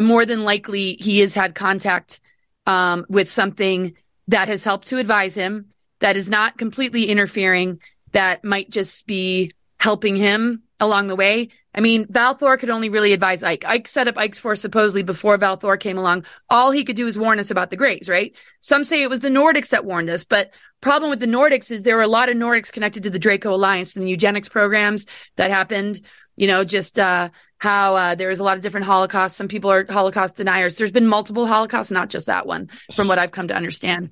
more 0.00 0.26
than 0.26 0.44
likely 0.44 0.96
he 1.00 1.20
has 1.20 1.34
had 1.34 1.54
contact 1.54 2.20
um, 2.66 3.06
with 3.08 3.30
something 3.30 3.94
that 4.28 4.48
has 4.48 4.64
helped 4.64 4.88
to 4.88 4.98
advise 4.98 5.34
him, 5.34 5.66
that 6.00 6.16
is 6.16 6.28
not 6.28 6.58
completely 6.58 7.06
interfering, 7.06 7.80
that 8.12 8.44
might 8.44 8.68
just 8.70 9.06
be 9.06 9.52
helping 9.78 10.16
him 10.16 10.62
along 10.80 11.06
the 11.06 11.16
way. 11.16 11.48
I 11.76 11.80
mean, 11.80 12.06
Valthor 12.06 12.58
could 12.58 12.70
only 12.70 12.88
really 12.88 13.12
advise 13.12 13.42
Ike. 13.42 13.64
Ike 13.66 13.86
set 13.86 14.08
up 14.08 14.16
Ike's 14.16 14.38
force 14.38 14.62
supposedly 14.62 15.02
before 15.02 15.36
Valthor 15.36 15.78
came 15.78 15.98
along. 15.98 16.24
All 16.48 16.70
he 16.70 16.84
could 16.84 16.96
do 16.96 17.06
is 17.06 17.18
warn 17.18 17.38
us 17.38 17.50
about 17.50 17.68
the 17.68 17.76
Greys, 17.76 18.08
right? 18.08 18.32
Some 18.60 18.82
say 18.82 19.02
it 19.02 19.10
was 19.10 19.20
the 19.20 19.28
Nordics 19.28 19.68
that 19.68 19.84
warned 19.84 20.08
us, 20.08 20.24
but 20.24 20.52
problem 20.80 21.10
with 21.10 21.20
the 21.20 21.26
Nordics 21.26 21.70
is 21.70 21.82
there 21.82 21.96
were 21.96 22.02
a 22.02 22.08
lot 22.08 22.30
of 22.30 22.36
Nordics 22.36 22.72
connected 22.72 23.02
to 23.02 23.10
the 23.10 23.18
Draco 23.18 23.54
Alliance 23.54 23.94
and 23.94 24.06
the 24.06 24.10
eugenics 24.10 24.48
programs 24.48 25.06
that 25.36 25.50
happened. 25.50 26.00
You 26.36 26.46
know, 26.46 26.64
just 26.64 26.98
uh, 26.98 27.30
how 27.58 27.96
uh, 27.96 28.14
there 28.14 28.28
was 28.28 28.40
a 28.40 28.44
lot 28.44 28.56
of 28.56 28.62
different 28.62 28.86
Holocausts. 28.86 29.36
Some 29.36 29.48
people 29.48 29.70
are 29.70 29.84
Holocaust 29.88 30.36
deniers. 30.36 30.76
There's 30.76 30.92
been 30.92 31.06
multiple 31.06 31.46
Holocausts, 31.46 31.90
not 31.90 32.08
just 32.08 32.26
that 32.26 32.46
one, 32.46 32.70
from 32.94 33.08
what 33.08 33.18
I've 33.18 33.32
come 33.32 33.48
to 33.48 33.54
understand. 33.54 34.10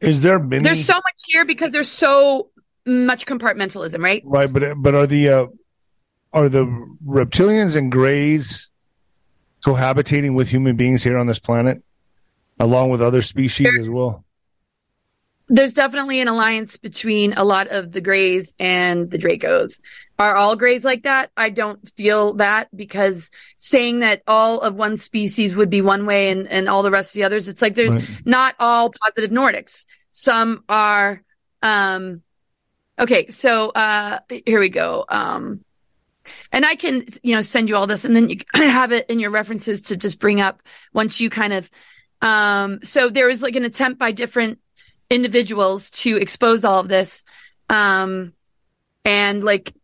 Is 0.00 0.22
there 0.22 0.38
been? 0.38 0.62
There's 0.62 0.84
so 0.84 0.94
much 0.94 1.22
here 1.26 1.44
because 1.44 1.72
there's 1.72 1.88
so 1.88 2.50
much 2.84 3.26
compartmentalism, 3.26 4.02
right? 4.02 4.22
Right, 4.24 4.52
but 4.52 4.74
but 4.76 4.94
are 4.94 5.06
the 5.06 5.28
uh, 5.28 5.46
are 6.32 6.48
the 6.48 6.64
reptilians 7.06 7.76
and 7.76 7.90
greys 7.90 8.70
cohabitating 9.64 10.34
with 10.34 10.48
human 10.48 10.76
beings 10.76 11.02
here 11.02 11.18
on 11.18 11.26
this 11.26 11.38
planet, 11.38 11.82
along 12.60 12.90
with 12.90 13.02
other 13.02 13.22
species 13.22 13.76
as 13.78 13.88
well? 13.88 14.24
There's 15.48 15.72
definitely 15.72 16.20
an 16.20 16.28
alliance 16.28 16.76
between 16.76 17.32
a 17.34 17.44
lot 17.44 17.68
of 17.68 17.92
the 17.92 18.00
greys 18.00 18.54
and 18.58 19.10
the 19.10 19.18
Dracos. 19.18 19.80
Are 20.18 20.34
all 20.34 20.56
greys 20.56 20.84
like 20.84 21.04
that? 21.04 21.30
I 21.36 21.50
don't 21.50 21.88
feel 21.90 22.34
that 22.34 22.74
because 22.74 23.30
saying 23.56 24.00
that 24.00 24.22
all 24.26 24.60
of 24.60 24.74
one 24.74 24.96
species 24.96 25.54
would 25.54 25.70
be 25.70 25.82
one 25.82 26.06
way 26.06 26.30
and, 26.30 26.48
and 26.48 26.68
all 26.68 26.82
the 26.82 26.90
rest 26.90 27.10
of 27.10 27.14
the 27.14 27.24
others, 27.24 27.48
it's 27.48 27.62
like 27.62 27.74
there's 27.74 27.94
right. 27.94 28.08
not 28.24 28.54
all 28.58 28.90
positive 28.90 29.30
Nordics. 29.30 29.84
Some 30.10 30.64
are, 30.68 31.22
um, 31.62 32.22
okay, 32.98 33.28
so, 33.28 33.68
uh, 33.70 34.20
here 34.46 34.58
we 34.58 34.70
go. 34.70 35.04
Um, 35.08 35.64
and 36.56 36.64
I 36.64 36.74
can, 36.74 37.04
you 37.22 37.34
know, 37.34 37.42
send 37.42 37.68
you 37.68 37.76
all 37.76 37.86
this 37.86 38.06
and 38.06 38.16
then 38.16 38.30
you 38.30 38.38
have 38.54 38.90
it 38.90 39.10
in 39.10 39.20
your 39.20 39.30
references 39.30 39.82
to 39.82 39.96
just 39.96 40.18
bring 40.18 40.40
up 40.40 40.62
once 40.94 41.20
you 41.20 41.28
kind 41.28 41.52
of, 41.52 41.70
um, 42.22 42.78
so 42.82 43.10
there 43.10 43.26
was 43.26 43.42
like 43.42 43.56
an 43.56 43.64
attempt 43.64 43.98
by 43.98 44.10
different 44.10 44.58
individuals 45.10 45.90
to 45.90 46.16
expose 46.16 46.64
all 46.64 46.80
of 46.80 46.88
this. 46.88 47.24
Um, 47.68 48.32
and 49.04 49.44
like, 49.44 49.74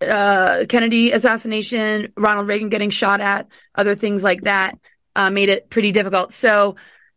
uh, 0.00 0.66
Kennedy 0.68 1.10
assassination, 1.10 2.12
Ronald 2.16 2.46
Reagan 2.46 2.68
getting 2.68 2.90
shot 2.90 3.20
at, 3.20 3.48
other 3.74 3.96
things 3.96 4.22
like 4.22 4.42
that, 4.42 4.78
uh, 5.16 5.30
made 5.30 5.48
it 5.48 5.68
pretty 5.68 5.90
difficult. 5.90 6.32
So, 6.32 6.76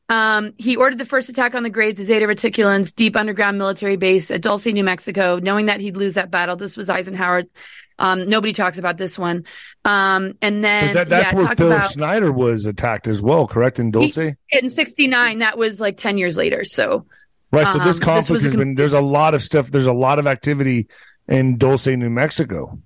um, 0.09 0.53
he 0.57 0.75
ordered 0.75 0.97
the 0.97 1.05
first 1.05 1.29
attack 1.29 1.53
on 1.53 1.61
the 1.61 1.69
Greys, 1.69 1.97
the 1.97 2.05
Zeta 2.05 2.25
Reticulans, 2.25 2.93
deep 2.93 3.15
underground 3.15 3.59
military 3.59 3.95
base 3.95 4.31
at 4.31 4.41
Dulce, 4.41 4.65
New 4.65 4.83
Mexico, 4.83 5.39
knowing 5.39 5.67
that 5.67 5.81
he'd 5.81 5.97
lose 5.97 6.15
that 6.15 6.31
battle. 6.31 6.55
This 6.55 6.75
was 6.75 6.89
Eisenhower 6.89 7.43
um, 7.99 8.27
nobody 8.27 8.53
talks 8.53 8.77
about 8.77 8.97
this 8.97 9.17
one. 9.17 9.45
Um, 9.85 10.37
and 10.41 10.63
then 10.63 10.93
that, 10.93 11.09
that's 11.09 11.33
yeah, 11.33 11.39
where 11.39 11.55
Phil 11.55 11.71
about, 11.71 11.91
Schneider 11.91 12.31
was 12.31 12.65
attacked 12.65 13.07
as 13.07 13.21
well, 13.21 13.47
correct? 13.47 13.79
In 13.79 13.91
Dulce 13.91 14.15
he, 14.15 14.33
in 14.51 14.69
'69, 14.69 15.39
that 15.39 15.57
was 15.57 15.79
like 15.79 15.97
10 15.97 16.17
years 16.17 16.37
later. 16.37 16.63
So 16.63 17.05
right. 17.51 17.67
So 17.67 17.79
this 17.79 17.99
conflict 17.99 18.29
um, 18.29 18.35
this 18.35 18.43
has 18.43 18.55
been. 18.55 18.75
There's 18.75 18.93
a 18.93 19.01
lot 19.01 19.33
of 19.33 19.41
stuff. 19.41 19.67
There's 19.67 19.87
a 19.87 19.93
lot 19.93 20.19
of 20.19 20.27
activity 20.27 20.87
in 21.27 21.57
Dulce, 21.57 21.87
New 21.87 22.09
Mexico. 22.09 22.79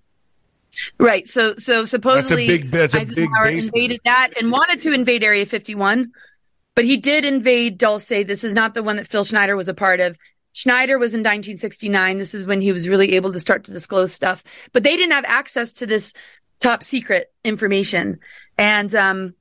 Right. 1.00 1.28
So 1.28 1.56
so 1.58 1.86
supposedly 1.86 2.48
that's 2.48 2.60
a 2.60 2.62
big, 2.62 2.72
that's 2.72 2.96
a 2.96 3.00
Eisenhower 3.02 3.46
big 3.46 3.64
invaded 3.64 4.02
that 4.06 4.34
and 4.40 4.52
wanted 4.52 4.82
to 4.84 4.94
invade 4.94 5.24
Area 5.24 5.46
51. 5.46 6.12
But 6.76 6.86
he 6.86 6.98
did 6.98 7.26
invade 7.26 7.80
Dulce. 7.80 8.10
This 8.10 8.44
is 8.44 8.54
not 8.54 8.76
the 8.76 8.84
one 8.84 8.98
that 8.98 9.08
Phil 9.08 9.24
Schneider 9.24 9.56
was 9.56 9.68
a 9.68 9.74
part 9.74 10.00
of. 10.00 10.18
Schneider 10.58 10.98
was 10.98 11.14
in 11.14 11.20
1969. 11.20 12.18
This 12.18 12.34
is 12.34 12.48
when 12.48 12.62
he 12.62 12.72
was 12.72 12.90
really 12.90 13.14
able 13.14 13.32
to 13.32 13.40
start 13.40 13.66
to 13.66 13.72
disclose 13.72 14.12
stuff, 14.12 14.44
but 14.74 14.82
they 14.82 14.98
didn't 14.98 15.12
have 15.12 15.24
access 15.28 15.72
to 15.74 15.86
this 15.86 16.14
top 16.60 16.82
secret 16.82 17.32
information. 17.44 18.18
And, 18.58 18.94
um, 18.96 19.36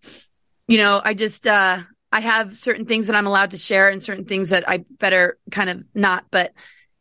you 0.68 0.76
know, 0.76 1.00
I 1.02 1.14
just, 1.14 1.46
uh, 1.46 1.80
I 2.12 2.20
have 2.20 2.58
certain 2.58 2.84
things 2.84 3.06
that 3.06 3.16
I'm 3.16 3.26
allowed 3.26 3.52
to 3.52 3.56
share 3.56 3.88
and 3.88 4.02
certain 4.02 4.26
things 4.26 4.50
that 4.50 4.68
I 4.68 4.84
better 4.90 5.38
kind 5.50 5.70
of 5.70 5.84
not. 5.94 6.26
But, 6.30 6.52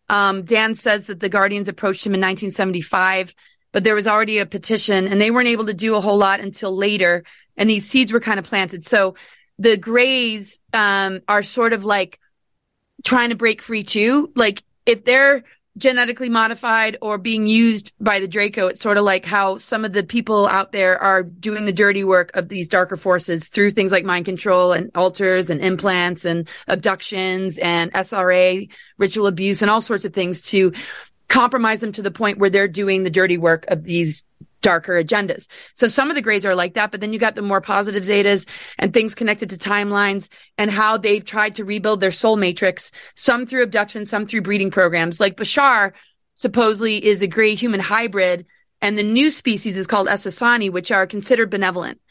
um, 0.08 0.46
Dan 0.46 0.76
says 0.76 1.08
that 1.08 1.20
the 1.20 1.28
Guardians 1.28 1.68
approached 1.68 2.06
him 2.06 2.14
in 2.14 2.22
1975, 2.22 3.36
but 3.74 3.84
there 3.84 3.96
was 3.96 4.08
already 4.08 4.38
a 4.38 4.46
petition 4.46 5.10
and 5.10 5.20
they 5.20 5.30
weren't 5.30 5.50
able 5.50 5.66
to 5.66 5.74
do 5.74 5.96
a 5.96 6.02
whole 6.02 6.18
lot 6.18 6.40
until 6.40 6.74
later. 6.74 7.26
And 7.58 7.70
these 7.70 7.86
seeds 7.86 8.14
were 8.14 8.22
kind 8.22 8.40
of 8.40 8.46
planted. 8.46 8.88
So 8.88 9.16
the 9.60 9.76
Greys, 9.76 10.62
um, 10.72 11.20
are 11.28 11.44
sort 11.44 11.74
of 11.74 11.84
like, 11.84 12.18
trying 13.06 13.30
to 13.30 13.36
break 13.36 13.62
free 13.62 13.84
too. 13.84 14.32
Like 14.36 14.64
if 14.86 15.06
they're 15.06 15.44
genetically 15.78 16.30
modified 16.30 16.98
or 17.02 17.18
being 17.18 17.48
used 17.48 17.92
by 18.00 18.20
the 18.20 18.28
Draco, 18.28 18.68
it's 18.68 18.82
sort 18.82 18.98
of 18.98 19.04
like 19.04 19.26
how 19.26 19.58
some 19.58 19.86
of 19.86 19.94
the 19.94 20.04
people 20.04 20.48
out 20.48 20.72
there 20.72 20.98
are 21.02 21.22
doing 21.22 21.66
the 21.66 21.74
dirty 21.74 22.04
work 22.04 22.32
of 22.34 22.48
these 22.48 22.68
darker 22.68 22.96
forces 22.96 23.50
through 23.50 23.72
things 23.72 23.92
like 23.92 24.06
mind 24.06 24.26
control 24.26 24.72
and 24.72 24.90
alters 24.96 25.50
and 25.50 25.62
implants 25.62 26.26
and 26.26 26.48
abductions 26.68 27.58
and 27.58 27.92
SRA, 27.94 28.70
ritual 28.98 29.28
abuse 29.28 29.62
and 29.62 29.70
all 29.70 29.82
sorts 29.82 30.06
of 30.06 30.14
things 30.14 30.42
to 30.42 30.72
compromise 31.28 31.82
them 31.82 31.92
to 31.92 32.02
the 32.02 32.12
point 32.12 32.38
where 32.38 32.50
they're 32.50 32.68
doing 32.68 33.04
the 33.04 33.10
dirty 33.10 33.38
work 33.38 33.66
of 33.68 33.84
these 33.84 34.24
darker 34.66 34.94
agendas. 34.94 35.46
So 35.76 35.88
some 35.88 36.10
of 36.10 36.16
the 36.16 36.24
Greys 36.24 36.44
are 36.44 36.56
like 36.56 36.74
that, 36.74 36.90
but 36.90 37.00
then 37.00 37.14
you 37.14 37.20
got 37.20 37.36
the 37.36 37.44
more 37.44 37.62
positive 37.62 38.04
zetas 38.04 38.48
and 38.80 38.92
things 38.92 39.14
connected 39.14 39.52
to 39.52 39.58
timelines 39.58 40.28
and 40.58 40.72
how 40.72 40.98
they've 40.98 41.24
tried 41.24 41.54
to 41.56 41.64
rebuild 41.64 42.02
their 42.02 42.12
soul 42.12 42.36
matrix, 42.36 42.92
some 43.14 43.46
through 43.46 43.62
abduction, 43.62 44.08
some 44.08 44.26
through 44.26 44.42
breeding 44.42 44.72
programs. 44.72 45.20
Like 45.20 45.38
Bashar 45.38 45.94
supposedly 46.34 47.06
is 47.06 47.22
a 47.22 47.28
gray 47.28 47.54
human 47.54 47.80
hybrid 47.80 48.48
and 48.82 48.98
the 48.98 49.04
new 49.04 49.30
species 49.30 49.78
is 49.78 49.86
called 49.86 50.08
Essassani, 50.08 50.72
which 50.72 50.92
are 50.92 51.06
considered 51.06 51.52
benevolent. 51.52 52.02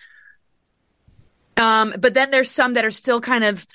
Um, 1.57 1.93
but 1.99 2.15
then 2.15 2.31
there's 2.31 2.53
some 2.53 2.75
that 2.75 2.85
are 2.85 2.93
still 2.93 3.21
kind 3.21 3.43
of 3.43 3.67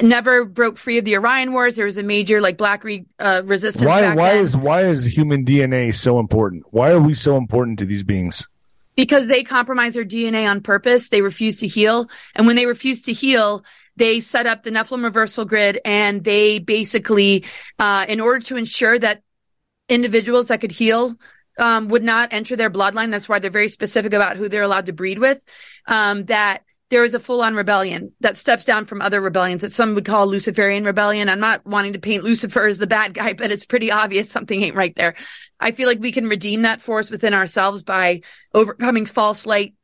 never 0.00 0.44
broke 0.44 0.78
free 0.78 0.98
of 0.98 1.04
the 1.04 1.16
Orion 1.16 1.52
Wars. 1.52 1.76
There 1.76 1.84
was 1.84 1.96
a 1.96 2.02
major 2.02 2.40
like 2.40 2.56
black 2.56 2.84
re- 2.84 3.06
uh, 3.18 3.42
resistance. 3.44 3.84
Why? 3.84 4.14
Why 4.14 4.34
then. 4.34 4.44
is 4.44 4.56
why 4.56 4.84
is 4.84 5.04
human 5.04 5.44
DNA 5.44 5.94
so 5.94 6.18
important? 6.18 6.64
Why 6.70 6.92
are 6.92 7.00
we 7.00 7.14
so 7.14 7.36
important 7.36 7.78
to 7.80 7.84
these 7.84 8.04
beings? 8.04 8.46
Because 8.96 9.26
they 9.26 9.42
compromise 9.42 9.94
their 9.94 10.04
DNA 10.04 10.48
on 10.48 10.60
purpose. 10.60 11.08
They 11.08 11.22
refuse 11.22 11.58
to 11.58 11.66
heal, 11.66 12.08
and 12.34 12.46
when 12.46 12.56
they 12.56 12.66
refuse 12.66 13.02
to 13.02 13.12
heal, 13.12 13.64
they 13.96 14.20
set 14.20 14.46
up 14.46 14.62
the 14.62 14.70
Nephilim 14.70 15.04
reversal 15.04 15.44
grid, 15.44 15.80
and 15.84 16.24
they 16.24 16.58
basically, 16.58 17.44
uh, 17.78 18.06
in 18.08 18.20
order 18.20 18.40
to 18.46 18.56
ensure 18.56 18.98
that 18.98 19.22
individuals 19.88 20.46
that 20.46 20.60
could 20.60 20.72
heal 20.72 21.14
um, 21.58 21.88
would 21.88 22.02
not 22.02 22.32
enter 22.32 22.56
their 22.56 22.70
bloodline. 22.70 23.10
That's 23.10 23.28
why 23.28 23.38
they're 23.38 23.50
very 23.50 23.68
specific 23.68 24.12
about 24.12 24.36
who 24.36 24.48
they're 24.48 24.62
allowed 24.62 24.86
to 24.86 24.92
breed 24.92 25.18
with. 25.18 25.42
Um, 25.86 26.24
that 26.26 26.64
there 26.92 27.04
is 27.04 27.14
a 27.14 27.20
full 27.20 27.40
on 27.40 27.54
rebellion 27.54 28.12
that 28.20 28.36
steps 28.36 28.66
down 28.66 28.84
from 28.84 29.00
other 29.00 29.18
rebellions 29.18 29.62
that 29.62 29.72
some 29.72 29.94
would 29.94 30.04
call 30.04 30.26
Luciferian 30.26 30.84
rebellion. 30.84 31.30
I'm 31.30 31.40
not 31.40 31.64
wanting 31.64 31.94
to 31.94 31.98
paint 31.98 32.22
Lucifer 32.22 32.66
as 32.66 32.76
the 32.76 32.86
bad 32.86 33.14
guy, 33.14 33.32
but 33.32 33.50
it's 33.50 33.64
pretty 33.64 33.90
obvious 33.90 34.30
something 34.30 34.62
ain't 34.62 34.76
right 34.76 34.94
there. 34.94 35.14
I 35.58 35.70
feel 35.70 35.88
like 35.88 36.00
we 36.00 36.12
can 36.12 36.28
redeem 36.28 36.62
that 36.62 36.82
force 36.82 37.10
within 37.10 37.32
ourselves 37.32 37.82
by 37.82 38.20
overcoming 38.52 39.06
false 39.06 39.46
light 39.46 39.74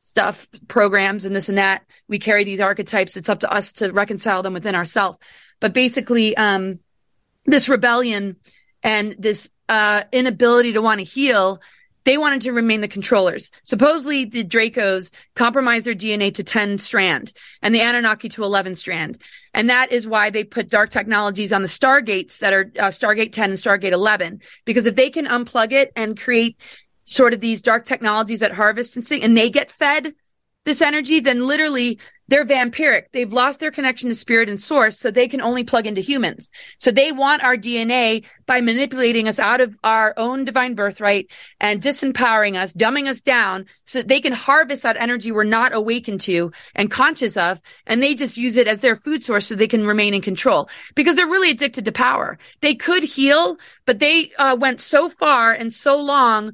stuff, 0.00 0.48
programs 0.66 1.24
and 1.24 1.36
this 1.36 1.48
and 1.48 1.58
that. 1.58 1.84
We 2.08 2.18
carry 2.18 2.42
these 2.42 2.60
archetypes. 2.60 3.16
It's 3.16 3.28
up 3.28 3.40
to 3.40 3.52
us 3.52 3.74
to 3.74 3.92
reconcile 3.92 4.42
them 4.42 4.54
within 4.54 4.74
ourselves. 4.74 5.20
But 5.60 5.72
basically, 5.72 6.36
um, 6.36 6.80
this 7.46 7.68
rebellion 7.68 8.34
and 8.82 9.14
this, 9.16 9.48
uh, 9.68 10.02
inability 10.10 10.72
to 10.72 10.82
want 10.82 10.98
to 10.98 11.04
heal 11.04 11.60
they 12.08 12.16
wanted 12.16 12.40
to 12.40 12.54
remain 12.54 12.80
the 12.80 12.88
controllers. 12.88 13.50
Supposedly 13.64 14.24
the 14.24 14.42
Dracos 14.42 15.10
compromised 15.36 15.84
their 15.84 15.94
DNA 15.94 16.32
to 16.36 16.42
10 16.42 16.78
strand 16.78 17.34
and 17.60 17.74
the 17.74 17.82
Anunnaki 17.82 18.30
to 18.30 18.44
11 18.44 18.76
strand. 18.76 19.18
And 19.52 19.68
that 19.68 19.92
is 19.92 20.06
why 20.06 20.30
they 20.30 20.42
put 20.42 20.70
dark 20.70 20.88
technologies 20.88 21.52
on 21.52 21.60
the 21.60 21.68
Stargates 21.68 22.38
that 22.38 22.54
are 22.54 22.72
uh, 22.78 22.84
Stargate 22.84 23.32
10 23.32 23.50
and 23.50 23.58
Stargate 23.58 23.92
11. 23.92 24.40
Because 24.64 24.86
if 24.86 24.96
they 24.96 25.10
can 25.10 25.26
unplug 25.26 25.70
it 25.72 25.92
and 25.96 26.18
create 26.18 26.58
sort 27.04 27.34
of 27.34 27.42
these 27.42 27.60
dark 27.60 27.84
technologies 27.84 28.40
that 28.40 28.52
harvest 28.52 28.96
and 28.96 29.04
sing 29.04 29.22
and 29.22 29.36
they 29.36 29.50
get 29.50 29.70
fed 29.70 30.14
this 30.64 30.82
energy, 30.82 31.20
then 31.20 31.46
literally 31.46 31.98
they're 32.28 32.44
vampiric. 32.44 33.04
They've 33.12 33.32
lost 33.32 33.58
their 33.58 33.70
connection 33.70 34.10
to 34.10 34.14
spirit 34.14 34.50
and 34.50 34.60
source, 34.60 34.98
so 34.98 35.10
they 35.10 35.28
can 35.28 35.40
only 35.40 35.64
plug 35.64 35.86
into 35.86 36.02
humans. 36.02 36.50
So 36.76 36.90
they 36.90 37.10
want 37.10 37.42
our 37.42 37.56
DNA 37.56 38.24
by 38.44 38.60
manipulating 38.60 39.28
us 39.28 39.38
out 39.38 39.62
of 39.62 39.74
our 39.82 40.12
own 40.18 40.44
divine 40.44 40.74
birthright 40.74 41.30
and 41.58 41.82
disempowering 41.82 42.54
us, 42.56 42.74
dumbing 42.74 43.08
us 43.08 43.22
down 43.22 43.64
so 43.86 44.00
that 44.00 44.08
they 44.08 44.20
can 44.20 44.34
harvest 44.34 44.82
that 44.82 44.98
energy 44.98 45.32
we're 45.32 45.44
not 45.44 45.72
awakened 45.72 46.20
to 46.22 46.52
and 46.74 46.90
conscious 46.90 47.38
of. 47.38 47.60
And 47.86 48.02
they 48.02 48.14
just 48.14 48.36
use 48.36 48.56
it 48.56 48.68
as 48.68 48.82
their 48.82 48.96
food 48.96 49.24
source 49.24 49.46
so 49.46 49.54
they 49.54 49.68
can 49.68 49.86
remain 49.86 50.12
in 50.12 50.20
control 50.20 50.68
because 50.94 51.16
they're 51.16 51.26
really 51.26 51.50
addicted 51.50 51.86
to 51.86 51.92
power. 51.92 52.38
They 52.60 52.74
could 52.74 53.04
heal, 53.04 53.56
but 53.86 54.00
they 54.00 54.32
uh, 54.38 54.56
went 54.58 54.80
so 54.80 55.08
far 55.08 55.52
and 55.52 55.72
so 55.72 55.98
long 55.98 56.52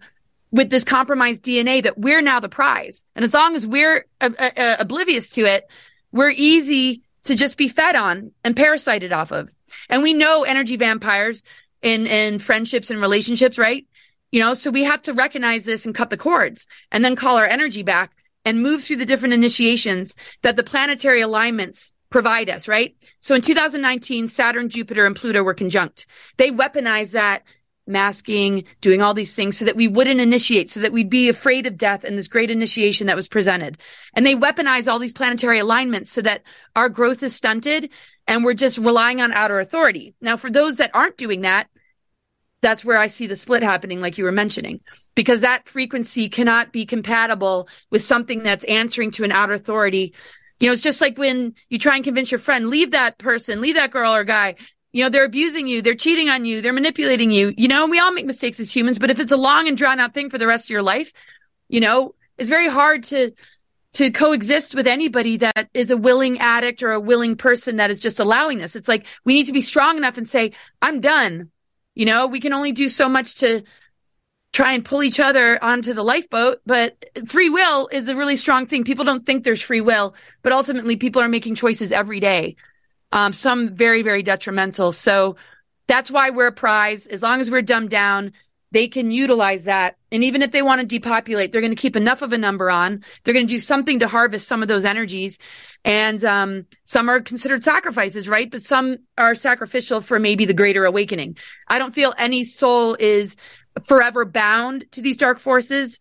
with 0.54 0.70
this 0.70 0.84
compromised 0.84 1.42
DNA 1.42 1.82
that 1.82 1.98
we're 1.98 2.22
now 2.22 2.38
the 2.38 2.48
prize. 2.48 3.02
And 3.16 3.24
as 3.24 3.34
long 3.34 3.56
as 3.56 3.66
we're 3.66 4.06
uh, 4.20 4.30
uh, 4.38 4.50
uh, 4.56 4.76
oblivious 4.78 5.28
to 5.30 5.44
it, 5.46 5.68
we're 6.12 6.30
easy 6.30 7.02
to 7.24 7.34
just 7.34 7.56
be 7.56 7.66
fed 7.66 7.96
on 7.96 8.30
and 8.44 8.54
parasited 8.54 9.12
off 9.12 9.32
of. 9.32 9.52
And 9.88 10.04
we 10.04 10.14
know 10.14 10.44
energy 10.44 10.76
vampires 10.76 11.42
in, 11.82 12.06
in 12.06 12.38
friendships 12.38 12.88
and 12.88 13.00
relationships, 13.00 13.58
right? 13.58 13.84
You 14.30 14.38
know, 14.38 14.54
so 14.54 14.70
we 14.70 14.84
have 14.84 15.02
to 15.02 15.12
recognize 15.12 15.64
this 15.64 15.86
and 15.86 15.94
cut 15.94 16.10
the 16.10 16.16
cords 16.16 16.68
and 16.92 17.04
then 17.04 17.16
call 17.16 17.36
our 17.36 17.46
energy 17.46 17.82
back 17.82 18.12
and 18.44 18.62
move 18.62 18.84
through 18.84 18.96
the 18.96 19.06
different 19.06 19.34
initiations 19.34 20.14
that 20.42 20.54
the 20.54 20.62
planetary 20.62 21.20
alignments 21.20 21.90
provide 22.10 22.48
us, 22.48 22.68
right? 22.68 22.94
So 23.18 23.34
in 23.34 23.40
2019, 23.40 24.28
Saturn, 24.28 24.68
Jupiter, 24.68 25.04
and 25.04 25.16
Pluto 25.16 25.42
were 25.42 25.54
conjunct. 25.54 26.06
They 26.36 26.52
weaponized 26.52 27.10
that 27.10 27.42
masking, 27.86 28.64
doing 28.80 29.02
all 29.02 29.14
these 29.14 29.34
things 29.34 29.58
so 29.58 29.64
that 29.64 29.76
we 29.76 29.88
wouldn't 29.88 30.20
initiate, 30.20 30.70
so 30.70 30.80
that 30.80 30.92
we'd 30.92 31.10
be 31.10 31.28
afraid 31.28 31.66
of 31.66 31.76
death 31.76 32.04
and 32.04 32.16
this 32.16 32.28
great 32.28 32.50
initiation 32.50 33.06
that 33.06 33.16
was 33.16 33.28
presented. 33.28 33.78
And 34.14 34.24
they 34.24 34.34
weaponize 34.34 34.90
all 34.90 34.98
these 34.98 35.12
planetary 35.12 35.58
alignments 35.58 36.10
so 36.10 36.22
that 36.22 36.42
our 36.74 36.88
growth 36.88 37.22
is 37.22 37.34
stunted 37.34 37.90
and 38.26 38.44
we're 38.44 38.54
just 38.54 38.78
relying 38.78 39.20
on 39.20 39.32
outer 39.32 39.60
authority. 39.60 40.14
Now, 40.20 40.36
for 40.36 40.50
those 40.50 40.76
that 40.76 40.90
aren't 40.94 41.18
doing 41.18 41.42
that, 41.42 41.68
that's 42.62 42.84
where 42.84 42.96
I 42.96 43.08
see 43.08 43.26
the 43.26 43.36
split 43.36 43.62
happening, 43.62 44.00
like 44.00 44.16
you 44.16 44.24
were 44.24 44.32
mentioning, 44.32 44.80
because 45.14 45.42
that 45.42 45.68
frequency 45.68 46.30
cannot 46.30 46.72
be 46.72 46.86
compatible 46.86 47.68
with 47.90 48.02
something 48.02 48.42
that's 48.42 48.64
answering 48.64 49.10
to 49.12 49.24
an 49.24 49.32
outer 49.32 49.52
authority. 49.52 50.14
You 50.60 50.68
know, 50.68 50.72
it's 50.72 50.80
just 50.80 51.02
like 51.02 51.18
when 51.18 51.54
you 51.68 51.78
try 51.78 51.96
and 51.96 52.04
convince 52.04 52.30
your 52.30 52.38
friend, 52.38 52.70
leave 52.70 52.92
that 52.92 53.18
person, 53.18 53.60
leave 53.60 53.74
that 53.74 53.90
girl 53.90 54.14
or 54.14 54.24
guy. 54.24 54.54
You 54.94 55.02
know, 55.02 55.08
they're 55.08 55.24
abusing 55.24 55.66
you. 55.66 55.82
They're 55.82 55.96
cheating 55.96 56.28
on 56.28 56.44
you. 56.44 56.62
They're 56.62 56.72
manipulating 56.72 57.32
you. 57.32 57.52
You 57.56 57.66
know, 57.66 57.86
we 57.86 57.98
all 57.98 58.12
make 58.12 58.26
mistakes 58.26 58.60
as 58.60 58.74
humans, 58.74 58.96
but 58.96 59.10
if 59.10 59.18
it's 59.18 59.32
a 59.32 59.36
long 59.36 59.66
and 59.66 59.76
drawn 59.76 59.98
out 59.98 60.14
thing 60.14 60.30
for 60.30 60.38
the 60.38 60.46
rest 60.46 60.66
of 60.66 60.70
your 60.70 60.84
life, 60.84 61.12
you 61.68 61.80
know, 61.80 62.14
it's 62.38 62.48
very 62.48 62.68
hard 62.68 63.02
to, 63.04 63.32
to 63.94 64.12
coexist 64.12 64.72
with 64.72 64.86
anybody 64.86 65.38
that 65.38 65.68
is 65.74 65.90
a 65.90 65.96
willing 65.96 66.38
addict 66.38 66.80
or 66.84 66.92
a 66.92 67.00
willing 67.00 67.34
person 67.34 67.74
that 67.76 67.90
is 67.90 67.98
just 67.98 68.20
allowing 68.20 68.58
this. 68.58 68.76
It's 68.76 68.86
like 68.86 69.06
we 69.24 69.34
need 69.34 69.46
to 69.46 69.52
be 69.52 69.62
strong 69.62 69.96
enough 69.96 70.16
and 70.16 70.28
say, 70.28 70.52
I'm 70.80 71.00
done. 71.00 71.50
You 71.96 72.06
know, 72.06 72.28
we 72.28 72.38
can 72.38 72.52
only 72.52 72.70
do 72.70 72.88
so 72.88 73.08
much 73.08 73.34
to 73.40 73.64
try 74.52 74.74
and 74.74 74.84
pull 74.84 75.02
each 75.02 75.18
other 75.18 75.62
onto 75.62 75.92
the 75.92 76.04
lifeboat, 76.04 76.60
but 76.66 77.04
free 77.26 77.50
will 77.50 77.88
is 77.90 78.08
a 78.08 78.14
really 78.14 78.36
strong 78.36 78.68
thing. 78.68 78.84
People 78.84 79.04
don't 79.04 79.26
think 79.26 79.42
there's 79.42 79.60
free 79.60 79.80
will, 79.80 80.14
but 80.42 80.52
ultimately 80.52 80.94
people 80.94 81.20
are 81.20 81.28
making 81.28 81.56
choices 81.56 81.90
every 81.90 82.20
day 82.20 82.54
um, 83.14 83.32
some 83.32 83.74
very, 83.74 84.02
very 84.02 84.22
detrimental. 84.22 84.92
So 84.92 85.36
that's 85.86 86.10
why 86.10 86.30
we're 86.30 86.48
a 86.48 86.52
prize. 86.52 87.06
As 87.06 87.22
long 87.22 87.40
as 87.40 87.48
we're 87.48 87.62
dumbed 87.62 87.90
down, 87.90 88.32
they 88.72 88.88
can 88.88 89.12
utilize 89.12 89.64
that. 89.64 89.96
And 90.10 90.24
even 90.24 90.42
if 90.42 90.50
they 90.50 90.62
want 90.62 90.80
to 90.80 90.86
depopulate, 90.86 91.52
they're 91.52 91.60
going 91.60 91.74
to 91.74 91.80
keep 91.80 91.94
enough 91.94 92.22
of 92.22 92.32
a 92.32 92.38
number 92.38 92.72
on. 92.72 93.04
They're 93.22 93.32
going 93.32 93.46
to 93.46 93.54
do 93.54 93.60
something 93.60 94.00
to 94.00 94.08
harvest 94.08 94.48
some 94.48 94.62
of 94.62 94.68
those 94.68 94.84
energies. 94.84 95.38
And 95.84 96.24
um, 96.24 96.66
some 96.82 97.08
are 97.08 97.20
considered 97.20 97.62
sacrifices, 97.62 98.28
right? 98.28 98.50
But 98.50 98.62
some 98.62 98.98
are 99.16 99.36
sacrificial 99.36 100.00
for 100.00 100.18
maybe 100.18 100.44
the 100.44 100.52
greater 100.52 100.84
awakening. 100.84 101.36
I 101.68 101.78
don't 101.78 101.94
feel 101.94 102.14
any 102.18 102.42
soul 102.42 102.96
is 102.98 103.36
forever 103.84 104.24
bound 104.24 104.86
to 104.90 105.02
these 105.02 105.18
dark 105.18 105.38
forces. 105.38 106.00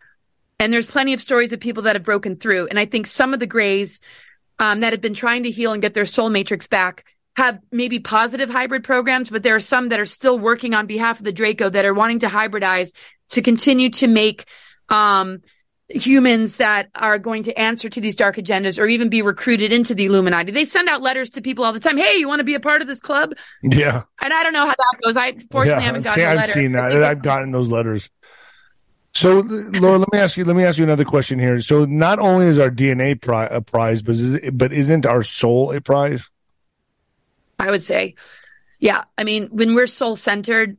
And 0.60 0.74
there's 0.74 0.88
plenty 0.88 1.14
of 1.14 1.22
stories 1.22 1.54
of 1.54 1.60
people 1.60 1.84
that 1.84 1.96
have 1.96 2.04
broken 2.04 2.38
through. 2.38 2.70
And 2.70 2.80
I 2.80 2.88
think 2.88 3.06
some 3.06 3.36
of 3.36 3.40
the 3.40 3.46
grays 3.46 4.00
um, 4.64 4.80
that 4.80 4.94
have 4.94 5.02
been 5.02 5.14
trying 5.14 5.44
to 5.44 5.52
heal 5.52 5.74
and 5.74 5.82
get 5.82 5.94
their 5.94 6.06
soul 6.06 6.30
matrix 6.30 6.68
back 6.68 7.04
have 7.36 7.60
maybe 7.72 8.00
positive 8.00 8.50
hybrid 8.50 8.84
programs, 8.84 9.30
but 9.30 9.44
there 9.44 9.56
are 9.56 9.60
some 9.60 9.90
that 9.90 10.00
are 10.00 10.06
still 10.06 10.40
working 10.40 10.74
on 10.74 10.86
behalf 10.86 11.20
of 11.20 11.26
the 11.26 11.32
Draco 11.32 11.70
that 11.70 11.84
are 11.84 11.94
wanting 11.94 12.20
to 12.20 12.28
hybridize 12.28 12.94
to 13.30 13.42
continue 13.42 13.90
to 13.90 14.08
make 14.08 14.46
um, 14.90 15.42
humans 15.90 16.58
that 16.58 16.90
are 16.96 17.18
going 17.18 17.44
to 17.44 17.60
answer 17.60 17.90
to 17.90 18.00
these 18.00 18.16
dark 18.16 18.38
agendas 18.38 18.80
or 18.80 18.86
even 18.86 19.10
be 19.10 19.22
recruited 19.22 19.74
into 19.74 19.96
the 19.96 20.06
Illuminati. 20.06 20.52
They 20.52 20.66
send 20.66 20.88
out 20.88 21.02
letters 21.02 21.32
to 21.32 21.42
people 21.42 21.66
all 21.66 21.74
the 21.74 21.80
time. 21.80 21.98
Hey, 21.98 22.18
you 22.18 22.28
want 22.28 22.40
to 22.40 22.46
be 22.46 22.56
a 22.56 22.60
part 22.60 22.82
of 22.82 22.88
this 22.88 23.02
club? 23.02 23.34
Yeah. 23.64 24.04
And 24.22 24.32
I 24.32 24.44
don't 24.44 24.54
know 24.54 24.66
how 24.66 24.76
that 24.78 25.00
goes. 25.04 25.18
I 25.18 25.34
fortunately 25.52 25.70
yeah, 25.70 25.80
haven't 25.80 26.02
gotten. 26.04 26.22
See, 26.22 26.26
I've 26.26 26.46
seen 26.46 26.72
that. 26.74 27.04
I've 27.04 27.22
gotten 27.22 27.52
those 27.52 27.72
letters. 27.72 28.10
So, 29.14 29.42
Laura, 29.42 30.00
let 30.00 30.12
me 30.12 30.20
ask 30.20 30.38
you. 30.38 30.46
Let 30.46 30.56
me 30.56 30.64
ask 30.64 30.78
you 30.78 30.84
another 30.84 31.06
question 31.06 31.40
here. 31.40 31.62
So, 31.62 31.86
not 31.86 32.20
only 32.20 32.48
is 32.48 32.60
our 32.60 32.72
DNA 32.72 33.20
pri- 33.20 33.46
a 33.46 33.62
prize, 33.62 34.02
but 34.02 34.16
is, 34.16 34.52
but 34.52 34.74
isn't 34.74 35.06
our 35.06 35.22
soul 35.22 35.72
a 35.72 35.82
prize? 35.82 36.30
I 37.60 37.70
would 37.70 37.84
say, 37.84 38.16
yeah. 38.80 39.04
I 39.18 39.24
mean, 39.24 39.50
when 39.52 39.76
we're 39.76 39.88
soul 39.88 40.16
centered, 40.16 40.78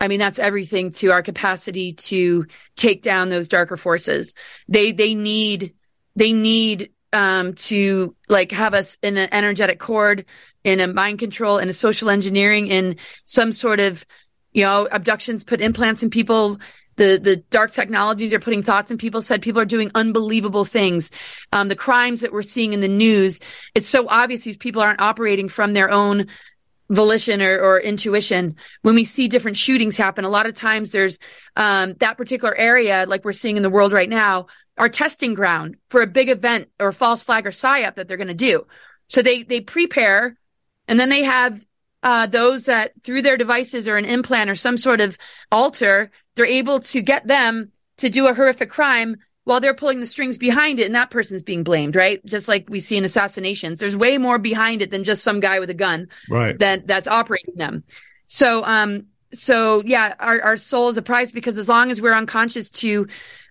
I 0.00 0.08
mean 0.08 0.18
that's 0.18 0.38
everything 0.38 0.90
to 0.92 1.12
our 1.12 1.22
capacity 1.22 1.92
to 1.92 2.46
take 2.76 3.02
down 3.02 3.28
those 3.30 3.48
darker 3.48 3.76
forces. 3.76 4.34
They 4.68 4.92
they 4.92 5.14
need 5.14 5.74
they 6.16 6.32
need 6.32 6.90
um, 7.12 7.54
to 7.54 8.16
like 8.28 8.50
have 8.50 8.74
us 8.74 8.98
in 9.02 9.16
an 9.16 9.28
energetic 9.32 9.78
cord, 9.78 10.26
in 10.64 10.80
a 10.80 10.88
mind 10.88 11.20
control, 11.20 11.58
in 11.58 11.68
a 11.68 11.72
social 11.72 12.10
engineering, 12.10 12.66
in 12.66 12.96
some 13.22 13.52
sort 13.52 13.78
of 13.80 14.04
you 14.52 14.64
know 14.64 14.88
abductions, 14.90 15.44
put 15.44 15.60
implants 15.60 16.02
in 16.02 16.10
people 16.10 16.58
the 16.96 17.18
the 17.22 17.36
dark 17.36 17.72
technologies 17.72 18.32
are 18.32 18.40
putting 18.40 18.62
thoughts 18.62 18.90
in 18.90 18.98
people's 18.98 19.28
head. 19.28 19.42
People 19.42 19.60
are 19.60 19.66
doing 19.66 19.90
unbelievable 19.94 20.64
things. 20.64 21.10
Um, 21.52 21.68
the 21.68 21.76
crimes 21.76 22.20
that 22.20 22.32
we're 22.32 22.42
seeing 22.42 22.72
in 22.72 22.80
the 22.80 22.88
news, 22.88 23.40
it's 23.74 23.88
so 23.88 24.06
obvious 24.08 24.44
these 24.44 24.56
people 24.56 24.82
aren't 24.82 25.00
operating 25.00 25.48
from 25.48 25.72
their 25.72 25.90
own 25.90 26.26
volition 26.90 27.40
or, 27.40 27.58
or 27.58 27.80
intuition. 27.80 28.56
When 28.82 28.94
we 28.94 29.04
see 29.04 29.28
different 29.28 29.56
shootings 29.56 29.96
happen, 29.96 30.24
a 30.24 30.28
lot 30.28 30.46
of 30.46 30.54
times 30.54 30.90
there's 30.90 31.18
um, 31.56 31.94
that 32.00 32.16
particular 32.16 32.54
area, 32.54 33.06
like 33.08 33.24
we're 33.24 33.32
seeing 33.32 33.56
in 33.56 33.62
the 33.62 33.70
world 33.70 33.92
right 33.92 34.08
now, 34.08 34.46
our 34.76 34.88
testing 34.88 35.34
ground 35.34 35.76
for 35.88 36.02
a 36.02 36.06
big 36.06 36.28
event 36.28 36.68
or 36.80 36.92
false 36.92 37.22
flag 37.22 37.46
or 37.46 37.50
psyop 37.50 37.94
that 37.94 38.08
they're 38.08 38.16
going 38.16 38.28
to 38.28 38.34
do. 38.34 38.66
So 39.08 39.22
they 39.22 39.42
they 39.42 39.60
prepare, 39.60 40.36
and 40.88 40.98
then 40.98 41.08
they 41.08 41.24
have 41.24 41.64
uh, 42.02 42.26
those 42.26 42.64
that 42.64 42.92
through 43.02 43.22
their 43.22 43.36
devices 43.36 43.88
or 43.88 43.96
an 43.96 44.04
implant 44.04 44.50
or 44.50 44.54
some 44.54 44.76
sort 44.76 45.00
of 45.00 45.16
alter 45.50 46.10
they're 46.34 46.46
able 46.46 46.80
to 46.80 47.00
get 47.00 47.26
them 47.26 47.72
to 47.98 48.10
do 48.10 48.26
a 48.26 48.34
horrific 48.34 48.70
crime 48.70 49.16
while 49.44 49.60
they're 49.60 49.74
pulling 49.74 50.00
the 50.00 50.06
strings 50.06 50.38
behind 50.38 50.80
it 50.80 50.86
and 50.86 50.94
that 50.94 51.10
person's 51.10 51.42
being 51.42 51.62
blamed, 51.62 51.94
right? 51.94 52.24
Just 52.24 52.48
like 52.48 52.68
we 52.68 52.80
see 52.80 52.96
in 52.96 53.04
assassinations. 53.04 53.78
There's 53.78 53.96
way 53.96 54.18
more 54.18 54.38
behind 54.38 54.82
it 54.82 54.90
than 54.90 55.04
just 55.04 55.22
some 55.22 55.40
guy 55.40 55.60
with 55.60 55.70
a 55.70 55.74
gun 55.74 56.08
right. 56.30 56.58
that 56.58 56.86
that's 56.86 57.06
operating 57.06 57.54
them. 57.56 57.84
So 58.26 58.64
um 58.64 59.06
so 59.32 59.82
yeah, 59.84 60.14
our, 60.18 60.40
our 60.40 60.56
soul 60.56 60.88
is 60.88 60.96
a 60.96 61.02
prize 61.02 61.30
because 61.32 61.58
as 61.58 61.68
long 61.68 61.90
as 61.90 62.00
we're 62.00 62.14
unconscious 62.14 62.70
to 62.70 63.08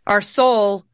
our 0.08 0.22
soul 0.22 0.86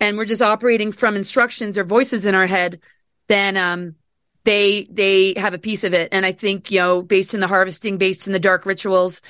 and 0.00 0.16
we're 0.16 0.24
just 0.24 0.42
operating 0.42 0.92
from 0.92 1.16
instructions 1.16 1.76
or 1.76 1.84
voices 1.84 2.24
in 2.24 2.34
our 2.34 2.46
head, 2.46 2.80
then 3.28 3.56
um 3.56 3.96
they 4.44 4.88
they 4.90 5.34
have 5.36 5.52
a 5.52 5.58
piece 5.58 5.84
of 5.84 5.92
it. 5.92 6.08
And 6.10 6.24
I 6.24 6.32
think, 6.32 6.70
you 6.70 6.78
know, 6.78 7.02
based 7.02 7.34
in 7.34 7.40
the 7.40 7.48
harvesting, 7.48 7.98
based 7.98 8.26
in 8.26 8.32
the 8.32 8.38
dark 8.38 8.64
rituals, 8.64 9.20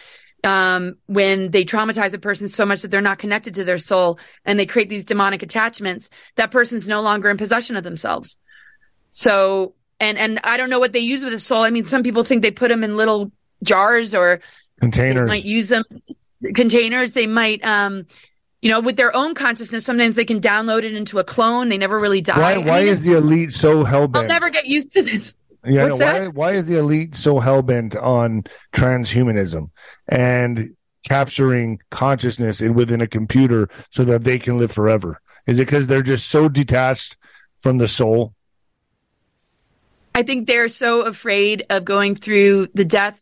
um, 0.45 0.97
when 1.07 1.51
they 1.51 1.65
traumatize 1.65 2.15
a 2.15 2.19
person 2.19 2.49
so 2.49 2.65
much 2.65 2.83
that 2.83 2.91
they're 2.91 3.01
not 3.01 3.19
connected 3.19 3.55
to 3.57 3.65
their 3.65 3.79
soul 3.79 4.19
and 4.45 4.59
they 4.59 4.67
create 4.67 4.89
these 4.89 5.05
demonic 5.05 5.43
attachments, 5.43 6.11
that 6.37 6.51
person's 6.51 6.87
no 6.87 7.01
longer 7.01 7.29
in 7.29 7.37
possession 7.37 7.77
of 7.77 7.85
themselves. 7.85 8.39
So, 9.11 9.75
and, 10.01 10.17
and 10.19 10.41
I 10.45 10.57
don't 10.57 10.71
know 10.71 10.79
what 10.79 10.93
they 10.93 11.01
use 11.01 11.25
with 11.25 11.33
the 11.33 11.41
soul. 11.41 11.63
I 11.63 11.71
mean, 11.71 11.85
some 11.85 12.03
people 12.03 12.23
think 12.23 12.43
they 12.43 12.51
put 12.51 12.69
them 12.69 12.85
in 12.85 12.97
little 12.97 13.33
jars 13.63 14.15
or 14.15 14.41
containers, 14.81 15.29
might 15.29 15.45
use 15.45 15.69
them 15.69 15.85
containers. 16.55 17.13
They 17.13 17.27
might, 17.27 17.65
um, 17.65 18.07
you 18.63 18.71
know, 18.71 18.81
with 18.81 18.97
their 18.97 19.15
own 19.17 19.35
consciousness, 19.35 19.85
sometimes 19.85 20.15
they 20.15 20.25
can 20.25 20.41
download 20.41 20.85
it 20.85 20.95
into 20.95 21.19
a 21.19 21.25
clone. 21.25 21.69
They 21.69 21.79
never 21.79 21.99
really 21.99 22.21
die. 22.21 22.39
Why, 22.39 22.59
why 22.59 22.79
I 22.79 22.81
mean, 22.81 22.89
is 22.89 23.01
the 23.03 23.17
elite 23.17 23.53
so 23.53 23.83
hell 23.85 24.07
bent? 24.07 24.25
I'll 24.25 24.29
never 24.29 24.51
get 24.51 24.67
used 24.67 24.93
to 24.93 25.03
this. 25.03 25.35
Yeah, 25.69 25.89
no, 25.89 25.97
why, 25.97 26.27
why 26.29 26.53
is 26.53 26.67
the 26.67 26.79
elite 26.79 27.15
so 27.15 27.39
hell 27.39 27.63
bent 27.63 27.95
on 27.97 28.45
transhumanism 28.73 29.71
and 30.09 30.77
capturing 31.07 31.81
consciousness 31.91 32.61
within 32.61 33.01
a 33.01 33.07
computer 33.07 33.69
so 33.91 34.05
that 34.05 34.25
they 34.25 34.39
can 34.39 34.59
live 34.59 34.73
forever? 34.73 35.21
Is 35.47 35.59
it 35.59 35.67
because 35.67 35.87
they're 35.87 36.03
just 36.03 36.29
so 36.29 36.49
detached 36.49 37.17
from 37.61 37.79
the 37.79 37.89
soul? 37.89 38.35
I 40.15 40.23
think 40.23 40.47
they're 40.47 40.69
so 40.69 41.03
afraid 41.03 41.65
of 41.71 41.85
going 41.85 42.17
through 42.17 42.69
the 42.75 42.85
death 42.85 43.21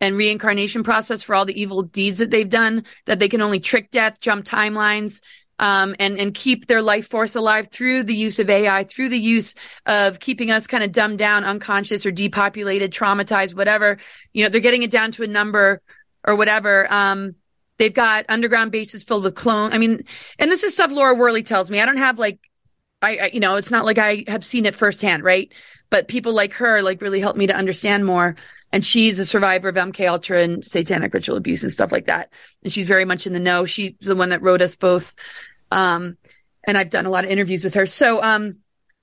and 0.00 0.16
reincarnation 0.16 0.82
process 0.82 1.22
for 1.22 1.34
all 1.34 1.46
the 1.46 1.60
evil 1.60 1.82
deeds 1.82 2.18
that 2.18 2.30
they've 2.30 2.48
done 2.48 2.84
that 3.06 3.18
they 3.18 3.28
can 3.28 3.40
only 3.40 3.60
trick 3.60 3.90
death, 3.90 4.20
jump 4.20 4.44
timelines, 4.44 5.20
um, 5.58 5.94
and 5.98 6.18
and 6.18 6.34
keep 6.34 6.66
their 6.66 6.82
life 6.82 7.08
force 7.08 7.34
alive 7.34 7.68
through 7.70 8.02
the 8.04 8.14
use 8.14 8.38
of 8.38 8.50
AI, 8.50 8.84
through 8.84 9.08
the 9.08 9.18
use 9.18 9.54
of 9.86 10.20
keeping 10.20 10.50
us 10.50 10.66
kind 10.66 10.82
of 10.82 10.92
dumbed 10.92 11.18
down, 11.18 11.44
unconscious 11.44 12.04
or 12.04 12.10
depopulated, 12.10 12.92
traumatized, 12.92 13.54
whatever. 13.54 13.98
You 14.32 14.44
know, 14.44 14.48
they're 14.48 14.60
getting 14.60 14.82
it 14.82 14.90
down 14.90 15.12
to 15.12 15.22
a 15.22 15.28
number 15.28 15.80
or 16.26 16.36
whatever. 16.36 16.92
Um, 16.92 17.36
they've 17.78 17.94
got 17.94 18.26
underground 18.28 18.72
bases 18.72 19.04
filled 19.04 19.24
with 19.24 19.34
clone. 19.34 19.72
I 19.72 19.78
mean, 19.78 20.04
and 20.38 20.50
this 20.50 20.62
is 20.62 20.74
stuff 20.74 20.90
Laura 20.90 21.14
Worley 21.14 21.42
tells 21.42 21.70
me. 21.70 21.80
I 21.80 21.86
don't 21.86 21.98
have 21.98 22.18
like, 22.18 22.38
I, 23.02 23.16
I 23.16 23.30
you 23.32 23.40
know, 23.40 23.56
it's 23.56 23.70
not 23.70 23.84
like 23.84 23.98
I 23.98 24.24
have 24.28 24.44
seen 24.44 24.66
it 24.66 24.74
firsthand, 24.74 25.22
right? 25.22 25.52
But 25.90 26.08
people 26.08 26.32
like 26.32 26.54
her 26.54 26.82
like 26.82 27.00
really 27.00 27.20
helped 27.20 27.38
me 27.38 27.46
to 27.46 27.54
understand 27.54 28.04
more 28.04 28.36
and 28.74 28.84
she's 28.84 29.20
a 29.20 29.24
survivor 29.24 29.68
of 29.68 29.76
MK 29.76 30.08
Ultra 30.08 30.42
and 30.42 30.64
satanic 30.64 31.14
ritual 31.14 31.36
abuse 31.36 31.62
and 31.62 31.72
stuff 31.72 31.92
like 31.92 32.08
that. 32.08 32.30
And 32.64 32.72
she's 32.72 32.88
very 32.88 33.04
much 33.04 33.24
in 33.24 33.32
the 33.32 33.38
know. 33.38 33.66
She's 33.66 33.94
the 34.00 34.16
one 34.16 34.30
that 34.30 34.42
wrote 34.42 34.60
us 34.62 34.74
both. 34.74 35.14
Um, 35.70 36.16
and 36.66 36.76
I've 36.76 36.90
done 36.90 37.06
a 37.06 37.10
lot 37.10 37.24
of 37.24 37.30
interviews 37.30 37.62
with 37.62 37.74
her. 37.74 37.86
So, 37.86 38.20
um, 38.20 38.56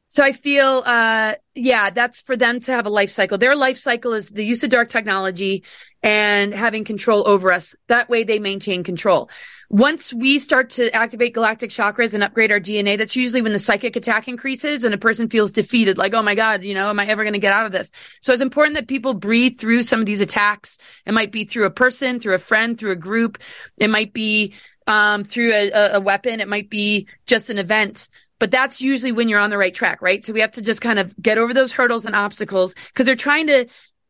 so 0.09 0.25
I 0.25 0.33
feel, 0.33 0.83
uh, 0.85 1.35
yeah, 1.53 1.89
that's 1.89 2.21
for 2.21 2.37
them 2.37 2.59
to 2.61 2.71
have 2.71 2.85
a 2.85 2.89
life 2.89 3.11
cycle. 3.11 3.37
Their 3.37 3.55
life 3.55 3.77
cycle 3.77 4.13
is 4.13 4.29
the 4.29 4.45
use 4.45 4.63
of 4.63 4.69
dark 4.69 4.89
technology 4.89 5.63
and 6.01 6.53
having 6.53 6.83
control 6.83 7.27
over 7.27 7.51
us. 7.51 7.75
That 7.87 8.09
way 8.09 8.23
they 8.23 8.39
maintain 8.39 8.83
control. 8.83 9.29
Once 9.69 10.13
we 10.13 10.39
start 10.39 10.71
to 10.71 10.93
activate 10.93 11.33
galactic 11.33 11.69
chakras 11.69 12.13
and 12.13 12.23
upgrade 12.23 12.51
our 12.51 12.59
DNA, 12.59 12.97
that's 12.97 13.15
usually 13.15 13.41
when 13.41 13.53
the 13.53 13.59
psychic 13.59 13.95
attack 13.95 14.27
increases 14.27 14.83
and 14.83 14.93
a 14.93 14.97
person 14.97 15.29
feels 15.29 15.51
defeated, 15.51 15.97
like, 15.97 16.13
oh 16.13 16.21
my 16.21 16.35
God, 16.35 16.63
you 16.63 16.73
know, 16.73 16.89
am 16.89 16.99
I 16.99 17.05
ever 17.05 17.23
going 17.23 17.33
to 17.33 17.39
get 17.39 17.53
out 17.53 17.65
of 17.65 17.71
this? 17.71 17.91
So 18.21 18.33
it's 18.33 18.41
important 18.41 18.75
that 18.75 18.87
people 18.87 19.13
breathe 19.13 19.59
through 19.59 19.83
some 19.83 19.99
of 19.99 20.05
these 20.05 20.21
attacks. 20.21 20.77
It 21.05 21.13
might 21.13 21.31
be 21.31 21.45
through 21.45 21.65
a 21.65 21.71
person, 21.71 22.19
through 22.19 22.35
a 22.35 22.39
friend, 22.39 22.77
through 22.77 22.91
a 22.91 22.97
group. 22.97 23.37
It 23.77 23.89
might 23.89 24.13
be, 24.13 24.55
um, 24.87 25.23
through 25.23 25.53
a, 25.53 25.91
a 25.93 26.01
weapon. 26.01 26.39
It 26.39 26.47
might 26.47 26.69
be 26.69 27.07
just 27.25 27.49
an 27.49 27.57
event 27.57 28.09
but 28.41 28.49
that's 28.49 28.81
usually 28.81 29.11
when 29.11 29.29
you're 29.29 29.39
on 29.39 29.51
the 29.51 29.57
right 29.57 29.73
track, 29.73 30.01
right? 30.01 30.25
So 30.25 30.33
we 30.33 30.41
have 30.41 30.53
to 30.53 30.63
just 30.63 30.81
kind 30.81 30.97
of 30.97 31.15
get 31.21 31.37
over 31.37 31.53
those 31.53 31.71
hurdles 31.71 32.07
and 32.07 32.15
obstacles 32.15 32.73
because 32.87 33.05
they're 33.05 33.15
trying 33.15 33.45
to 33.45 33.67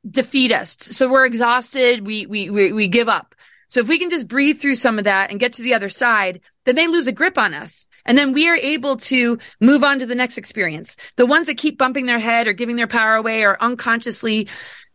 defeat 0.10 0.54
us. 0.54 0.78
So 0.80 1.12
we're 1.12 1.26
exhausted. 1.26 2.08
We, 2.08 2.28
we, 2.28 2.50
we, 2.50 2.72
we 2.72 2.88
give 2.88 3.10
up. 3.10 3.36
So 3.68 3.82
if 3.82 3.90
we 3.90 4.00
can 4.00 4.10
just 4.10 4.30
breathe 4.30 4.62
through 4.62 4.76
some 4.76 4.98
of 4.98 5.04
that 5.04 5.32
and 5.32 5.40
get 5.40 5.52
to 5.56 5.64
the 5.64 5.74
other 5.74 5.90
side, 5.90 6.40
then 6.66 6.76
they 6.76 6.88
lose 6.88 7.08
a 7.08 7.12
grip 7.12 7.38
on 7.38 7.54
us. 7.54 7.88
And 8.06 8.18
then 8.18 8.32
we 8.32 8.48
are 8.48 8.56
able 8.56 8.96
to 8.98 9.38
move 9.60 9.84
on 9.84 10.00
to 10.00 10.06
the 10.06 10.16
next 10.16 10.38
experience. 10.38 10.96
The 11.18 11.26
ones 11.26 11.48
that 11.48 11.58
keep 11.58 11.78
bumping 11.78 12.06
their 12.06 12.18
head 12.18 12.48
or 12.48 12.54
giving 12.54 12.78
their 12.78 12.88
power 12.88 13.16
away 13.16 13.44
or 13.44 13.62
unconsciously 13.62 14.48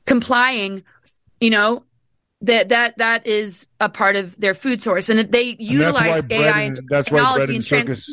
complying, 0.06 0.82
you 1.42 1.50
know, 1.50 1.84
that 2.40 2.70
that 2.70 2.96
that 2.96 3.26
is 3.26 3.68
a 3.80 3.90
part 3.90 4.16
of 4.16 4.34
their 4.40 4.54
food 4.54 4.82
source, 4.82 5.08
and 5.08 5.30
they 5.30 5.56
utilize 5.58 6.22
and 6.22 6.32
AI 6.32 6.60
and, 6.62 6.80
that's 6.88 7.10
why 7.10 7.34
bread 7.34 7.48
and 7.48 7.64
circus. 7.64 8.10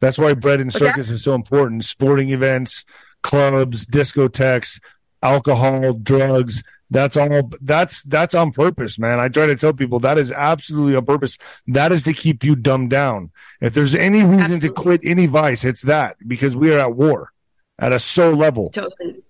That's 0.00 0.18
why 0.18 0.34
bread 0.34 0.60
and 0.60 0.72
circus 0.72 1.10
is 1.10 1.24
so 1.24 1.34
important. 1.34 1.84
Sporting 1.84 2.30
events, 2.30 2.84
clubs, 3.22 3.86
discotheques, 3.86 4.80
alcohol, 5.22 5.94
drugs. 5.94 6.62
That's 6.90 7.16
all. 7.16 7.50
That's 7.60 8.02
that's 8.02 8.34
on 8.34 8.52
purpose, 8.52 8.98
man. 8.98 9.18
I 9.18 9.28
try 9.28 9.46
to 9.46 9.56
tell 9.56 9.72
people 9.72 9.98
that 10.00 10.18
is 10.18 10.30
absolutely 10.30 10.94
on 10.94 11.04
purpose. 11.04 11.36
That 11.66 11.90
is 11.90 12.04
to 12.04 12.12
keep 12.12 12.44
you 12.44 12.54
dumbed 12.54 12.90
down. 12.90 13.32
If 13.60 13.74
there's 13.74 13.94
any 13.94 14.22
reason 14.22 14.52
absolutely. 14.52 14.68
to 14.68 14.74
quit 14.74 15.00
any 15.02 15.26
vice, 15.26 15.64
it's 15.64 15.82
that 15.82 16.16
because 16.26 16.56
we 16.56 16.72
are 16.72 16.78
at 16.78 16.94
war 16.94 17.32
at 17.78 17.92
a 17.92 17.98
soul 17.98 18.34
level. 18.34 18.70
Totally. 18.70 19.22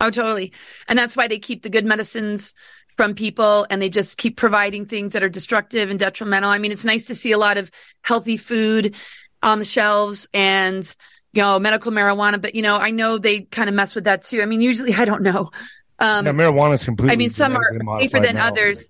Oh, 0.00 0.10
totally. 0.10 0.52
And 0.88 0.98
that's 0.98 1.14
why 1.14 1.28
they 1.28 1.38
keep 1.38 1.62
the 1.62 1.68
good 1.68 1.84
medicines 1.84 2.54
from 2.96 3.14
people 3.14 3.66
and 3.70 3.80
they 3.80 3.90
just 3.90 4.16
keep 4.18 4.36
providing 4.36 4.86
things 4.86 5.12
that 5.12 5.22
are 5.22 5.28
destructive 5.28 5.90
and 5.90 5.98
detrimental. 5.98 6.50
I 6.50 6.58
mean, 6.58 6.72
it's 6.72 6.84
nice 6.84 7.06
to 7.06 7.14
see 7.14 7.32
a 7.32 7.38
lot 7.38 7.58
of 7.58 7.70
healthy 8.02 8.36
food 8.36 8.96
on 9.42 9.58
the 9.58 9.64
shelves 9.64 10.28
and 10.34 10.84
you 11.32 11.42
know, 11.42 11.58
medical 11.58 11.92
marijuana, 11.92 12.40
but 12.40 12.54
you 12.54 12.62
know, 12.62 12.76
I 12.76 12.90
know 12.90 13.18
they 13.18 13.42
kind 13.42 13.68
of 13.68 13.74
mess 13.74 13.94
with 13.94 14.04
that 14.04 14.24
too. 14.24 14.42
I 14.42 14.46
mean, 14.46 14.60
usually 14.60 14.94
I 14.94 15.04
don't 15.04 15.22
know. 15.22 15.50
Um, 15.98 16.26
yeah, 16.26 16.32
marijuana 16.32 16.74
is 16.74 16.84
completely. 16.84 17.12
I 17.12 17.16
mean, 17.16 17.30
some 17.30 17.56
are 17.56 18.00
safer 18.00 18.20
than 18.20 18.36
now. 18.36 18.48
others. 18.48 18.84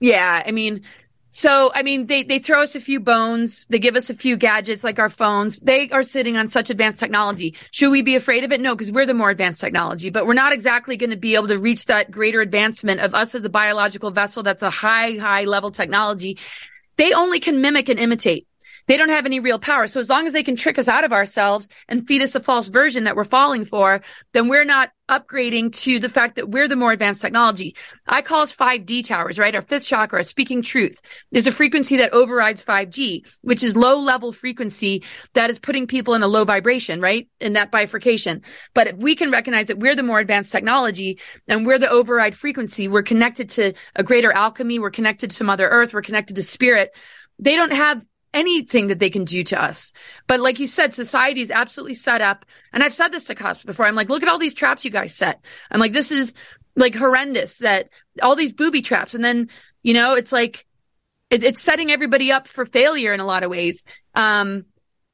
Yeah, 0.00 0.42
I 0.46 0.52
mean, 0.52 0.84
so 1.30 1.70
I 1.74 1.82
mean, 1.82 2.06
they 2.06 2.22
they 2.22 2.38
throw 2.38 2.62
us 2.62 2.74
a 2.74 2.80
few 2.80 3.00
bones, 3.00 3.66
they 3.68 3.78
give 3.78 3.96
us 3.96 4.08
a 4.08 4.14
few 4.14 4.36
gadgets 4.36 4.84
like 4.84 4.98
our 4.98 5.10
phones. 5.10 5.58
They 5.58 5.90
are 5.90 6.02
sitting 6.02 6.36
on 6.36 6.48
such 6.48 6.70
advanced 6.70 6.98
technology. 6.98 7.54
Should 7.72 7.90
we 7.90 8.00
be 8.00 8.16
afraid 8.16 8.44
of 8.44 8.52
it? 8.52 8.60
No, 8.60 8.74
because 8.74 8.90
we're 8.90 9.06
the 9.06 9.12
more 9.12 9.30
advanced 9.30 9.60
technology. 9.60 10.08
But 10.08 10.26
we're 10.26 10.34
not 10.34 10.52
exactly 10.52 10.96
going 10.96 11.10
to 11.10 11.16
be 11.16 11.34
able 11.34 11.48
to 11.48 11.58
reach 11.58 11.86
that 11.86 12.10
greater 12.10 12.40
advancement 12.40 13.00
of 13.00 13.14
us 13.14 13.34
as 13.34 13.44
a 13.44 13.50
biological 13.50 14.10
vessel. 14.10 14.42
That's 14.42 14.62
a 14.62 14.70
high 14.70 15.12
high 15.18 15.44
level 15.44 15.70
technology. 15.70 16.38
They 16.96 17.12
only 17.12 17.40
can 17.40 17.60
mimic 17.60 17.88
and 17.88 17.98
imitate. 17.98 18.46
They 18.88 18.96
don't 18.96 19.10
have 19.10 19.26
any 19.26 19.38
real 19.38 19.58
power. 19.58 19.86
So 19.86 20.00
as 20.00 20.08
long 20.08 20.26
as 20.26 20.32
they 20.32 20.42
can 20.42 20.56
trick 20.56 20.78
us 20.78 20.88
out 20.88 21.04
of 21.04 21.12
ourselves 21.12 21.68
and 21.88 22.06
feed 22.06 22.22
us 22.22 22.34
a 22.34 22.40
false 22.40 22.68
version 22.68 23.04
that 23.04 23.16
we're 23.16 23.24
falling 23.24 23.66
for, 23.66 24.00
then 24.32 24.48
we're 24.48 24.64
not 24.64 24.90
upgrading 25.10 25.72
to 25.72 25.98
the 25.98 26.08
fact 26.08 26.36
that 26.36 26.50
we're 26.50 26.68
the 26.68 26.76
more 26.76 26.92
advanced 26.92 27.20
technology. 27.20 27.76
I 28.06 28.22
call 28.22 28.42
us 28.42 28.54
5D 28.54 29.06
towers, 29.06 29.38
right? 29.38 29.54
Our 29.54 29.62
fifth 29.62 29.86
chakra, 29.86 30.24
speaking 30.24 30.62
truth, 30.62 31.00
is 31.30 31.46
a 31.46 31.52
frequency 31.52 31.98
that 31.98 32.12
overrides 32.12 32.64
5G, 32.64 33.26
which 33.42 33.62
is 33.62 33.76
low 33.76 33.98
level 33.98 34.32
frequency 34.32 35.02
that 35.34 35.50
is 35.50 35.58
putting 35.58 35.86
people 35.86 36.14
in 36.14 36.22
a 36.22 36.28
low 36.28 36.44
vibration, 36.44 37.00
right? 37.00 37.28
In 37.40 37.54
that 37.54 37.70
bifurcation. 37.70 38.42
But 38.74 38.88
if 38.88 38.96
we 38.96 39.14
can 39.14 39.30
recognize 39.30 39.66
that 39.66 39.78
we're 39.78 39.96
the 39.96 40.02
more 40.02 40.18
advanced 40.18 40.52
technology 40.52 41.18
and 41.46 41.66
we're 41.66 41.78
the 41.78 41.90
override 41.90 42.34
frequency, 42.34 42.88
we're 42.88 43.02
connected 43.02 43.50
to 43.50 43.74
a 43.96 44.02
greater 44.02 44.32
alchemy, 44.32 44.78
we're 44.78 44.90
connected 44.90 45.30
to 45.32 45.44
Mother 45.44 45.68
Earth, 45.68 45.92
we're 45.92 46.02
connected 46.02 46.36
to 46.36 46.42
spirit. 46.42 46.90
They 47.38 47.54
don't 47.54 47.72
have 47.72 48.02
anything 48.34 48.88
that 48.88 48.98
they 48.98 49.10
can 49.10 49.24
do 49.24 49.42
to 49.44 49.62
us. 49.62 49.92
But 50.26 50.40
like 50.40 50.58
you 50.58 50.66
said, 50.66 50.94
society 50.94 51.40
is 51.40 51.50
absolutely 51.50 51.94
set 51.94 52.20
up. 52.20 52.44
And 52.72 52.82
I've 52.82 52.94
said 52.94 53.08
this 53.08 53.24
to 53.24 53.34
cops 53.34 53.62
before. 53.62 53.86
I'm 53.86 53.94
like, 53.94 54.08
look 54.08 54.22
at 54.22 54.28
all 54.28 54.38
these 54.38 54.54
traps 54.54 54.84
you 54.84 54.90
guys 54.90 55.14
set. 55.14 55.40
I'm 55.70 55.80
like, 55.80 55.92
this 55.92 56.12
is 56.12 56.34
like 56.76 56.94
horrendous 56.94 57.58
that 57.58 57.88
all 58.22 58.36
these 58.36 58.52
booby 58.52 58.82
traps. 58.82 59.14
And 59.14 59.24
then, 59.24 59.48
you 59.82 59.94
know, 59.94 60.14
it's 60.14 60.32
like, 60.32 60.66
it, 61.30 61.42
it's 61.42 61.60
setting 61.60 61.90
everybody 61.90 62.32
up 62.32 62.48
for 62.48 62.66
failure 62.66 63.12
in 63.12 63.20
a 63.20 63.26
lot 63.26 63.42
of 63.42 63.50
ways. 63.50 63.84
Um, 64.14 64.64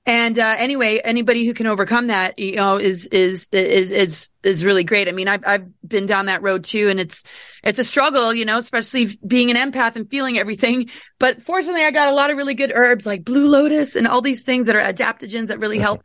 and 0.06 0.38
uh, 0.38 0.56
anyway, 0.58 1.00
anybody 1.02 1.46
who 1.46 1.54
can 1.54 1.66
overcome 1.66 2.08
that, 2.08 2.38
you 2.38 2.56
know, 2.56 2.76
is 2.76 3.06
is 3.06 3.48
is 3.52 3.90
is 3.90 4.28
is 4.42 4.62
really 4.62 4.84
great. 4.84 5.08
I 5.08 5.12
mean, 5.12 5.28
I've 5.28 5.42
I've 5.46 5.66
been 5.86 6.04
down 6.04 6.26
that 6.26 6.42
road 6.42 6.64
too, 6.64 6.90
and 6.90 7.00
it's 7.00 7.24
it's 7.62 7.78
a 7.78 7.84
struggle, 7.84 8.34
you 8.34 8.44
know, 8.44 8.58
especially 8.58 9.08
being 9.26 9.50
an 9.50 9.56
empath 9.56 9.96
and 9.96 10.08
feeling 10.10 10.38
everything. 10.38 10.90
But 11.18 11.42
fortunately, 11.42 11.84
I 11.84 11.90
got 11.90 12.08
a 12.08 12.14
lot 12.14 12.30
of 12.30 12.36
really 12.36 12.52
good 12.52 12.70
herbs 12.74 13.06
like 13.06 13.24
blue 13.24 13.48
lotus 13.48 13.96
and 13.96 14.06
all 14.06 14.20
these 14.20 14.42
things 14.42 14.66
that 14.66 14.76
are 14.76 14.92
adaptogens 14.92 15.46
that 15.46 15.58
really 15.58 15.78
help. 15.78 16.02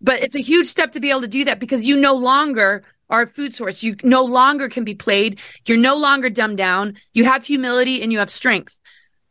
but 0.00 0.22
it's 0.22 0.34
a 0.34 0.40
huge 0.40 0.66
step 0.66 0.92
to 0.92 1.00
be 1.00 1.10
able 1.10 1.20
to 1.20 1.28
do 1.28 1.44
that 1.44 1.60
because 1.60 1.86
you 1.86 1.96
no 1.96 2.14
longer 2.14 2.84
are 3.10 3.22
a 3.22 3.28
food 3.28 3.54
source. 3.54 3.82
You 3.82 3.96
no 4.02 4.24
longer 4.24 4.70
can 4.70 4.84
be 4.84 4.94
played. 4.94 5.38
You're 5.66 5.76
no 5.76 5.96
longer 5.96 6.30
dumbed 6.30 6.56
down. 6.56 6.96
You 7.12 7.24
have 7.24 7.44
humility 7.44 8.00
and 8.00 8.10
you 8.10 8.20
have 8.20 8.30
strength. 8.30 8.80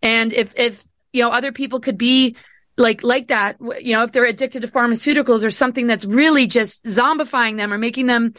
And 0.03 0.31
if 0.31 0.53
if 0.55 0.85
you 1.11 1.23
know 1.23 1.29
other 1.29 1.51
people 1.51 1.79
could 1.79 1.97
be 1.97 2.35
like 2.81 3.03
like 3.03 3.27
that 3.27 3.57
you 3.79 3.93
know 3.93 4.03
if 4.03 4.11
they're 4.11 4.25
addicted 4.25 4.61
to 4.61 4.67
pharmaceuticals 4.67 5.43
or 5.43 5.51
something 5.51 5.87
that's 5.87 6.05
really 6.05 6.47
just 6.47 6.83
zombifying 6.83 7.57
them 7.57 7.71
or 7.71 7.77
making 7.77 8.07
them 8.07 8.33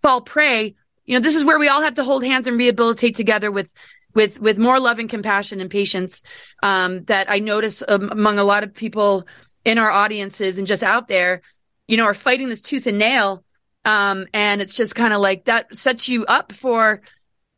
fall 0.00 0.20
prey 0.20 0.74
you 1.04 1.16
know 1.16 1.22
this 1.22 1.36
is 1.36 1.44
where 1.44 1.58
we 1.58 1.68
all 1.68 1.82
have 1.82 1.94
to 1.94 2.04
hold 2.04 2.24
hands 2.24 2.46
and 2.46 2.58
rehabilitate 2.58 3.14
together 3.14 3.50
with 3.50 3.70
with 4.14 4.40
with 4.40 4.58
more 4.58 4.80
love 4.80 4.98
and 4.98 5.10
compassion 5.10 5.60
and 5.60 5.70
patience 5.70 6.22
um, 6.62 7.04
that 7.04 7.30
i 7.30 7.38
notice 7.38 7.82
um, 7.86 8.10
among 8.10 8.38
a 8.38 8.44
lot 8.44 8.64
of 8.64 8.74
people 8.74 9.26
in 9.64 9.78
our 9.78 9.90
audiences 9.90 10.58
and 10.58 10.66
just 10.66 10.82
out 10.82 11.06
there 11.06 11.42
you 11.86 11.96
know 11.96 12.04
are 12.04 12.14
fighting 12.14 12.48
this 12.48 12.62
tooth 12.62 12.86
and 12.86 12.98
nail 12.98 13.44
um, 13.84 14.26
and 14.32 14.62
it's 14.62 14.74
just 14.74 14.94
kind 14.94 15.12
of 15.12 15.20
like 15.20 15.44
that 15.44 15.74
sets 15.76 16.08
you 16.08 16.24
up 16.26 16.52
for 16.52 17.02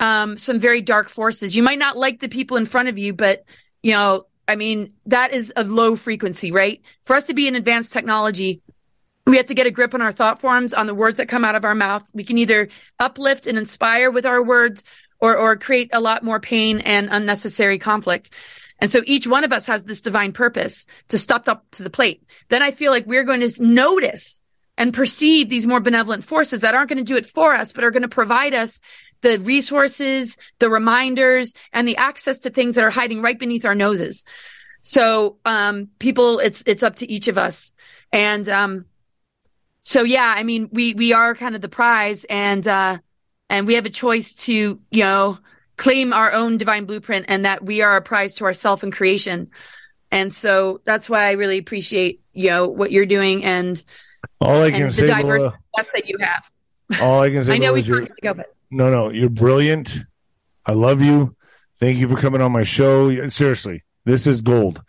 um, 0.01 0.37
some 0.37 0.59
very 0.59 0.80
dark 0.80 1.11
forces. 1.11 1.55
You 1.55 1.62
might 1.62 1.78
not 1.78 1.99
like 1.99 2.20
the 2.20 2.28
people 2.28 2.57
in 2.57 2.66
front 2.66 2.89
of 2.89 2.99
you 2.99 3.12
but 3.12 3.45
you 3.82 3.93
know 3.93 4.26
I 4.47 4.57
mean, 4.57 4.93
that 5.07 5.33
is 5.33 5.53
a 5.57 5.65
low 5.65 5.97
frequency, 5.97 6.53
right? 6.53 6.83
For 7.05 7.17
us 7.17 7.27
to 7.27 7.35
be 7.35 7.49
in 7.49 7.55
advanced 7.55 7.93
technology, 7.93 8.63
we 9.27 9.39
have 9.39 9.47
to 9.47 9.55
get 9.55 9.67
a 9.67 9.71
grip 9.71 9.95
on 9.95 10.03
our 10.03 10.13
thought 10.13 10.41
forms, 10.41 10.75
on 10.75 10.87
the 10.87 10.95
words 10.95 11.17
that 11.17 11.29
come 11.29 11.45
out 11.45 11.55
of 11.55 11.65
our 11.65 11.75
mouth. 11.75 12.03
We 12.13 12.25
can 12.25 12.37
either 12.37 12.69
uplift 13.01 13.47
and 13.47 13.57
inspire 13.57 14.11
with 14.11 14.27
our 14.27 14.43
words 14.43 14.85
or, 15.19 15.37
or 15.37 15.57
create 15.57 15.91
a 15.93 16.01
lot 16.01 16.23
more 16.23 16.41
pain 16.41 16.81
and 16.81 17.09
unnecessary 17.11 17.79
conflict. 17.79 18.31
And 18.81 18.91
so 18.91 19.03
each 19.07 19.27
one 19.27 19.45
of 19.45 19.53
us 19.53 19.67
has 19.67 19.83
this 19.85 20.03
divine 20.03 20.33
purpose 20.33 20.87
to 21.09 21.17
step 21.17 21.49
up 21.49 21.65
to 21.73 21.83
the 21.83 21.91
plate. 21.91 22.23
Then 22.51 22.63
I 22.63 22.73
feel 22.73 22.91
like 22.91 23.07
we're 23.07 23.25
going 23.25 23.41
to 23.41 23.63
notice 23.63 24.41
and 24.77 24.93
perceive 24.93 25.49
these 25.49 25.67
more 25.67 25.81
benevolent 25.81 26.25
forces 26.25 26.61
that 26.61 26.75
aren't 26.75 26.91
going 26.91 26.99
to 26.99 27.05
do 27.05 27.17
it 27.17 27.27
for 27.27 27.55
us, 27.55 27.73
but 27.73 27.85
are 27.85 27.93
going 27.93 28.03
to 28.03 28.09
provide 28.09 28.53
us 28.53 28.81
the 29.25 29.41
resources, 29.41 30.37
the 30.59 30.68
reminders, 30.68 31.55
and 31.72 31.89
the 31.89 31.97
access 31.97 32.39
to 32.41 32.51
things 32.51 32.75
that 32.75 32.85
are 32.85 32.91
hiding 32.91 33.22
right 33.22 33.39
beneath 33.39 33.64
our 33.64 33.75
noses. 33.75 34.22
So, 34.83 35.39
um, 35.47 35.89
people, 35.99 36.41
it's, 36.41 36.62
it's 36.66 36.83
up 36.83 36.97
to 36.97 37.11
each 37.11 37.29
of 37.29 37.39
us. 37.39 37.72
And, 38.12 38.47
um, 38.51 38.85
so 39.81 40.05
yeah, 40.05 40.35
I 40.37 40.43
mean, 40.43 40.68
we, 40.70 40.93
we 40.93 41.14
are 41.14 41.35
kind 41.35 41.55
of 41.55 41.62
the 41.62 41.70
prize 41.70 42.25
and, 42.29 42.68
uh, 42.68 42.99
and 43.49 43.66
we 43.66 43.75
have 43.75 43.87
a 43.87 43.91
choice 43.91 44.35
to, 44.45 44.79
you 44.91 45.03
know, 45.03 45.39
claim 45.79 46.12
our 46.12 46.31
own 46.33 46.59
divine 46.59 46.85
blueprint 46.85 47.25
and 47.29 47.47
that 47.47 47.64
we 47.64 47.81
are 47.81 47.97
a 47.97 48.03
prize 48.03 48.35
to 48.37 48.45
ourself 48.45 48.83
and 48.83 48.93
creation. 48.93 49.51
And 50.11 50.35
so 50.35 50.83
that's 50.85 51.09
why 51.09 51.29
I 51.29 51.33
really 51.33 51.57
appreciate, 51.57 52.20
you 52.35 52.51
know, 52.51 52.68
what 52.68 52.93
you're 52.93 53.07
doing 53.07 53.43
and 53.43 53.83
all 54.41 54.62
I 54.62 54.70
can 54.70 54.91
say, 54.91 55.07
the 55.07 55.09
diverse 55.09 55.53
that 55.77 56.09
you 56.09 56.18
have. 56.20 56.45
All 57.01 57.20
I 57.20 57.31
can 57.31 57.43
say, 57.45 57.55
I 57.55 57.59
know 57.59 57.72
we 57.72 57.81
you're, 57.81 58.07
go, 58.22 58.35
but 58.35 58.55
no, 58.75 58.91
no, 58.91 59.11
you're 59.11 59.31
brilliant. 59.31 60.01
I 60.66 60.72
love 60.72 61.01
you. 61.01 61.37
Thank 61.79 61.99
you 61.99 62.09
for 62.09 62.16
coming 62.16 62.41
on 62.41 62.53
my 62.53 62.64
show. 62.64 63.29
Seriously, 63.29 63.85
this 64.05 64.27
is 64.27 64.43
gold. 64.43 64.83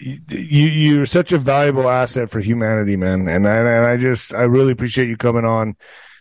You, 0.00 1.02
are 1.02 1.06
such 1.06 1.30
a 1.32 1.38
valuable 1.38 1.88
asset 1.88 2.30
for 2.30 2.40
humanity, 2.40 2.96
man. 2.96 3.28
And 3.28 3.46
I, 3.46 3.56
and 3.56 3.86
I 3.86 3.96
just 3.96 4.34
I 4.34 4.42
really 4.42 4.72
appreciate 4.72 5.08
you 5.08 5.16
coming 5.16 5.44
on. 5.44 5.76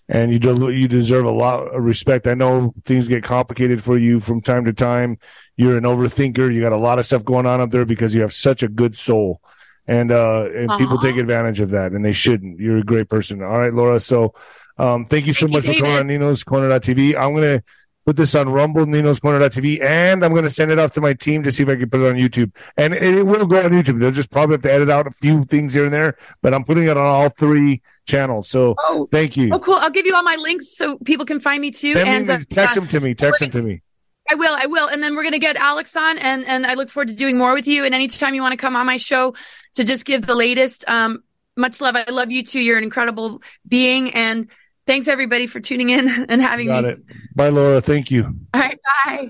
And 0.10 0.32
you 0.34 0.40
do, 0.40 0.70
you 0.70 0.90
deserve 0.90 1.26
a 1.26 1.32
lot 1.32 1.74
of 1.74 1.82
respect. 1.82 2.28
I 2.28 2.34
know 2.34 2.74
things 2.84 3.08
get 3.08 3.24
complicated 3.24 3.82
for 3.82 3.98
you 3.98 4.20
from 4.20 4.42
time 4.42 4.66
to 4.66 4.74
time. 4.74 5.18
You're 5.56 5.78
an 5.78 5.86
overthinker. 5.86 6.54
You 6.54 6.60
got 6.60 6.74
a 6.74 6.78
lot 6.78 7.00
of 7.00 7.06
stuff 7.06 7.24
going 7.24 7.46
on 7.46 7.62
up 7.62 7.70
there 7.70 7.86
because 7.86 8.14
you 8.14 8.22
have 8.22 8.34
such 8.34 8.62
a 8.62 8.68
good 8.68 8.98
soul 8.98 9.42
and 9.88 10.12
uh 10.12 10.48
and 10.54 10.70
people 10.78 10.98
take 11.00 11.18
advantage 11.18 11.60
of 11.60 11.72
that 11.72 11.92
and 11.92 12.06
they 12.06 12.14
shouldn't 12.14 12.60
you're 12.60 12.78
a 12.78 12.84
great 12.84 13.10
person 13.10 13.42
all 13.42 13.60
right 13.60 13.74
laura 13.74 14.00
so 14.00 14.34
um, 14.82 15.06
thank 15.06 15.28
you 15.28 15.34
so 15.34 15.46
thank 15.46 15.54
much 15.54 15.66
you, 15.66 15.74
for 15.74 15.80
coming 15.82 15.98
on 15.98 16.08
Nino's 16.08 16.44
Corner.tv. 16.44 17.16
I'm 17.16 17.36
going 17.36 17.60
to 17.60 17.64
put 18.04 18.16
this 18.16 18.34
on 18.34 18.50
Rumble, 18.50 18.88
Nino's 18.88 19.20
Corner.tv, 19.20 19.80
and 19.84 20.26
I'm 20.26 20.32
going 20.32 20.44
to 20.44 20.50
send 20.50 20.72
it 20.72 20.80
off 20.80 20.94
to 20.94 21.02
my 21.02 21.14
team 21.14 21.44
to 21.44 21.52
see 21.52 21.62
if 21.62 21.70
I 21.70 21.76
can 21.76 21.88
put 21.88 22.02
it 22.02 22.10
on 22.10 22.16
YouTube. 22.16 22.56
And 22.78 22.96
it 22.96 23.24
will 23.24 23.46
go 23.46 23.64
on 23.64 23.72
YouTube. 23.72 24.00
They'll 24.00 24.12
just 24.12 24.32
probably 24.32 24.56
have 24.56 24.64
to 24.64 24.74
edit 24.74 24.90
out 24.90 25.06
a 25.06 25.12
few 25.12 25.46
things 25.46 25.76
here 25.76 25.86
and 25.86 25.94
there, 25.94 26.18
but 26.42 26.56
I'm 26.56 26.64
putting 26.64 26.86
it 26.86 26.98
on 26.98 27.06
all 27.06 27.30
three 27.30 27.84
channels. 28.08 28.50
So 28.50 28.74
oh, 28.80 29.08
thank 29.12 29.38
you. 29.38 29.50
Oh, 29.54 29.60
cool. 29.60 29.76
I'll 29.76 29.92
give 29.92 30.08
you 30.08 30.16
all 30.16 30.24
my 30.24 30.36
links 30.36 30.76
so 30.76 30.98
people 30.98 31.28
can 31.28 31.40
find 31.40 31.62
me 31.62 31.70
too. 31.70 31.94
and 31.98 32.28
uh, 32.28 32.40
text 32.50 32.74
them 32.74 32.88
to 32.88 33.00
me. 33.00 33.14
Text 33.14 33.42
them 33.42 33.52
to 33.52 33.62
me. 33.62 33.84
I 34.32 34.34
will, 34.34 34.56
I 34.56 34.66
will. 34.66 34.88
And 34.88 35.04
then 35.04 35.16
we're 35.16 35.24
going 35.24 35.34
to 35.34 35.40
get 35.40 35.58
Alex 35.58 35.96
on 35.96 36.18
and, 36.18 36.44
and 36.46 36.66
I 36.66 36.74
look 36.74 36.90
forward 36.90 37.10
to 37.10 37.16
doing 37.16 37.38
more 37.38 37.54
with 37.54 37.68
you. 37.68 37.86
And 37.86 37.94
anytime 37.94 38.34
you 38.34 38.42
want 38.42 38.54
to 38.54 38.58
come 38.58 38.76
on 38.76 38.88
my 38.88 38.98
show 38.98 39.36
to 39.74 39.84
just 39.84 40.06
give 40.06 40.26
the 40.26 40.36
latest, 40.36 40.90
um, 40.90 41.24
much 41.58 41.82
love. 41.82 41.96
I 41.96 42.10
love 42.10 42.32
you 42.32 42.44
too. 42.44 42.60
You're 42.60 42.78
an 42.78 42.84
incredible 42.84 43.42
being 43.68 44.12
and 44.14 44.50
Thanks 44.88 45.08
everybody 45.08 45.48
for 45.48 45.60
tuning 45.60 45.90
in 45.90 46.10
and 46.30 46.42
having 46.42 46.68
Got 46.68 46.84
me. 46.84 46.90
It. 46.92 47.04
Bye, 47.36 47.50
Laura. 47.50 47.82
Thank 47.82 48.12
you. 48.12 48.26
All 48.54 48.62
right. 48.62 48.80
Bye. 49.06 49.30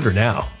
Order 0.03 0.13
now. 0.15 0.60